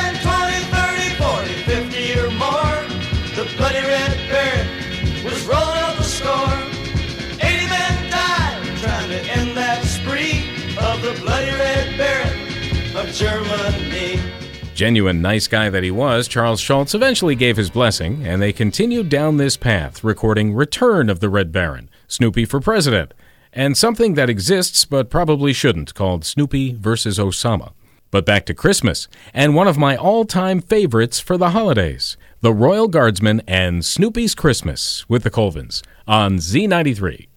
Genuine 14.76 15.22
nice 15.22 15.48
guy 15.48 15.70
that 15.70 15.82
he 15.82 15.90
was, 15.90 16.28
Charles 16.28 16.60
Schulz 16.60 16.94
eventually 16.94 17.34
gave 17.34 17.56
his 17.56 17.70
blessing, 17.70 18.26
and 18.26 18.42
they 18.42 18.52
continued 18.52 19.08
down 19.08 19.38
this 19.38 19.56
path, 19.56 20.04
recording 20.04 20.52
Return 20.52 21.08
of 21.08 21.20
the 21.20 21.30
Red 21.30 21.50
Baron, 21.50 21.88
Snoopy 22.08 22.44
for 22.44 22.60
President, 22.60 23.14
and 23.54 23.74
something 23.74 24.14
that 24.14 24.28
exists 24.28 24.84
but 24.84 25.08
probably 25.08 25.54
shouldn't, 25.54 25.94
called 25.94 26.26
Snoopy 26.26 26.74
versus 26.74 27.18
Osama. 27.18 27.72
But 28.10 28.26
back 28.26 28.44
to 28.46 28.54
Christmas, 28.54 29.08
and 29.32 29.54
one 29.54 29.66
of 29.66 29.78
my 29.78 29.96
all 29.96 30.26
time 30.26 30.60
favorites 30.60 31.20
for 31.20 31.38
the 31.38 31.50
holidays 31.50 32.18
The 32.42 32.52
Royal 32.52 32.86
Guardsmen 32.86 33.40
and 33.48 33.82
Snoopy's 33.82 34.34
Christmas 34.34 35.08
with 35.08 35.22
the 35.22 35.30
Colvins 35.30 35.82
on 36.06 36.36
Z93. 36.36 37.28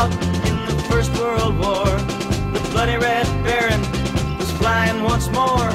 Out 0.00 0.12
in 0.48 0.56
the 0.68 0.76
First 0.88 1.10
World 1.20 1.54
War. 1.58 1.88
The 2.54 2.62
bloody 2.72 2.96
red 2.96 3.26
baron 3.44 3.82
was 4.38 4.50
flying 4.60 5.02
once 5.02 5.26
more. 5.28 5.68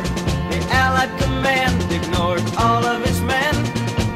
The 0.51 0.59
Allied 0.81 1.13
command 1.21 1.77
ignored 1.91 2.43
all 2.57 2.83
of 2.93 2.99
his 3.05 3.21
men 3.21 3.55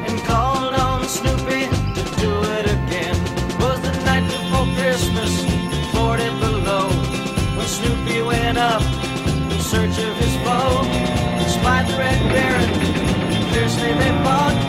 and 0.06 0.16
called 0.30 0.74
on 0.74 1.04
Snoopy 1.18 1.62
to 1.96 2.02
do 2.24 2.32
it 2.56 2.66
again. 2.76 3.16
Was 3.62 3.78
the 3.86 3.94
night 4.08 4.26
before 4.34 4.68
Christmas, 4.78 5.32
40 5.94 6.28
below, 6.44 6.88
when 7.56 7.68
Snoopy 7.78 8.22
went 8.22 8.58
up 8.58 8.82
in 9.52 9.60
search 9.72 9.96
of 10.08 10.14
his 10.22 10.34
foe. 10.44 10.82
Spied 11.56 11.86
the 11.88 11.96
red 12.02 12.20
baron, 12.34 12.70
fiercely 13.52 13.92
they 14.00 14.12
fought. 14.24 14.59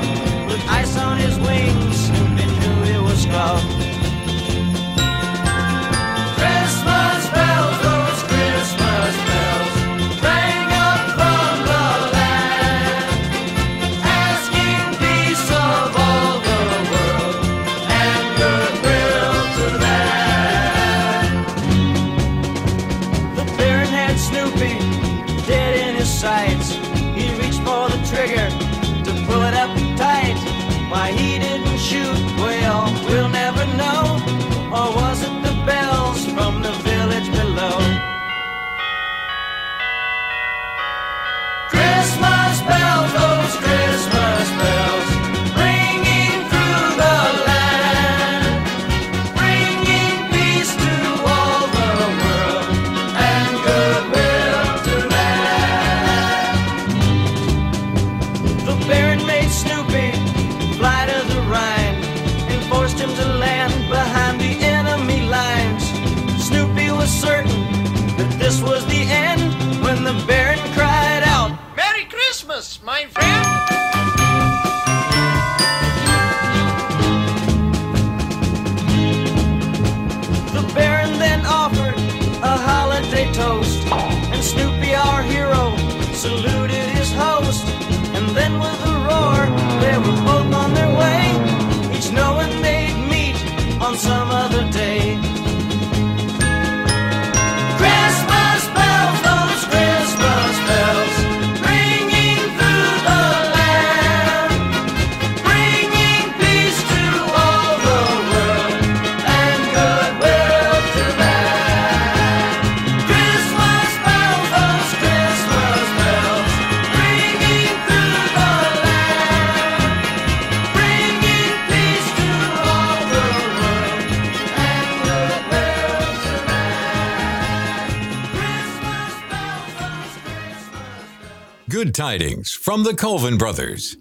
Tidings 132.11 132.51
from 132.51 132.83
the 132.83 132.93
Colvin 132.93 133.37
brothers. 133.37 133.95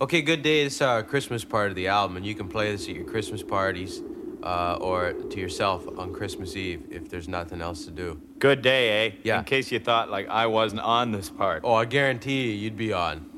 Okay, 0.00 0.22
good 0.22 0.40
day. 0.40 0.64
This 0.64 0.76
is 0.76 0.80
our 0.80 1.02
Christmas 1.02 1.44
part 1.44 1.68
of 1.68 1.76
the 1.76 1.88
album, 1.88 2.16
and 2.16 2.24
you 2.24 2.34
can 2.34 2.48
play 2.48 2.72
this 2.72 2.88
at 2.88 2.94
your 2.94 3.04
Christmas 3.04 3.42
parties 3.42 4.00
uh, 4.42 4.78
or 4.80 5.12
to 5.12 5.38
yourself 5.38 5.86
on 5.98 6.14
Christmas 6.14 6.56
Eve 6.56 6.86
if 6.90 7.10
there's 7.10 7.28
nothing 7.28 7.60
else 7.60 7.84
to 7.84 7.90
do. 7.90 8.18
Good 8.38 8.62
day, 8.62 9.08
eh? 9.08 9.12
Yeah. 9.24 9.40
In 9.40 9.44
case 9.44 9.70
you 9.70 9.78
thought 9.78 10.08
like 10.08 10.26
I 10.30 10.46
wasn't 10.46 10.80
on 10.80 11.12
this 11.12 11.28
part. 11.28 11.60
Oh, 11.62 11.74
I 11.74 11.84
guarantee 11.84 12.46
you, 12.46 12.52
you'd 12.52 12.78
be 12.78 12.94
on. 12.94 13.28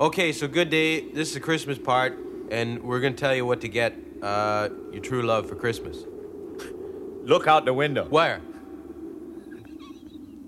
Okay, 0.00 0.32
so 0.32 0.48
good 0.48 0.70
day. 0.70 1.10
This 1.10 1.28
is 1.28 1.34
the 1.34 1.40
Christmas 1.40 1.76
part, 1.76 2.18
and 2.50 2.82
we're 2.82 3.00
gonna 3.00 3.14
tell 3.14 3.34
you 3.34 3.44
what 3.44 3.60
to 3.60 3.68
get 3.68 3.94
uh, 4.22 4.70
your 4.90 5.02
true 5.02 5.20
love 5.20 5.50
for 5.50 5.54
Christmas. 5.54 5.98
Look 7.24 7.46
out 7.46 7.66
the 7.66 7.74
window. 7.74 8.06
Where? 8.06 8.38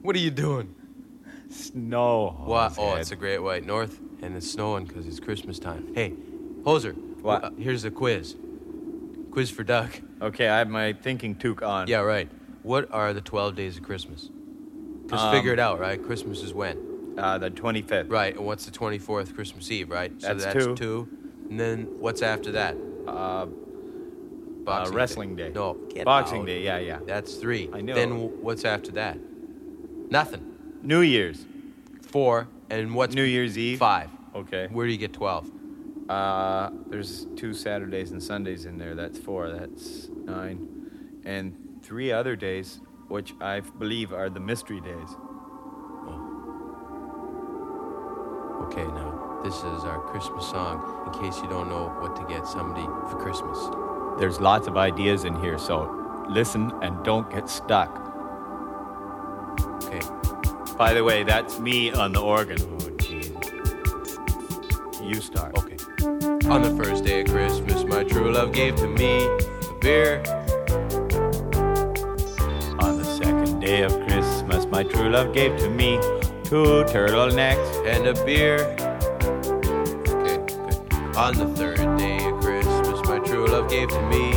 What 0.00 0.16
are 0.16 0.20
you 0.20 0.30
doing? 0.30 0.74
Snow. 1.50 2.36
What? 2.44 2.74
Oh, 2.78 2.94
it's 2.94 3.10
a 3.10 3.16
great 3.16 3.38
white 3.38 3.64
north, 3.64 4.00
and 4.22 4.36
it's 4.36 4.50
snowing 4.50 4.84
because 4.84 5.06
it's 5.06 5.20
Christmas 5.20 5.58
time. 5.58 5.92
Hey, 5.94 6.14
Hoser. 6.62 6.94
What? 7.22 7.44
Uh, 7.44 7.50
here's 7.58 7.84
a 7.84 7.90
quiz. 7.90 8.36
Quiz 9.30 9.50
for 9.50 9.64
Doug. 9.64 9.90
Okay, 10.20 10.48
I 10.48 10.58
have 10.58 10.68
my 10.68 10.92
thinking 10.92 11.34
toque 11.34 11.62
on. 11.62 11.88
Yeah, 11.88 12.00
right. 12.00 12.30
What 12.62 12.92
are 12.92 13.12
the 13.14 13.20
12 13.20 13.54
days 13.54 13.76
of 13.76 13.82
Christmas? 13.82 14.30
Just 15.08 15.24
Um, 15.24 15.34
figure 15.34 15.52
it 15.52 15.58
out, 15.58 15.78
right? 15.80 16.02
Christmas 16.02 16.42
is 16.42 16.52
when? 16.52 17.14
Uh, 17.16 17.38
the 17.38 17.50
25th. 17.50 18.10
Right, 18.10 18.36
and 18.36 18.44
what's 18.44 18.64
the 18.66 18.70
24th? 18.70 19.34
Christmas 19.34 19.70
Eve, 19.70 19.90
right? 19.90 20.12
So 20.20 20.28
That's 20.28 20.44
that's 20.44 20.64
two. 20.66 20.74
two. 20.76 21.08
And 21.50 21.58
then 21.58 21.86
what's 21.98 22.20
after 22.22 22.52
that? 22.52 22.76
Uh, 23.06 23.46
Boxing 24.64 24.94
wrestling 24.96 25.36
day. 25.36 25.50
No, 25.54 25.74
get 25.88 26.04
Boxing 26.04 26.40
out. 26.40 26.46
Day, 26.46 26.62
yeah, 26.62 26.78
yeah. 26.78 26.98
That's 27.06 27.36
three. 27.36 27.70
I 27.72 27.80
know. 27.80 27.94
Then 27.94 28.10
w- 28.10 28.28
what's 28.42 28.66
after 28.66 28.92
that? 28.92 29.16
Nothing. 30.10 30.44
New 30.82 31.00
Year's. 31.00 31.44
Four. 32.02 32.48
And 32.70 32.94
what's 32.94 33.14
New 33.14 33.22
Year's 33.22 33.56
Eve? 33.58 33.78
Five. 33.78 34.10
Okay. 34.34 34.68
Where 34.70 34.86
do 34.86 34.92
you 34.92 34.98
get 34.98 35.12
12? 35.12 35.50
Uh, 36.08 36.70
there's 36.86 37.26
two 37.36 37.52
Saturdays 37.52 38.12
and 38.12 38.22
Sundays 38.22 38.64
in 38.64 38.78
there. 38.78 38.94
That's 38.94 39.18
four. 39.18 39.50
That's 39.50 40.08
nine. 40.24 41.20
And 41.24 41.80
three 41.82 42.12
other 42.12 42.36
days, 42.36 42.80
which 43.08 43.34
I 43.40 43.60
believe 43.60 44.12
are 44.12 44.30
the 44.30 44.40
mystery 44.40 44.80
days. 44.80 45.16
Okay, 48.68 48.84
now, 48.84 49.40
this 49.42 49.54
is 49.56 49.84
our 49.84 50.00
Christmas 50.10 50.48
song 50.48 51.06
in 51.06 51.22
case 51.22 51.40
you 51.40 51.48
don't 51.48 51.68
know 51.68 51.88
what 52.00 52.16
to 52.16 52.24
get 52.26 52.46
somebody 52.46 52.84
for 53.10 53.18
Christmas. 53.18 53.58
There's 54.18 54.40
lots 54.40 54.66
of 54.66 54.76
ideas 54.76 55.24
in 55.24 55.34
here, 55.40 55.58
so 55.58 56.24
listen 56.28 56.72
and 56.82 57.02
don't 57.04 57.30
get 57.30 57.48
stuck. 57.48 58.07
By 60.78 60.94
the 60.94 61.02
way, 61.02 61.24
that's 61.24 61.58
me 61.58 61.90
on 61.90 62.12
the 62.12 62.22
organ. 62.22 62.58
Oh. 62.62 62.78
You 65.02 65.20
start. 65.20 65.58
Okay. 65.58 65.76
On 66.48 66.62
the 66.62 66.72
first 66.80 67.02
day 67.04 67.22
of 67.22 67.28
Christmas, 67.28 67.82
my 67.82 68.04
true 68.04 68.30
love 68.30 68.52
gave 68.52 68.76
to 68.76 68.86
me 68.86 69.24
a 69.24 69.74
beer. 69.80 70.22
On 72.78 72.96
the 72.96 73.04
second 73.04 73.58
day 73.58 73.82
of 73.82 73.92
Christmas, 74.06 74.66
my 74.66 74.84
true 74.84 75.08
love 75.08 75.34
gave 75.34 75.56
to 75.58 75.68
me 75.68 75.96
two 76.44 76.84
turtlenecks 76.84 77.84
and 77.84 78.06
a 78.06 78.24
beer. 78.24 78.58
Okay, 80.06 80.38
good. 80.46 81.16
On 81.16 81.34
the 81.34 81.48
third 81.56 81.98
day 81.98 82.24
of 82.24 82.40
Christmas, 82.40 83.00
my 83.08 83.18
true 83.18 83.48
love 83.48 83.68
gave 83.68 83.88
to 83.88 84.02
me 84.02 84.32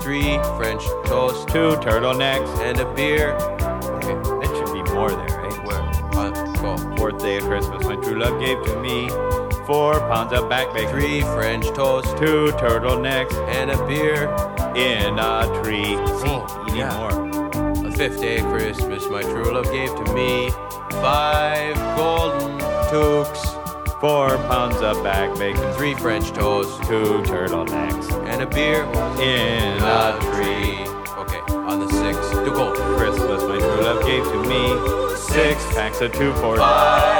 three 0.00 0.38
French 0.56 0.84
toast, 1.06 1.48
two 1.48 1.74
turtlenecks, 1.82 2.60
and 2.60 2.78
a 2.78 2.94
beer. 2.94 3.36
Love 8.22 8.40
gave 8.40 8.62
to 8.64 8.80
me 8.80 9.08
four 9.66 10.00
pounds 10.10 10.32
of 10.32 10.48
back 10.48 10.72
bacon, 10.74 10.90
Three 10.90 11.20
French 11.22 11.66
toast 11.68 12.08
two 12.18 12.50
turtlenecks 12.62 13.34
and 13.48 13.70
a 13.70 13.86
beer. 13.86 14.24
in 14.74 15.18
a 15.18 15.62
tree. 15.62 15.84
See, 16.20 16.28
Oh, 16.28 16.64
you 16.66 16.72
need 16.74 16.78
yeah. 16.80 16.96
more. 16.98 17.12
On 17.76 17.82
the 17.82 17.92
fifth 17.92 18.20
day 18.20 18.38
of 18.40 18.46
Christmas, 18.46 19.06
my 19.08 19.22
true 19.22 19.52
love 19.52 19.70
gave 19.70 19.94
to 19.94 20.14
me 20.14 20.50
five 21.02 21.76
golden 21.96 22.58
toques, 22.90 23.42
Four 24.00 24.30
pounds 24.50 24.76
of 24.82 25.00
back 25.04 25.38
bacon, 25.38 25.72
three 25.74 25.94
French 25.94 26.32
toast, 26.32 26.82
two 26.88 27.22
turtlenecks 27.30 28.10
and 28.26 28.42
a 28.42 28.46
beer. 28.46 28.82
in 29.22 29.80
A 29.80 30.16
a 30.16 30.18
tree. 30.32 30.74
Okay, 31.22 31.40
on 31.54 31.78
the 31.78 31.88
sixth, 31.88 32.32
to 32.44 32.50
go. 32.50 32.72
Christmas, 32.98 33.42
my 33.44 33.58
true 33.58 33.82
love 33.88 34.04
gave 34.04 34.24
to 34.24 34.38
me 34.42 35.16
six 35.16 35.64
packs 35.74 36.00
of 36.00 36.10
two 36.12 36.32
four, 36.34 36.56
Five 36.56 37.11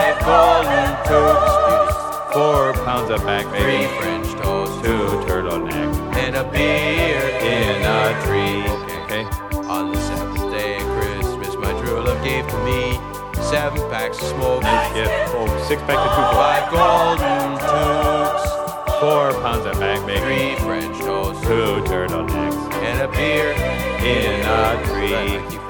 four 2.32 2.72
pounds 2.84 3.10
of 3.10 3.24
back 3.24 3.44
three 3.46 3.86
French 4.00 4.26
toast, 4.40 4.84
two 4.84 5.06
turtlenecks 5.26 5.96
and 6.16 6.36
a 6.36 6.44
beer 6.44 7.20
in 7.40 7.82
a 7.82 8.22
tree. 8.24 8.62
Okay. 8.82 9.02
Okay. 9.02 9.24
On 9.68 9.92
the 9.92 10.00
seventh 10.00 10.50
day 10.52 10.76
of 10.76 10.86
Christmas, 10.96 11.56
my 11.56 11.72
true 11.82 12.00
love 12.00 12.22
gave 12.24 12.46
to 12.48 12.58
me 12.64 12.98
seven 13.42 13.78
packs 13.90 14.18
of 14.22 14.28
smoke, 14.28 14.62
Nice 14.62 14.94
gift. 14.94 15.10
Oh, 15.34 15.64
six 15.68 15.82
packs 15.82 15.98
of 15.98 16.12
two 16.16 16.28
five 16.38 16.70
golden 16.70 17.58
toques, 17.58 19.00
four 19.00 19.32
pounds 19.42 19.66
of 19.66 19.78
back 19.80 20.00
three 20.06 20.56
French 20.64 20.98
toast, 21.00 21.42
two 21.42 21.82
turtlenecks 21.90 22.72
and 22.74 23.00
a 23.02 23.08
beer 23.08 23.52
in 24.02 24.40
a 24.46 24.82
tree. 24.86 25.61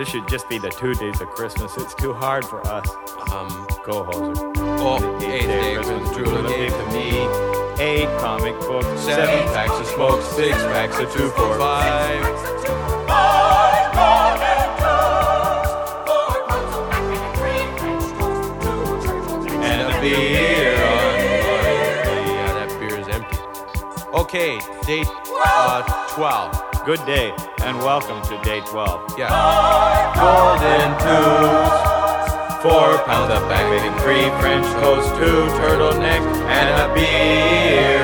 This 0.00 0.08
should 0.08 0.26
just 0.28 0.48
be 0.48 0.56
the 0.56 0.70
two 0.70 0.94
days 0.94 1.20
of 1.20 1.28
Christmas. 1.28 1.76
It's 1.76 1.94
too 1.94 2.14
hard 2.14 2.42
for 2.46 2.66
us. 2.66 2.88
Um. 3.30 3.66
Go, 3.84 4.02
Hoser. 4.02 4.54
Oh, 4.80 5.20
eighth 5.20 5.46
day 5.46 5.74
of 5.74 5.84
Christmas, 5.84 6.16
love 6.26 6.48
gave 6.48 6.72
to 6.72 6.86
me 6.86 7.28
Eight 7.78 8.08
comic 8.18 8.58
books, 8.60 8.98
seven 9.02 9.44
packs 9.52 9.78
of 9.78 9.84
smokes, 9.84 10.24
six 10.24 10.56
packs 10.56 10.98
of 10.98 11.12
two, 11.12 11.28
four, 11.32 11.58
five. 11.58 12.24
And 19.62 19.82
a 19.82 20.00
beer. 20.00 20.76
Yeah, 22.26 22.52
that 22.54 22.80
beer 22.80 22.98
is 22.98 23.08
empty. 23.08 23.36
Okay, 24.14 24.60
date 24.86 25.06
uh, 25.44 25.82
12. 26.14 26.69
Good 26.90 27.06
day, 27.06 27.32
and 27.62 27.78
welcome 27.78 28.20
to 28.22 28.42
day 28.42 28.62
12. 28.62 29.16
Yeah. 29.16 29.30
Golden 30.18 30.90
tubes. 30.98 32.62
Four 32.64 32.98
pounds 33.06 33.32
of 33.32 33.48
bacon, 33.48 33.96
three 34.00 34.26
French 34.40 34.66
toast, 34.82 35.08
two 35.14 35.46
turtlenecks, 35.60 36.34
and 36.50 36.90
a 36.90 36.92
beer 36.92 37.99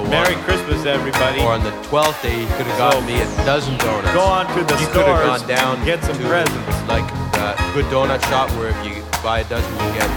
But 0.00 0.06
I 0.06 0.10
Merry 0.10 0.36
Christmas, 0.44 0.86
everybody. 0.86 1.40
or 1.40 1.52
on 1.52 1.62
the 1.62 1.70
12th 1.92 2.22
day, 2.22 2.40
you 2.40 2.46
could 2.56 2.66
have 2.66 2.78
gotten 2.78 3.04
me 3.04 3.20
a 3.20 3.26
dozen 3.44 3.76
donuts. 3.78 4.12
Go 4.14 4.22
on 4.24 4.46
to 4.56 4.64
the 4.64 4.80
you 4.80 4.86
could 4.88 5.04
have 5.04 5.40
gone 5.40 5.46
down 5.48 5.76
and 5.76 5.84
get 5.84 6.02
some 6.02 6.16
to, 6.16 6.24
presents. 6.24 6.88
like 6.88 7.06
the 7.32 7.52
good 7.74 7.84
donut 7.86 8.22
shop 8.28 8.50
where 8.52 8.70
if 8.70 8.86
you 8.86 9.02
buy 9.22 9.40
a 9.40 9.48
dozen 9.48 9.70
you 9.72 9.92
get 9.92 10.08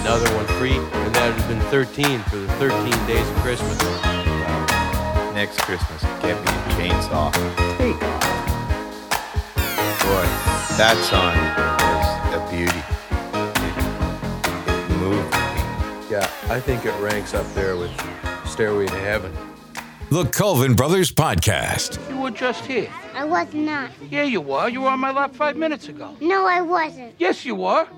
another 0.00 0.28
one 0.34 0.46
free 0.58 0.76
and 0.76 1.14
that 1.14 1.26
would 1.28 1.40
have 1.40 1.48
been 1.48 1.60
13 1.70 2.18
for 2.24 2.36
the 2.36 2.48
13 2.54 2.90
days 3.06 3.28
of 3.28 3.36
christmas 3.36 3.78
Next 5.34 5.60
Christmas, 5.62 6.02
get 6.20 6.36
me 6.36 6.50
a 6.50 6.90
chainsaw. 6.90 7.32
Take 7.78 8.02
off. 8.02 8.24
Boy, 10.02 10.26
that 10.76 10.98
song 11.08 11.32
is 11.96 12.08
a 12.34 12.40
beauty. 12.50 12.82
It 14.68 14.96
moved 14.98 15.32
me. 15.32 16.10
yeah 16.10 16.28
i 16.50 16.60
think 16.60 16.84
it 16.84 16.94
ranks 17.00 17.32
up 17.32 17.46
there 17.54 17.76
with 17.76 17.90
stairway 18.60 18.86
to 18.86 18.98
heaven 18.98 19.32
The 20.10 20.26
Colvin 20.26 20.74
Brothers 20.74 21.10
Podcast. 21.10 21.98
You 22.10 22.20
were 22.20 22.30
just 22.30 22.66
here. 22.66 22.92
I 23.14 23.24
was 23.24 23.54
not. 23.54 23.90
Yeah, 24.10 24.24
you 24.24 24.42
were. 24.42 24.68
You 24.68 24.82
were 24.82 24.90
on 24.90 25.00
my 25.00 25.12
lap 25.12 25.34
five 25.34 25.56
minutes 25.56 25.88
ago. 25.88 26.14
No, 26.20 26.46
I 26.46 26.60
wasn't. 26.60 27.14
Yes, 27.18 27.46
you 27.46 27.54
were. 27.54 27.88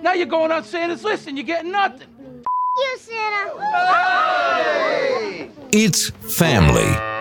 Now 0.00 0.12
you're 0.12 0.26
going 0.26 0.52
on 0.52 0.62
Santa's 0.62 1.02
list 1.02 1.26
and 1.26 1.36
you're 1.36 1.44
getting 1.44 1.72
nothing. 1.72 2.06
You, 2.76 2.98
Santa. 3.00 3.50
It's 5.72 6.10
family. 6.10 7.11